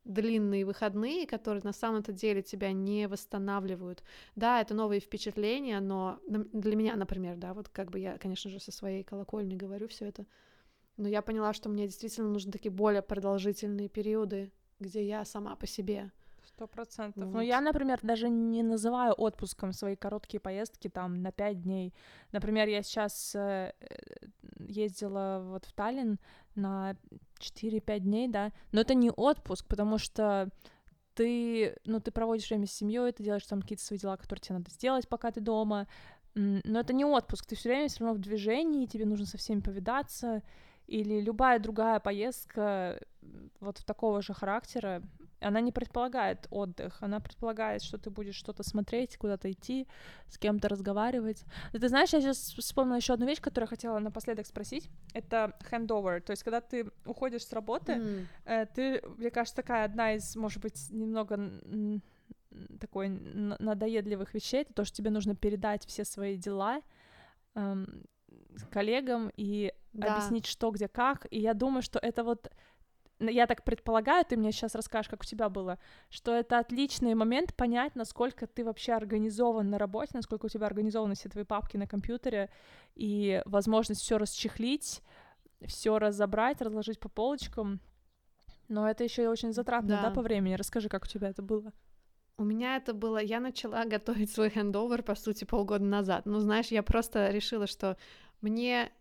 длинные 0.05 0.65
выходные, 0.65 1.27
которые 1.27 1.61
на 1.63 1.73
самом-то 1.73 2.11
деле 2.11 2.41
тебя 2.41 2.71
не 2.71 3.07
восстанавливают. 3.07 4.03
Да, 4.35 4.61
это 4.61 4.73
новые 4.73 4.99
впечатления, 4.99 5.79
но 5.79 6.19
для 6.27 6.75
меня, 6.75 6.95
например, 6.95 7.37
да, 7.37 7.53
вот 7.53 7.69
как 7.69 7.91
бы 7.91 7.99
я, 7.99 8.17
конечно 8.17 8.49
же, 8.49 8.59
со 8.59 8.71
своей 8.71 9.03
колокольни 9.03 9.55
говорю 9.55 9.87
все 9.87 10.05
это, 10.05 10.25
но 10.97 11.07
я 11.07 11.21
поняла, 11.21 11.53
что 11.53 11.69
мне 11.69 11.85
действительно 11.85 12.29
нужны 12.29 12.51
такие 12.51 12.71
более 12.71 13.01
продолжительные 13.01 13.89
периоды 13.89 14.51
где 14.79 15.05
я 15.05 15.25
сама 15.25 15.55
по 15.55 15.67
себе. 15.67 16.11
Сто 16.59 16.67
процентов. 16.67 17.23
Вот. 17.23 17.35
Ну, 17.35 17.39
я, 17.39 17.61
например, 17.61 17.99
даже 18.03 18.27
не 18.27 18.63
называю 18.63 19.13
отпуском 19.13 19.71
свои 19.71 19.95
короткие 19.95 20.41
поездки 20.41 20.89
там 20.89 21.21
на 21.21 21.31
пять 21.31 21.61
дней. 21.61 21.93
Например, 22.33 22.67
я 22.67 22.83
сейчас 22.83 23.33
э, 23.33 23.71
ездила 24.59 25.41
вот 25.41 25.63
в 25.63 25.71
Таллин 25.71 26.19
на 26.55 26.97
4-5 27.39 27.99
дней, 27.99 28.27
да, 28.27 28.51
но 28.73 28.81
это 28.81 28.93
не 28.93 29.09
отпуск, 29.09 29.67
потому 29.69 29.97
что 29.97 30.49
ты, 31.13 31.77
ну, 31.85 32.01
ты 32.01 32.11
проводишь 32.11 32.49
время 32.49 32.67
с 32.67 32.73
семьей, 32.73 33.13
ты 33.13 33.23
делаешь 33.23 33.45
там 33.45 33.61
какие-то 33.61 33.85
свои 33.85 33.97
дела, 33.97 34.17
которые 34.17 34.41
тебе 34.41 34.57
надо 34.57 34.69
сделать, 34.71 35.07
пока 35.07 35.31
ты 35.31 35.39
дома, 35.39 35.87
но 36.35 36.81
это 36.81 36.91
не 36.91 37.05
отпуск, 37.05 37.45
ты 37.45 37.55
все 37.55 37.69
время 37.69 37.87
все 37.87 38.03
равно 38.03 38.19
в 38.19 38.21
движении, 38.21 38.85
тебе 38.85 39.05
нужно 39.05 39.25
со 39.25 39.37
всеми 39.37 39.61
повидаться, 39.61 40.43
или 40.87 41.21
любая 41.21 41.59
другая 41.59 42.01
поездка 42.01 42.99
вот 43.61 43.77
такого 43.85 44.21
же 44.21 44.33
характера, 44.33 45.01
она 45.41 45.61
не 45.61 45.71
предполагает 45.71 46.47
отдых, 46.49 46.97
она 47.01 47.19
предполагает, 47.19 47.81
что 47.81 47.97
ты 47.97 48.09
будешь 48.09 48.35
что-то 48.35 48.63
смотреть, 48.63 49.17
куда-то 49.17 49.51
идти, 49.51 49.87
с 50.27 50.37
кем-то 50.37 50.67
разговаривать. 50.69 51.45
Ты 51.71 51.87
знаешь, 51.87 52.13
я 52.13 52.21
сейчас 52.21 52.37
вспомнила 52.37 52.97
еще 52.97 53.13
одну 53.13 53.25
вещь, 53.25 53.41
которую 53.41 53.65
я 53.65 53.69
хотела 53.69 53.99
напоследок 53.99 54.45
спросить. 54.45 54.89
Это 55.13 55.57
handover, 55.71 56.19
то 56.21 56.31
есть 56.31 56.43
когда 56.43 56.61
ты 56.61 56.91
уходишь 57.05 57.45
с 57.45 57.53
работы, 57.53 58.27
mm. 58.45 58.67
ты, 58.75 59.01
мне 59.17 59.31
кажется, 59.31 59.55
такая 59.55 59.85
одна 59.85 60.13
из, 60.13 60.35
может 60.35 60.61
быть, 60.61 60.89
немного 60.89 61.39
такой 62.79 63.09
надоедливых 63.09 64.33
вещей, 64.33 64.61
это 64.61 64.73
то, 64.73 64.85
что 64.85 64.97
тебе 64.97 65.09
нужно 65.09 65.35
передать 65.35 65.85
все 65.85 66.03
свои 66.03 66.35
дела 66.35 66.81
эм, 67.55 68.03
коллегам 68.71 69.31
и 69.35 69.73
да. 69.93 70.15
объяснить, 70.15 70.45
что, 70.45 70.71
где, 70.71 70.87
как. 70.87 71.27
И 71.31 71.39
я 71.39 71.53
думаю, 71.53 71.81
что 71.81 71.99
это 71.99 72.23
вот 72.23 72.51
я 73.19 73.47
так 73.47 73.63
предполагаю, 73.63 74.25
ты 74.25 74.37
мне 74.37 74.51
сейчас 74.51 74.75
расскажешь, 74.75 75.09
как 75.09 75.21
у 75.21 75.25
тебя 75.25 75.49
было, 75.49 75.77
что 76.09 76.33
это 76.33 76.59
отличный 76.59 77.15
момент 77.15 77.53
понять, 77.55 77.95
насколько 77.95 78.47
ты 78.47 78.63
вообще 78.63 78.93
организован 78.93 79.69
на 79.69 79.77
работе, 79.77 80.11
насколько 80.13 80.45
у 80.45 80.49
тебя 80.49 80.67
организованы 80.67 81.15
все 81.15 81.29
твои 81.29 81.43
папки 81.43 81.77
на 81.77 81.87
компьютере, 81.87 82.49
и 82.95 83.41
возможность 83.45 84.01
все 84.01 84.17
расчехлить, 84.17 85.01
все 85.65 85.99
разобрать, 85.99 86.61
разложить 86.61 86.99
по 86.99 87.09
полочкам. 87.09 87.81
Но 88.67 88.89
это 88.89 89.03
еще 89.03 89.23
и 89.23 89.27
очень 89.27 89.51
затратно, 89.51 89.89
да. 89.89 90.01
да, 90.03 90.11
по 90.11 90.21
времени. 90.21 90.53
Расскажи, 90.53 90.89
как 90.89 91.03
у 91.03 91.07
тебя 91.07 91.29
это 91.29 91.41
было. 91.41 91.73
У 92.37 92.43
меня 92.43 92.77
это 92.77 92.93
было, 92.93 93.17
я 93.17 93.39
начала 93.39 93.83
готовить 93.85 94.31
свой 94.31 94.49
хендовер, 94.49 95.03
по 95.03 95.15
сути, 95.15 95.43
полгода 95.43 95.83
назад. 95.83 96.25
Ну, 96.25 96.39
знаешь, 96.39 96.67
я 96.67 96.83
просто 96.83 97.31
решила, 97.31 97.67
что 97.67 97.97
мне 98.41 98.91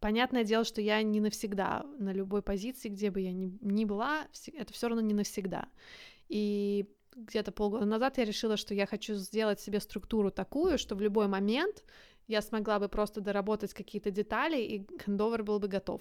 Понятное 0.00 0.44
дело, 0.44 0.64
что 0.64 0.80
я 0.80 1.02
не 1.02 1.20
навсегда 1.20 1.84
на 1.98 2.12
любой 2.12 2.40
позиции, 2.42 2.88
где 2.88 3.10
бы 3.10 3.20
я 3.20 3.32
ни, 3.32 3.52
ни 3.60 3.84
была, 3.84 4.26
это 4.54 4.72
все 4.72 4.88
равно 4.88 5.02
не 5.02 5.12
навсегда. 5.12 5.68
И 6.28 6.86
где-то 7.14 7.52
полгода 7.52 7.84
назад 7.84 8.16
я 8.18 8.24
решила, 8.24 8.56
что 8.56 8.74
я 8.74 8.86
хочу 8.86 9.14
сделать 9.14 9.60
себе 9.60 9.78
структуру 9.78 10.30
такую, 10.30 10.78
что 10.78 10.94
в 10.94 11.02
любой 11.02 11.28
момент 11.28 11.84
я 12.28 12.40
смогла 12.40 12.78
бы 12.78 12.88
просто 12.88 13.20
доработать 13.20 13.74
какие-то 13.74 14.10
детали, 14.10 14.60
и 14.60 14.86
хендовер 15.04 15.42
был 15.42 15.58
бы 15.58 15.68
готов. 15.68 16.00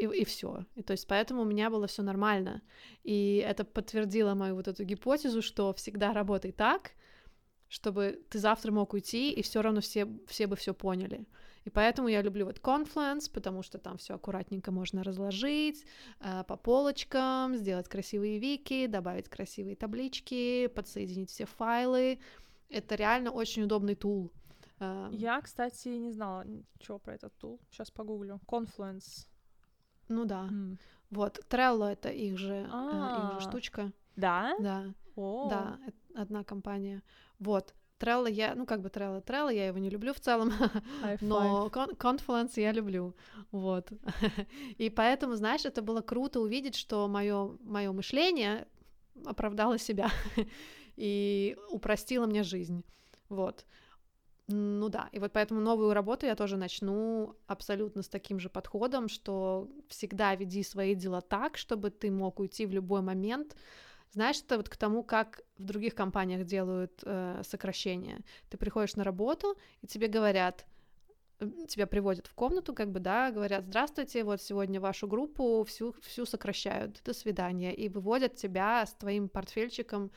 И, 0.00 0.04
и 0.04 0.24
все. 0.24 0.64
И 0.74 0.82
то 0.82 0.92
есть 0.92 1.08
поэтому 1.08 1.42
у 1.42 1.46
меня 1.46 1.70
было 1.70 1.86
все 1.86 2.02
нормально. 2.02 2.62
И 3.02 3.42
это 3.44 3.64
подтвердило 3.64 4.34
мою 4.34 4.54
вот 4.54 4.68
эту 4.68 4.84
гипотезу, 4.84 5.42
что 5.42 5.72
всегда 5.72 6.12
работай 6.12 6.52
так, 6.52 6.92
чтобы 7.68 8.22
ты 8.28 8.38
завтра 8.38 8.70
мог 8.70 8.92
уйти, 8.92 9.32
и 9.32 9.42
все 9.42 9.62
равно 9.62 9.80
все, 9.80 10.06
все 10.28 10.46
бы 10.46 10.54
все 10.54 10.74
поняли. 10.74 11.26
И 11.66 11.70
поэтому 11.70 12.06
я 12.06 12.22
люблю 12.22 12.46
вот 12.46 12.58
Confluence, 12.58 13.28
потому 13.32 13.62
что 13.64 13.78
там 13.78 13.96
все 13.96 14.14
аккуратненько 14.14 14.70
можно 14.70 15.02
разложить 15.02 15.84
э, 16.20 16.44
по 16.44 16.56
полочкам, 16.56 17.56
сделать 17.56 17.88
красивые 17.88 18.38
вики, 18.38 18.86
добавить 18.86 19.28
красивые 19.28 19.74
таблички, 19.74 20.68
подсоединить 20.68 21.30
все 21.30 21.44
файлы. 21.44 22.20
Это 22.70 22.94
реально 22.94 23.32
очень 23.32 23.64
удобный 23.64 23.96
тул. 23.96 24.30
Э, 24.78 25.08
я, 25.10 25.40
кстати, 25.40 25.88
не 25.88 26.12
знала 26.12 26.44
ничего 26.44 27.00
про 27.00 27.14
этот 27.14 27.36
тул. 27.36 27.58
Сейчас 27.72 27.90
погуглю. 27.90 28.40
Confluence. 28.46 29.26
Ну 30.08 30.24
да. 30.24 30.48
Mm. 30.48 30.78
Вот, 31.10 31.40
Trello 31.50 31.90
это 31.90 32.10
их 32.10 32.38
же, 32.38 32.54
э, 32.54 32.64
их 32.64 33.32
же 33.32 33.36
а. 33.38 33.40
штучка. 33.40 33.92
Да? 34.14 34.54
Да. 34.60 34.94
Oh. 35.16 35.50
Да, 35.50 35.80
одна 36.14 36.44
компания. 36.44 37.02
Вот. 37.40 37.74
Trello 37.98 38.30
я, 38.30 38.54
ну 38.54 38.66
как 38.66 38.80
бы 38.82 38.88
Trello, 38.88 39.24
Trello, 39.24 39.52
я 39.52 39.66
его 39.68 39.78
не 39.78 39.90
люблю 39.90 40.12
в 40.12 40.20
целом, 40.20 40.52
но 41.20 41.68
Confluence 41.68 42.52
я 42.56 42.72
люблю, 42.72 43.14
вот. 43.50 43.90
И 44.78 44.90
поэтому, 44.90 45.34
знаешь, 45.36 45.64
это 45.64 45.82
было 45.82 46.02
круто 46.02 46.40
увидеть, 46.40 46.76
что 46.76 47.08
мое 47.08 47.56
мое 47.60 47.92
мышление 47.92 48.66
оправдало 49.24 49.78
себя 49.78 50.10
и 50.96 51.56
упростило 51.70 52.26
мне 52.26 52.42
жизнь, 52.42 52.84
вот. 53.28 53.64
Ну 54.48 54.88
да, 54.88 55.08
и 55.10 55.18
вот 55.18 55.32
поэтому 55.32 55.60
новую 55.60 55.92
работу 55.92 56.26
я 56.26 56.36
тоже 56.36 56.56
начну 56.56 57.34
абсолютно 57.48 58.02
с 58.02 58.08
таким 58.08 58.38
же 58.38 58.48
подходом, 58.48 59.08
что 59.08 59.68
всегда 59.88 60.36
веди 60.36 60.62
свои 60.62 60.94
дела 60.94 61.20
так, 61.20 61.56
чтобы 61.56 61.90
ты 61.90 62.12
мог 62.12 62.38
уйти 62.38 62.64
в 62.64 62.70
любой 62.70 63.00
момент, 63.02 63.56
знаешь, 64.12 64.40
это 64.40 64.56
вот 64.56 64.68
к 64.68 64.76
тому, 64.76 65.02
как 65.02 65.42
в 65.58 65.64
других 65.64 65.94
компаниях 65.94 66.44
делают 66.46 67.02
э, 67.04 67.42
сокращения. 67.44 68.20
Ты 68.48 68.56
приходишь 68.56 68.96
на 68.96 69.04
работу, 69.04 69.56
и 69.82 69.86
тебе 69.86 70.08
говорят, 70.08 70.66
тебя 71.68 71.86
приводят 71.86 72.26
в 72.26 72.34
комнату, 72.34 72.74
как 72.74 72.90
бы, 72.90 73.00
да, 73.00 73.30
говорят, 73.30 73.64
здравствуйте, 73.64 74.24
вот 74.24 74.40
сегодня 74.40 74.80
вашу 74.80 75.06
группу 75.06 75.64
всю, 75.64 75.94
всю 76.00 76.24
сокращают, 76.24 77.02
до 77.04 77.12
свидания, 77.12 77.74
и 77.74 77.88
выводят 77.88 78.36
тебя 78.36 78.84
с 78.86 78.94
твоим 78.94 79.28
портфельчиком 79.28 80.10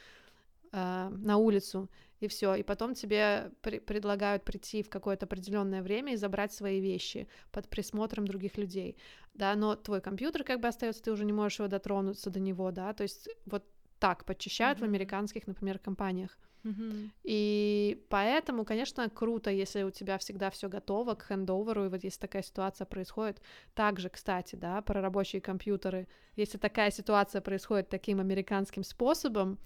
э, 0.71 1.09
на 1.09 1.37
улицу, 1.37 1.89
и 2.19 2.27
все, 2.27 2.55
и 2.55 2.63
потом 2.63 2.93
тебе 2.95 3.51
при- 3.61 3.79
предлагают 3.79 4.43
прийти 4.43 4.81
в 4.81 4.89
какое-то 4.89 5.25
определенное 5.25 5.81
время 5.81 6.13
и 6.13 6.17
забрать 6.17 6.53
свои 6.53 6.79
вещи 6.79 7.27
под 7.51 7.67
присмотром 7.69 8.25
других 8.25 8.57
людей, 8.57 8.97
да, 9.33 9.55
но 9.55 9.75
твой 9.75 10.01
компьютер 10.01 10.43
как 10.43 10.61
бы 10.61 10.67
остается, 10.67 11.03
ты 11.03 11.11
уже 11.11 11.25
не 11.25 11.33
можешь 11.33 11.59
его 11.59 11.67
дотронуться 11.67 12.29
до 12.29 12.39
него, 12.39 12.71
да, 12.71 12.93
то 12.93 13.03
есть 13.03 13.29
вот 13.45 13.65
так 13.99 14.25
подчищают 14.25 14.79
mm-hmm. 14.79 14.81
в 14.81 14.85
американских, 14.85 15.47
например, 15.47 15.79
компаниях. 15.79 16.37
Mm-hmm. 16.63 17.09
И 17.23 18.05
поэтому, 18.09 18.65
конечно, 18.65 19.09
круто, 19.09 19.49
если 19.49 19.83
у 19.83 19.91
тебя 19.91 20.17
всегда 20.17 20.49
все 20.49 20.67
готово 20.67 21.15
к 21.15 21.25
хендоверу, 21.27 21.85
и 21.85 21.89
вот 21.89 22.03
если 22.03 22.19
такая 22.19 22.43
ситуация 22.43 22.85
происходит. 22.85 23.41
Также, 23.73 24.09
кстати, 24.09 24.55
да, 24.55 24.81
про 24.81 25.01
рабочие 25.01 25.41
компьютеры. 25.41 26.07
Если 26.35 26.57
такая 26.57 26.91
ситуация 26.91 27.41
происходит 27.41 27.89
таким 27.89 28.19
американским 28.19 28.83
способом, 28.83 29.57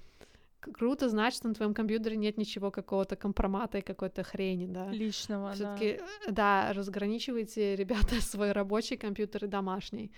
круто 0.71 1.09
знать, 1.09 1.34
что 1.34 1.47
на 1.47 1.53
твоем 1.53 1.73
компьютере 1.73 2.15
нет 2.15 2.38
ничего 2.38 2.71
какого-то 2.71 3.15
компромата 3.15 3.79
и 3.79 3.81
какой-то 3.81 4.23
хрени, 4.23 4.67
да. 4.67 4.89
Личного, 4.91 5.53
Все-таки, 5.53 5.99
да. 6.27 6.31
да, 6.31 6.73
разграничивайте, 6.73 7.75
ребята, 7.81 8.21
свой 8.21 8.51
рабочий 8.51 8.97
компьютер 8.97 9.45
и 9.45 9.47
домашний. 9.47 10.11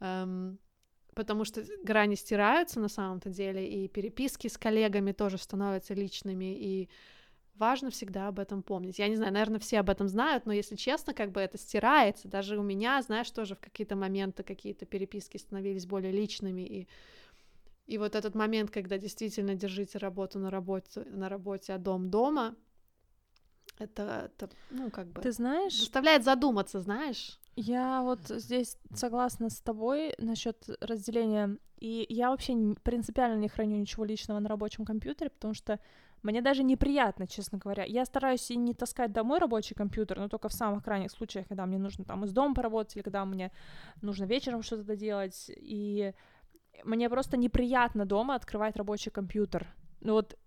Эм, 0.00 0.58
потому 1.18 1.44
что 1.44 1.64
грани 1.82 2.14
стираются 2.14 2.78
на 2.78 2.88
самом-то 2.88 3.28
деле, 3.28 3.68
и 3.68 3.88
переписки 3.88 4.46
с 4.46 4.56
коллегами 4.56 5.10
тоже 5.10 5.36
становятся 5.36 5.92
личными, 5.92 6.54
и 6.54 6.88
важно 7.56 7.90
всегда 7.90 8.28
об 8.28 8.38
этом 8.38 8.62
помнить. 8.62 9.00
Я 9.00 9.08
не 9.08 9.16
знаю, 9.16 9.32
наверное, 9.32 9.58
все 9.58 9.80
об 9.80 9.90
этом 9.90 10.06
знают, 10.06 10.46
но 10.46 10.52
если 10.52 10.76
честно, 10.76 11.14
как 11.14 11.32
бы 11.32 11.40
это 11.40 11.58
стирается. 11.58 12.28
Даже 12.28 12.56
у 12.56 12.62
меня, 12.62 13.02
знаешь, 13.02 13.28
тоже 13.32 13.56
в 13.56 13.58
какие-то 13.58 13.96
моменты 13.96 14.44
какие-то 14.44 14.86
переписки 14.86 15.38
становились 15.38 15.86
более 15.86 16.12
личными, 16.12 16.62
и 16.62 16.88
и 17.88 17.98
вот 17.98 18.14
этот 18.14 18.34
момент, 18.34 18.70
когда 18.70 18.98
действительно 18.98 19.54
держите 19.54 19.98
работу 19.98 20.38
на 20.38 20.50
работе, 20.50 21.00
на 21.06 21.28
работе, 21.28 21.72
а 21.72 21.78
дом 21.78 22.10
дома, 22.10 22.54
это, 23.78 24.30
это, 24.36 24.50
ну, 24.70 24.90
как 24.90 25.08
бы... 25.08 25.22
Ты 25.22 25.32
знаешь... 25.32 25.74
Заставляет 25.74 26.22
задуматься, 26.22 26.80
знаешь? 26.80 27.40
Я 27.60 28.02
вот 28.02 28.20
здесь 28.28 28.78
согласна 28.94 29.50
с 29.50 29.60
тобой 29.60 30.14
насчет 30.18 30.68
разделения. 30.80 31.56
И 31.80 32.06
я 32.08 32.30
вообще 32.30 32.54
принципиально 32.84 33.36
не 33.36 33.48
храню 33.48 33.78
ничего 33.78 34.04
личного 34.04 34.38
на 34.38 34.48
рабочем 34.48 34.84
компьютере, 34.84 35.30
потому 35.30 35.54
что 35.54 35.80
мне 36.22 36.40
даже 36.40 36.62
неприятно, 36.62 37.26
честно 37.26 37.58
говоря. 37.58 37.82
Я 37.82 38.04
стараюсь 38.04 38.48
и 38.52 38.56
не 38.56 38.74
таскать 38.74 39.12
домой 39.12 39.40
рабочий 39.40 39.74
компьютер, 39.74 40.18
но 40.18 40.28
только 40.28 40.48
в 40.48 40.52
самых 40.52 40.84
крайних 40.84 41.10
случаях, 41.10 41.48
когда 41.48 41.66
мне 41.66 41.78
нужно 41.78 42.04
там 42.04 42.24
из 42.24 42.32
дома 42.32 42.54
поработать, 42.54 42.94
или 42.94 43.02
когда 43.02 43.24
мне 43.24 43.50
нужно 44.02 44.24
вечером 44.24 44.62
что-то 44.62 44.84
доделать. 44.84 45.50
И 45.56 46.12
мне 46.84 47.10
просто 47.10 47.36
неприятно 47.36 48.06
дома 48.06 48.36
открывать 48.36 48.76
рабочий 48.76 49.10
компьютер. 49.10 49.66
Ну 50.00 50.12
вот 50.12 50.38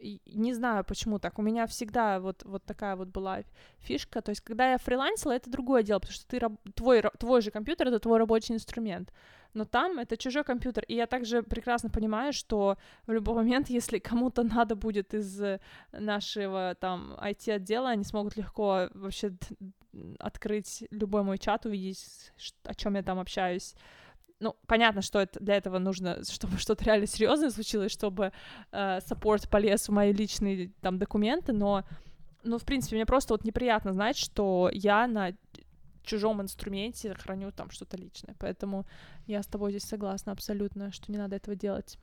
не 0.00 0.54
знаю, 0.54 0.84
почему 0.84 1.18
так. 1.18 1.38
У 1.38 1.42
меня 1.42 1.66
всегда 1.66 2.20
вот, 2.20 2.42
вот 2.44 2.64
такая 2.64 2.96
вот 2.96 3.08
была 3.08 3.42
фишка. 3.78 4.20
То 4.22 4.30
есть, 4.30 4.40
когда 4.40 4.72
я 4.72 4.78
фрилансила, 4.78 5.32
это 5.32 5.50
другое 5.50 5.82
дело, 5.82 5.98
потому 5.98 6.14
что 6.14 6.26
ты, 6.26 6.40
твой, 6.74 7.02
твой 7.18 7.42
же 7.42 7.50
компьютер— 7.50 7.88
это 7.88 7.98
твой 7.98 8.18
рабочий 8.18 8.54
инструмент. 8.54 9.12
Но 9.54 9.64
там 9.64 9.98
это 9.98 10.16
чужой 10.16 10.44
компьютер. 10.44 10.84
И 10.84 10.94
я 10.94 11.06
также 11.06 11.42
прекрасно 11.42 11.90
понимаю, 11.90 12.32
что 12.32 12.76
в 13.06 13.12
любой 13.12 13.34
момент, 13.34 13.70
если 13.70 13.98
кому-то 13.98 14.42
надо 14.42 14.76
будет 14.76 15.14
из 15.14 15.40
нашего 15.92 16.76
там 16.78 17.14
IT-отдела, 17.20 17.90
они 17.90 18.04
смогут 18.04 18.36
легко 18.36 18.88
вообще 18.94 19.32
открыть 20.18 20.84
любой 20.90 21.22
мой 21.22 21.38
чат, 21.38 21.66
увидеть, 21.66 22.32
о 22.64 22.74
чем 22.74 22.94
я 22.94 23.02
там 23.02 23.18
общаюсь 23.18 23.74
ну, 24.40 24.56
понятно, 24.66 25.02
что 25.02 25.20
это, 25.20 25.40
для 25.40 25.56
этого 25.56 25.78
нужно, 25.78 26.22
чтобы 26.24 26.58
что-то 26.58 26.84
реально 26.84 27.06
серьезное 27.06 27.50
случилось, 27.50 27.92
чтобы 27.92 28.32
э, 28.72 29.00
саппорт 29.00 29.48
полез 29.48 29.88
в 29.88 29.92
мои 29.92 30.12
личные 30.12 30.72
там 30.80 30.98
документы, 30.98 31.52
но, 31.52 31.84
ну, 32.44 32.58
в 32.58 32.64
принципе, 32.64 32.96
мне 32.96 33.06
просто 33.06 33.34
вот 33.34 33.44
неприятно 33.44 33.92
знать, 33.92 34.16
что 34.16 34.70
я 34.72 35.06
на 35.06 35.32
чужом 36.02 36.40
инструменте 36.40 37.14
храню 37.14 37.52
там 37.52 37.70
что-то 37.70 37.96
личное, 37.96 38.34
поэтому 38.38 38.86
я 39.26 39.42
с 39.42 39.46
тобой 39.46 39.72
здесь 39.72 39.84
согласна 39.84 40.32
абсолютно, 40.32 40.92
что 40.92 41.12
не 41.12 41.18
надо 41.18 41.36
этого 41.36 41.56
делать. 41.56 41.98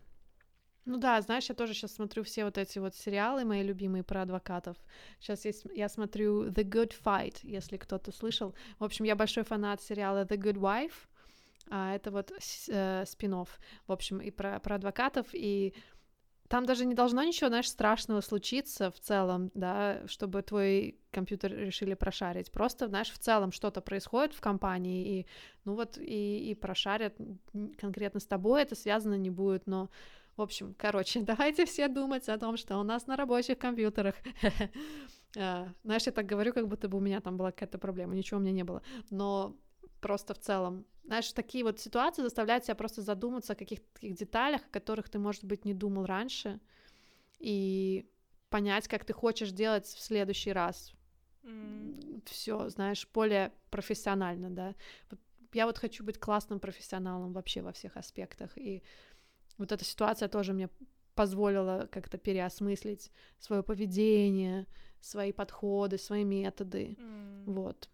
Ну 0.86 0.98
да, 0.98 1.20
знаешь, 1.22 1.50
я 1.50 1.56
тоже 1.56 1.74
сейчас 1.74 1.96
смотрю 1.96 2.24
все 2.24 2.46
вот 2.46 2.60
эти 2.60 2.78
вот 2.78 2.94
сериалы 2.94 3.44
мои 3.44 3.64
любимые 3.64 4.04
про 4.04 4.22
адвокатов. 4.22 4.78
Сейчас 5.20 5.44
есть, 5.46 5.66
я 5.74 5.90
смотрю 5.90 6.50
The 6.50 6.64
Good 6.64 6.94
Fight, 7.04 7.40
если 7.42 7.78
кто-то 7.78 8.12
слышал. 8.12 8.54
В 8.78 8.84
общем, 8.84 9.06
я 9.06 9.16
большой 9.16 9.44
фанат 9.44 9.82
сериала 9.82 10.26
The 10.26 10.38
Good 10.38 10.58
Wife. 10.58 10.94
А, 11.70 11.96
это 11.96 12.12
вот 12.12 12.32
э, 12.70 13.06
спин 13.06 13.34
в 13.34 13.92
общем, 13.92 14.20
и 14.20 14.32
про, 14.32 14.60
про 14.60 14.76
адвокатов, 14.76 15.28
и 15.34 15.74
там 16.48 16.66
даже 16.66 16.86
не 16.86 16.94
должно 16.94 17.24
ничего, 17.24 17.50
знаешь, 17.50 17.70
страшного 17.70 18.22
случиться 18.22 18.92
в 18.92 19.00
целом, 19.00 19.50
да, 19.56 20.02
чтобы 20.08 20.44
твой 20.44 21.00
компьютер 21.12 21.52
решили 21.52 21.96
прошарить. 21.96 22.52
Просто, 22.52 22.88
знаешь, 22.88 23.10
в 23.10 23.18
целом 23.18 23.52
что-то 23.52 23.82
происходит 23.82 24.34
в 24.34 24.42
компании, 24.42 25.20
и, 25.20 25.28
ну 25.64 25.74
вот, 25.74 25.98
и, 25.98 26.52
и 26.52 26.54
прошарят 26.54 27.16
конкретно 27.78 28.20
с 28.20 28.28
тобой, 28.28 28.62
это 28.62 28.76
связано 28.76 29.16
не 29.16 29.32
будет, 29.32 29.66
но 29.66 29.90
в 30.38 30.42
общем, 30.42 30.76
короче, 30.78 31.22
давайте 31.22 31.66
все 31.66 31.88
думать 31.88 32.30
о 32.30 32.38
том, 32.38 32.58
что 32.58 32.78
у 32.78 32.84
нас 32.84 33.08
на 33.08 33.16
рабочих 33.16 33.58
компьютерах. 33.58 34.16
А, 35.38 35.70
знаешь, 35.84 36.06
я 36.06 36.12
так 36.12 36.26
говорю, 36.26 36.54
как 36.54 36.68
будто 36.68 36.88
бы 36.90 36.98
у 36.98 37.02
меня 37.02 37.22
там 37.22 37.38
была 37.38 37.52
какая-то 37.52 37.78
проблема. 37.78 38.16
Ничего 38.16 38.40
у 38.40 38.44
меня 38.44 38.52
не 38.52 38.64
было. 38.64 38.82
Но 39.10 39.56
просто 40.06 40.36
в 40.36 40.38
целом, 40.38 40.86
знаешь, 41.04 41.34
такие 41.34 41.64
вот 41.64 41.80
ситуации 41.80 42.22
заставляют 42.22 42.64
тебя 42.64 42.76
просто 42.76 43.02
задуматься 43.02 43.54
о 43.54 43.56
каких-то 43.56 43.88
таких 43.96 44.14
деталях, 44.14 44.62
о 44.62 44.70
которых 44.70 45.10
ты, 45.10 45.18
может 45.18 45.44
быть, 45.44 45.66
не 45.66 45.74
думал 45.74 46.06
раньше, 46.06 46.60
и 47.40 48.06
понять, 48.50 48.88
как 48.88 49.04
ты 49.04 49.14
хочешь 49.14 49.50
делать 49.50 49.88
в 49.88 50.00
следующий 50.00 50.54
раз. 50.54 50.94
Mm. 51.42 52.22
Все, 52.28 52.70
знаешь, 52.70 53.10
более 53.16 53.52
профессионально, 53.72 54.52
да. 54.52 54.76
Я 55.54 55.66
вот 55.66 55.80
хочу 55.80 56.04
быть 56.04 56.20
классным 56.20 56.60
профессионалом 56.60 57.34
вообще 57.34 57.64
во 57.64 57.72
всех 57.72 57.98
аспектах, 57.98 58.56
и 58.60 58.84
вот 59.58 59.72
эта 59.72 59.84
ситуация 59.84 60.30
тоже 60.30 60.54
мне 60.54 60.70
позволила 61.16 61.90
как-то 61.92 62.20
переосмыслить 62.20 63.12
свое 63.40 63.64
поведение, 63.64 64.68
свои 65.02 65.32
подходы, 65.32 65.98
свои 65.98 66.24
методы, 66.24 66.96
mm. 67.00 67.46
вот, 67.48 67.90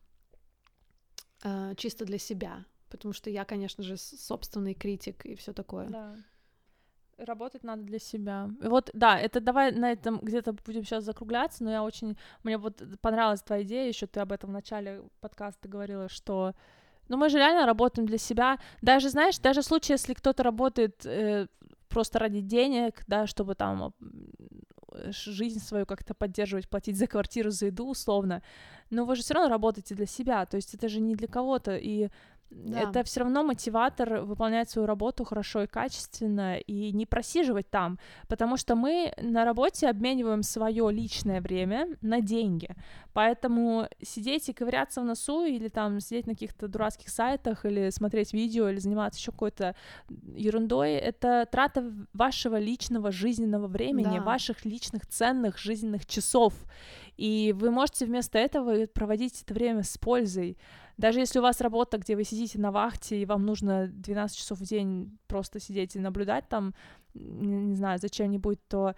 а, 1.43 1.75
чисто 1.75 2.05
для 2.05 2.17
себя, 2.17 2.65
потому 2.89 3.13
что 3.13 3.29
я, 3.29 3.45
конечно 3.45 3.83
же, 3.83 3.97
собственный 3.97 4.73
критик 4.73 5.25
и 5.25 5.35
все 5.35 5.53
такое. 5.53 5.87
Да. 5.87 6.15
Работать 7.17 7.63
надо 7.63 7.83
для 7.83 7.99
себя. 7.99 8.49
Вот, 8.61 8.89
да, 8.93 9.19
это 9.19 9.39
давай 9.39 9.71
на 9.71 9.91
этом 9.91 10.19
где-то 10.19 10.53
будем 10.53 10.83
сейчас 10.83 11.03
закругляться, 11.03 11.63
но 11.63 11.71
я 11.71 11.83
очень, 11.83 12.17
мне 12.43 12.57
вот 12.57 12.81
понравилась 13.01 13.43
твоя 13.43 13.63
идея, 13.63 13.87
еще 13.87 14.07
ты 14.07 14.19
об 14.19 14.31
этом 14.31 14.49
в 14.49 14.53
начале 14.53 15.03
подкаста 15.19 15.67
говорила, 15.67 16.09
что 16.09 16.55
но 17.07 17.17
мы 17.17 17.27
же 17.27 17.39
реально 17.39 17.65
работаем 17.65 18.07
для 18.07 18.17
себя. 18.17 18.57
Даже, 18.81 19.09
знаешь, 19.09 19.37
даже 19.37 19.61
в 19.61 19.65
случае, 19.65 19.95
если 19.95 20.13
кто-то 20.13 20.43
работает 20.43 21.05
э, 21.05 21.47
просто 21.89 22.19
ради 22.19 22.39
денег, 22.39 23.03
да, 23.05 23.27
чтобы 23.27 23.53
там 23.53 23.93
жизнь 25.09 25.59
свою 25.59 25.85
как-то 25.85 26.13
поддерживать, 26.13 26.69
платить 26.69 26.97
за 26.97 27.07
квартиру, 27.07 27.51
за 27.51 27.67
еду 27.67 27.87
условно, 27.87 28.41
но 28.89 29.05
вы 29.05 29.15
же 29.15 29.21
все 29.21 29.33
равно 29.33 29.49
работаете 29.49 29.95
для 29.95 30.05
себя, 30.05 30.45
то 30.45 30.57
есть 30.57 30.73
это 30.73 30.89
же 30.89 30.99
не 30.99 31.15
для 31.15 31.27
кого-то, 31.27 31.77
и 31.77 32.09
да. 32.51 32.81
Это 32.81 33.03
все 33.03 33.21
равно 33.21 33.43
мотиватор 33.43 34.21
выполнять 34.21 34.69
свою 34.69 34.85
работу 34.85 35.23
хорошо 35.23 35.63
и 35.63 35.67
качественно 35.67 36.57
и 36.57 36.91
не 36.91 37.05
просиживать 37.05 37.69
там, 37.69 37.97
потому 38.27 38.57
что 38.57 38.75
мы 38.75 39.13
на 39.21 39.45
работе 39.45 39.87
обмениваем 39.89 40.43
свое 40.43 40.91
личное 40.91 41.39
время 41.39 41.87
на 42.01 42.19
деньги. 42.19 42.75
Поэтому 43.13 43.87
сидеть 44.01 44.49
и 44.49 44.53
ковыряться 44.53 45.01
в 45.01 45.05
носу 45.05 45.45
или 45.45 45.69
там 45.69 46.01
сидеть 46.01 46.27
на 46.27 46.33
каких-то 46.33 46.67
дурацких 46.67 47.09
сайтах 47.09 47.65
или 47.65 47.89
смотреть 47.89 48.33
видео 48.33 48.67
или 48.67 48.79
заниматься 48.79 49.19
еще 49.19 49.31
какой-то 49.31 49.75
ерундой, 50.35 50.93
это 50.93 51.47
трата 51.49 51.91
вашего 52.13 52.59
личного 52.59 53.11
жизненного 53.11 53.67
времени, 53.67 54.17
да. 54.17 54.23
ваших 54.23 54.65
личных 54.65 55.07
ценных 55.07 55.57
жизненных 55.57 56.05
часов. 56.05 56.53
И 57.21 57.53
вы 57.55 57.69
можете 57.69 58.07
вместо 58.07 58.39
этого 58.39 58.87
проводить 58.87 59.43
это 59.43 59.53
время 59.53 59.83
с 59.83 59.95
пользой. 59.95 60.57
Даже 60.97 61.19
если 61.19 61.37
у 61.37 61.43
вас 61.43 61.61
работа, 61.61 61.99
где 61.99 62.15
вы 62.15 62.23
сидите 62.23 62.57
на 62.57 62.71
вахте, 62.71 63.21
и 63.21 63.25
вам 63.25 63.45
нужно 63.45 63.85
12 63.85 64.35
часов 64.35 64.57
в 64.57 64.63
день 64.63 65.19
просто 65.27 65.59
сидеть 65.59 65.95
и 65.95 65.99
наблюдать 65.99 66.49
там, 66.49 66.73
не, 67.13 67.75
знаю, 67.75 67.99
зачем-нибудь, 67.99 68.57
то 68.67 68.95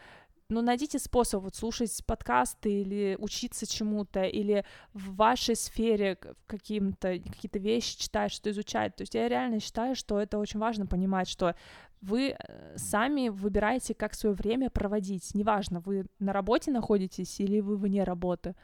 ну, 0.48 0.62
найдите 0.62 1.00
способ 1.00 1.44
вот 1.44 1.56
слушать 1.56 2.02
подкасты 2.06 2.72
или 2.72 3.18
учиться 3.20 3.70
чему-то, 3.70 4.24
или 4.24 4.64
в 4.94 5.16
вашей 5.16 5.58
сфере 5.58 6.18
каким-то, 6.48 7.20
какие-то 7.20 7.60
вещи 7.60 8.00
читать, 8.00 8.32
что 8.32 8.52
изучать. 8.52 8.96
То 8.96 9.02
есть 9.02 9.16
я 9.16 9.28
реально 9.28 9.60
считаю, 9.60 9.96
что 9.96 10.18
это 10.18 10.38
очень 10.38 10.62
важно 10.62 10.86
понимать, 10.86 11.28
что 11.28 11.56
вы 12.04 12.36
э, 12.38 12.78
сами 12.78 13.30
выбираете, 13.30 13.94
как 13.94 14.14
свое 14.14 14.36
время 14.36 14.70
проводить. 14.70 15.34
Неважно, 15.34 15.80
вы 15.80 16.06
на 16.20 16.34
работе 16.34 16.72
находитесь 16.72 17.40
или 17.40 17.62
вы 17.62 17.78
вне 17.78 18.04
работы. 18.04 18.56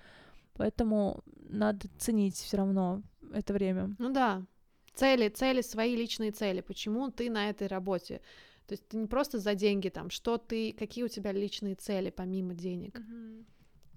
Поэтому 0.55 1.23
надо 1.49 1.87
ценить 1.97 2.35
все 2.35 2.57
равно 2.57 3.01
это 3.33 3.53
время. 3.53 3.95
Ну 3.97 4.11
да. 4.11 4.45
Цели, 4.93 5.29
цели, 5.29 5.61
свои 5.61 5.95
личные 5.95 6.31
цели. 6.31 6.59
Почему 6.61 7.09
ты 7.11 7.29
на 7.29 7.49
этой 7.49 7.67
работе? 7.67 8.21
То 8.67 8.73
есть 8.73 8.87
ты 8.89 8.97
не 8.97 9.07
просто 9.07 9.39
за 9.39 9.55
деньги 9.55 9.87
там, 9.89 10.09
что 10.09 10.37
ты, 10.37 10.73
какие 10.73 11.05
у 11.05 11.07
тебя 11.07 11.31
личные 11.31 11.75
цели 11.75 12.09
помимо 12.09 12.53
денег. 12.53 12.99
Mm-hmm. 12.99 13.45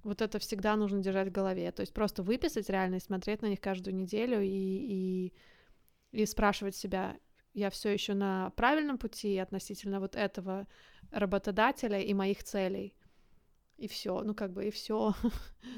Вот 0.04 0.22
это 0.22 0.38
всегда 0.38 0.76
нужно 0.76 1.02
держать 1.02 1.28
в 1.28 1.32
голове. 1.32 1.72
То 1.72 1.80
есть 1.80 1.92
просто 1.92 2.22
выписать 2.22 2.70
реально 2.70 2.96
и 2.96 3.00
смотреть 3.00 3.42
на 3.42 3.46
них 3.46 3.60
каждую 3.60 3.96
неделю 3.96 4.40
и, 4.40 4.46
и, 4.48 5.32
и 6.12 6.26
спрашивать 6.26 6.76
себя, 6.76 7.16
я 7.54 7.70
все 7.70 7.90
еще 7.90 8.14
на 8.14 8.50
правильном 8.50 8.98
пути 8.98 9.38
относительно 9.38 10.00
вот 10.00 10.16
этого 10.16 10.66
работодателя 11.10 12.00
и 12.00 12.14
моих 12.14 12.42
целей 12.42 12.94
и 13.82 13.88
все, 13.88 14.22
ну 14.22 14.34
как 14.34 14.52
бы 14.52 14.66
и 14.66 14.70
все. 14.70 15.14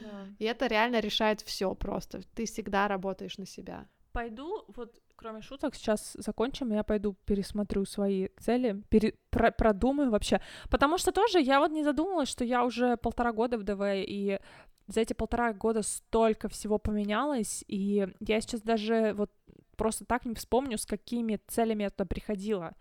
Да. 0.03 0.27
И 0.39 0.45
это 0.45 0.66
реально 0.66 1.01
решает 1.01 1.41
все 1.41 1.75
просто. 1.75 2.20
Ты 2.35 2.45
всегда 2.45 2.89
работаешь 2.89 3.39
на 3.39 3.47
себя. 3.47 3.89
Пойду, 4.12 4.64
вот 4.68 5.01
кроме 5.16 5.41
шуток, 5.41 5.75
сейчас 5.75 6.12
закончим, 6.14 6.72
я 6.72 6.85
пойду 6.85 7.16
пересмотрю 7.25 7.85
свои 7.85 8.29
цели, 8.39 8.83
пере, 8.91 9.14
про, 9.31 9.51
продумаю 9.51 10.11
вообще. 10.11 10.41
Потому 10.70 10.99
что 10.99 11.12
тоже 11.12 11.41
я 11.41 11.61
вот 11.61 11.72
не 11.72 11.83
задумывалась, 11.83 12.29
что 12.29 12.45
я 12.45 12.64
уже 12.64 12.97
полтора 12.97 13.33
года 13.33 13.59
в 13.59 13.62
ДВ, 13.62 13.83
и 14.07 14.39
за 14.87 15.01
эти 15.01 15.14
полтора 15.14 15.53
года 15.53 15.83
столько 15.83 16.49
всего 16.49 16.79
поменялось, 16.79 17.64
и 17.66 18.07
я 18.20 18.41
сейчас 18.41 18.61
даже 18.61 19.14
вот 19.14 19.31
просто 19.75 20.05
так 20.05 20.25
не 20.25 20.35
вспомню, 20.35 20.79
с 20.79 20.87
какими 20.87 21.41
целями 21.47 21.85
я 21.85 21.91
туда 21.91 22.07
приходила. 22.07 22.72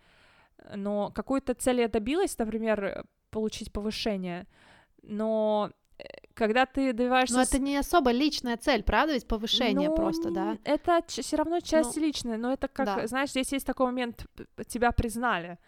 Но 0.76 1.12
какую-то 1.12 1.54
цель 1.54 1.82
я 1.82 1.88
добилась, 1.88 2.38
например, 2.38 3.06
получить 3.30 3.72
повышение— 3.72 4.48
но 5.04 5.70
э, 6.00 6.04
когда 6.34 6.66
ты 6.66 6.94
добиваешься... 6.94 7.36
Но 7.36 7.42
это 7.44 7.60
не 7.60 7.78
особо 7.78 8.12
личная 8.12 8.58
цель, 8.58 8.84
правда? 8.84 9.14
Ведь 9.14 9.28
повышение 9.28 9.90
ну, 9.90 9.96
просто, 9.96 10.32
да? 10.32 10.58
Это 10.64 11.04
все 11.08 11.36
равно 11.36 11.60
часть 11.60 11.96
ну, 11.96 12.02
личная, 12.02 12.38
но 12.38 12.54
это 12.54 12.68
как, 12.68 12.86
да. 12.86 13.08
знаешь, 13.08 13.30
здесь 13.30 13.52
есть 13.52 13.66
такой 13.66 13.88
момент, 13.88 14.26
тебя 14.68 14.92
признали. 14.92 15.60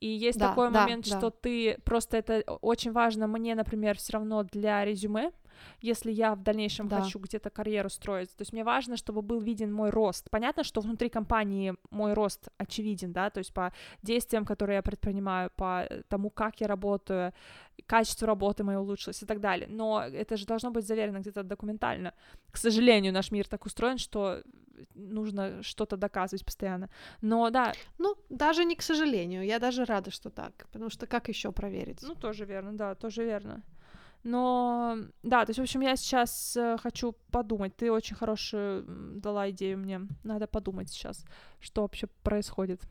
И 0.00 0.08
есть 0.08 0.38
да, 0.38 0.48
такой 0.48 0.70
да, 0.70 0.82
момент, 0.82 1.08
да. 1.08 1.18
что 1.18 1.30
ты 1.30 1.78
просто 1.84 2.16
это 2.16 2.42
очень 2.60 2.92
важно 2.92 3.26
мне, 3.26 3.54
например, 3.54 3.98
все 3.98 4.14
равно 4.14 4.44
для 4.44 4.84
резюме, 4.84 5.32
если 5.80 6.10
я 6.10 6.34
в 6.34 6.42
дальнейшем 6.42 6.88
да. 6.88 7.02
хочу 7.02 7.18
где-то 7.18 7.50
карьеру 7.50 7.90
строить. 7.90 8.30
То 8.36 8.42
есть 8.42 8.52
мне 8.52 8.64
важно, 8.64 8.96
чтобы 8.96 9.22
был 9.22 9.40
виден 9.40 9.72
мой 9.72 9.90
рост. 9.90 10.30
Понятно, 10.30 10.64
что 10.64 10.80
внутри 10.80 11.08
компании 11.08 11.74
мой 11.90 12.12
рост 12.14 12.48
очевиден, 12.58 13.12
да, 13.12 13.30
то 13.30 13.38
есть 13.38 13.52
по 13.52 13.72
действиям, 14.02 14.44
которые 14.44 14.76
я 14.76 14.82
предпринимаю, 14.82 15.50
по 15.56 15.88
тому, 16.08 16.30
как 16.30 16.60
я 16.60 16.66
работаю, 16.66 17.32
качество 17.86 18.26
работы 18.26 18.64
мое 18.64 18.78
улучшилось 18.78 19.22
и 19.22 19.26
так 19.26 19.40
далее. 19.40 19.68
Но 19.70 20.02
это 20.02 20.36
же 20.36 20.46
должно 20.46 20.70
быть 20.70 20.86
заверено 20.86 21.18
где-то 21.18 21.42
документально. 21.42 22.12
К 22.50 22.56
сожалению, 22.56 23.12
наш 23.12 23.30
мир 23.30 23.46
так 23.46 23.66
устроен, 23.66 23.98
что 23.98 24.42
нужно 24.94 25.62
что-то 25.62 25.96
доказывать 25.96 26.44
постоянно. 26.44 26.88
Но 27.22 27.50
да. 27.50 27.72
Ну, 27.98 28.16
даже 28.28 28.64
не 28.64 28.76
к 28.76 28.82
сожалению. 28.82 29.44
Я 29.44 29.58
даже 29.58 29.84
рада, 29.84 30.10
что 30.10 30.30
так. 30.30 30.66
Потому 30.72 30.90
что 30.90 31.06
как 31.06 31.28
еще 31.28 31.52
проверить? 31.52 32.02
Ну, 32.02 32.14
тоже 32.14 32.44
верно, 32.44 32.76
да, 32.76 32.94
тоже 32.94 33.24
верно. 33.24 33.62
Но 34.24 34.96
да, 35.22 35.44
то 35.44 35.50
есть, 35.50 35.58
в 35.58 35.62
общем, 35.62 35.80
я 35.80 35.96
сейчас 35.96 36.56
э, 36.56 36.76
хочу 36.78 37.14
подумать. 37.30 37.76
Ты 37.76 37.92
очень 37.92 38.16
хорошую 38.16 38.84
дала 39.20 39.50
идею 39.50 39.78
мне. 39.78 40.00
Надо 40.24 40.46
подумать 40.46 40.90
сейчас, 40.90 41.24
что 41.60 41.82
вообще 41.82 42.08
происходит. 42.22 42.82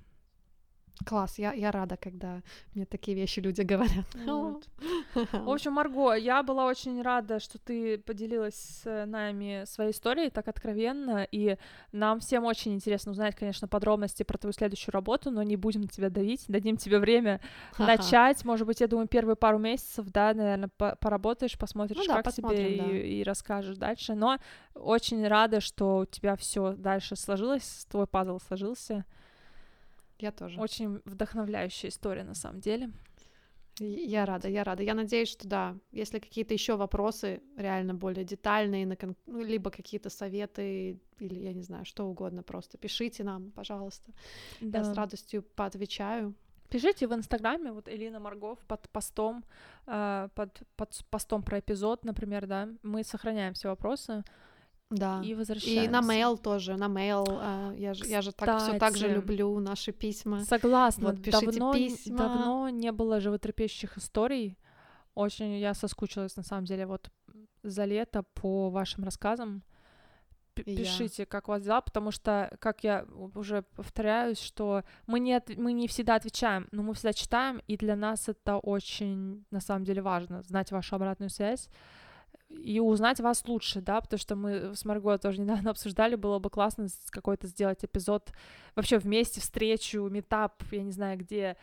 Класс, 1.06 1.38
я, 1.38 1.54
я 1.54 1.72
рада, 1.72 1.98
когда 1.98 2.42
мне 2.74 2.86
такие 2.86 3.16
вещи 3.16 3.40
люди 3.40 3.62
говорят. 3.62 4.06
Вот. 4.26 4.68
В 5.14 5.50
общем, 5.52 5.74
Марго, 5.74 6.14
я 6.14 6.44
была 6.44 6.66
очень 6.66 7.02
рада, 7.02 7.40
что 7.40 7.60
ты 7.60 7.98
поделилась 7.98 8.56
с 8.56 9.06
нами 9.06 9.64
своей 9.66 9.92
историей 9.92 10.30
так 10.30 10.48
откровенно, 10.48 11.28
и 11.32 11.58
нам 11.92 12.20
всем 12.20 12.46
очень 12.46 12.74
интересно 12.74 13.12
узнать, 13.12 13.36
конечно, 13.36 13.68
подробности 13.68 14.24
про 14.24 14.38
твою 14.38 14.54
следующую 14.54 14.94
работу, 14.94 15.32
но 15.32 15.44
не 15.44 15.56
будем 15.56 15.88
тебя 15.88 16.10
давить, 16.10 16.46
дадим 16.48 16.78
тебе 16.78 17.00
время 17.00 17.42
начать, 17.78 18.44
может 18.46 18.68
быть, 18.68 18.82
я 18.82 18.88
думаю, 18.88 19.08
первые 19.08 19.36
пару 19.36 19.58
месяцев, 19.60 20.06
да, 20.08 20.34
наверное, 20.34 20.70
поработаешь, 20.70 21.58
посмотришь, 21.58 21.98
ну, 21.98 22.08
да, 22.08 22.22
как 22.22 22.34
тебе 22.34 22.78
да. 22.78 22.84
и, 22.86 23.20
и 23.20 23.24
расскажешь 23.24 23.78
дальше, 23.78 24.16
но 24.16 24.38
очень 24.74 25.28
рада, 25.28 25.62
что 25.62 26.00
у 26.00 26.06
тебя 26.06 26.36
все 26.36 26.74
дальше 26.74 27.16
сложилось, 27.16 27.86
твой 27.90 28.08
пазл 28.08 28.40
сложился. 28.40 29.06
Я 30.20 30.32
тоже. 30.32 30.60
Очень 30.60 31.02
вдохновляющая 31.06 31.90
история, 31.90 32.24
на 32.24 32.34
самом 32.34 32.60
деле. 32.60 32.92
Я 33.80 34.26
рада, 34.26 34.48
я 34.48 34.64
рада. 34.64 34.84
Я 34.84 34.94
надеюсь, 34.94 35.30
что 35.30 35.48
да, 35.48 35.76
если 35.92 36.20
какие-то 36.20 36.54
еще 36.54 36.76
вопросы 36.76 37.42
реально 37.56 37.94
более 37.94 38.26
детальные, 38.26 38.98
ну, 39.26 39.44
либо 39.44 39.70
какие-то 39.70 40.10
советы, 40.10 41.00
или 41.20 41.40
я 41.40 41.54
не 41.54 41.62
знаю, 41.62 41.86
что 41.86 42.08
угодно, 42.08 42.44
просто 42.44 42.78
пишите 42.78 43.24
нам, 43.24 43.52
пожалуйста. 43.52 44.12
Да. 44.62 44.80
Я 44.80 44.84
с 44.84 44.96
радостью 44.96 45.44
поотвечаю. 45.44 46.34
Пишите 46.70 47.08
в 47.08 47.14
Инстаграме, 47.14 47.72
вот 47.72 47.88
Элина 47.88 48.20
Маргов 48.20 48.60
под 48.68 48.90
постом, 48.90 49.46
э, 49.86 50.28
под, 50.36 50.64
под 50.76 51.06
постом 51.10 51.42
про 51.42 51.60
эпизод, 51.60 52.04
например, 52.04 52.46
да, 52.46 52.68
мы 52.84 53.04
сохраняем 53.04 53.54
все 53.54 53.70
вопросы. 53.70 54.24
Да. 54.90 55.22
И 55.24 55.36
возвращаемся. 55.36 55.84
И 55.84 55.88
на 55.88 56.00
mail 56.00 56.38
тоже, 56.38 56.78
на 56.78 56.88
mail. 56.88 57.26
Э, 57.28 57.76
я 57.78 57.94
же, 57.94 58.06
я 58.06 58.22
же 58.22 58.32
так 58.32 58.62
все 58.62 58.80
так 58.80 58.96
же 58.96 59.10
люблю 59.10 59.60
наши 59.60 59.92
письма. 59.92 60.46
Согласна. 60.46 61.12
Вот 61.12 61.22
пишите 61.22 61.46
давно, 61.48 61.74
письма. 61.74 62.18
Давно 62.18 62.70
не 62.70 62.92
было 62.92 63.20
животрепещущих 63.20 63.98
историй. 63.98 64.58
Очень 65.14 65.58
я 65.58 65.74
соскучилась 65.74 66.38
на 66.38 66.44
самом 66.44 66.66
деле 66.66 66.86
вот 66.86 67.10
за 67.64 67.86
лето 67.86 68.24
по 68.34 68.70
вашим 68.70 69.04
рассказам. 69.04 69.64
П 70.54 70.64
пишите, 70.64 71.26
как 71.26 71.50
у 71.50 71.52
вас 71.52 71.64
дела, 71.64 71.82
потому 71.82 72.12
что, 72.12 72.56
как 72.60 72.84
я 72.84 73.06
уже 73.36 73.64
повторяюсь, 73.76 74.40
что 74.40 74.84
мы 75.06 75.20
не, 75.20 75.34
от, 75.34 75.56
мы 75.58 75.74
не 75.74 75.88
всегда 75.88 76.16
отвечаем, 76.16 76.68
но 76.72 76.82
мы 76.82 76.94
всегда 76.94 77.14
читаем, 77.14 77.62
и 77.68 77.78
для 77.78 77.96
нас 77.96 78.28
это 78.30 78.58
очень, 78.58 79.46
на 79.52 79.60
самом 79.60 79.84
деле, 79.84 80.02
важно, 80.02 80.42
знать 80.44 80.72
вашу 80.72 80.96
обратную 80.96 81.30
связь 81.30 81.70
и 82.50 82.80
узнать 82.80 83.20
вас 83.20 83.46
лучше, 83.48 83.82
да, 83.82 84.00
потому 84.02 84.20
что 84.20 84.36
мы 84.36 84.76
с 84.76 84.86
Марго 84.86 85.18
тоже 85.18 85.42
недавно 85.42 85.70
обсуждали, 85.72 86.16
было 86.16 86.40
бы 86.40 86.50
классно 86.50 86.88
какой-то 87.10 87.48
сделать 87.48 87.84
эпизод 87.84 88.32
вообще 88.76 88.98
вместе, 88.98 89.42
встречу, 89.42 90.08
метап, 90.10 90.64
я 90.72 90.82
не 90.82 90.92
знаю 90.92 91.18
где, 91.18 91.58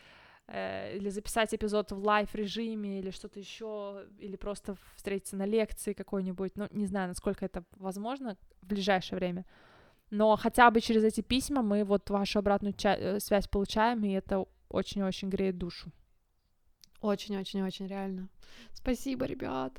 э, 0.46 0.96
или 0.96 1.08
записать 1.08 1.54
эпизод 1.54 1.92
в 1.92 2.04
live-режиме, 2.04 2.98
или 2.98 3.10
что-то 3.10 3.40
еще, 3.40 4.04
или 4.18 4.36
просто 4.36 4.76
встретиться 4.96 5.36
на 5.36 5.46
лекции 5.46 5.94
какой-нибудь, 5.94 6.52
ну, 6.56 6.68
не 6.70 6.86
знаю, 6.86 7.08
насколько 7.08 7.44
это 7.44 7.64
возможно 7.76 8.36
в 8.60 8.66
ближайшее 8.66 9.18
время, 9.18 9.46
но 10.10 10.36
хотя 10.36 10.70
бы 10.70 10.80
через 10.80 11.02
эти 11.02 11.22
письма 11.22 11.62
мы 11.62 11.84
вот 11.84 12.10
вашу 12.10 12.38
обратную 12.38 12.74
э, 12.84 13.20
связь 13.20 13.48
получаем, 13.48 14.04
и 14.04 14.12
это 14.12 14.44
очень-очень 14.68 15.30
греет 15.30 15.56
душу. 15.56 15.90
Очень-очень-очень 17.00 17.86
реально. 17.86 18.28
Спасибо, 18.72 19.26
ребят. 19.26 19.72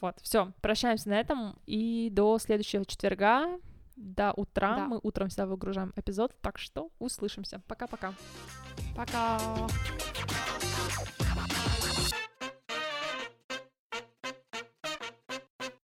Вот, 0.00 0.16
все, 0.22 0.52
прощаемся 0.60 1.08
на 1.08 1.18
этом 1.18 1.58
и 1.66 2.08
до 2.12 2.38
следующего 2.38 2.84
четверга. 2.84 3.58
До 3.96 4.32
утра. 4.32 4.76
Да. 4.76 4.86
Мы 4.86 5.00
утром 5.02 5.28
всегда 5.28 5.46
выгружаем 5.46 5.92
эпизод, 5.96 6.32
так 6.40 6.56
что 6.58 6.90
услышимся. 7.00 7.60
Пока-пока. 7.66 8.14
Пока. 8.94 9.38
-пока. 9.38 9.66
Пока. 9.66 10.07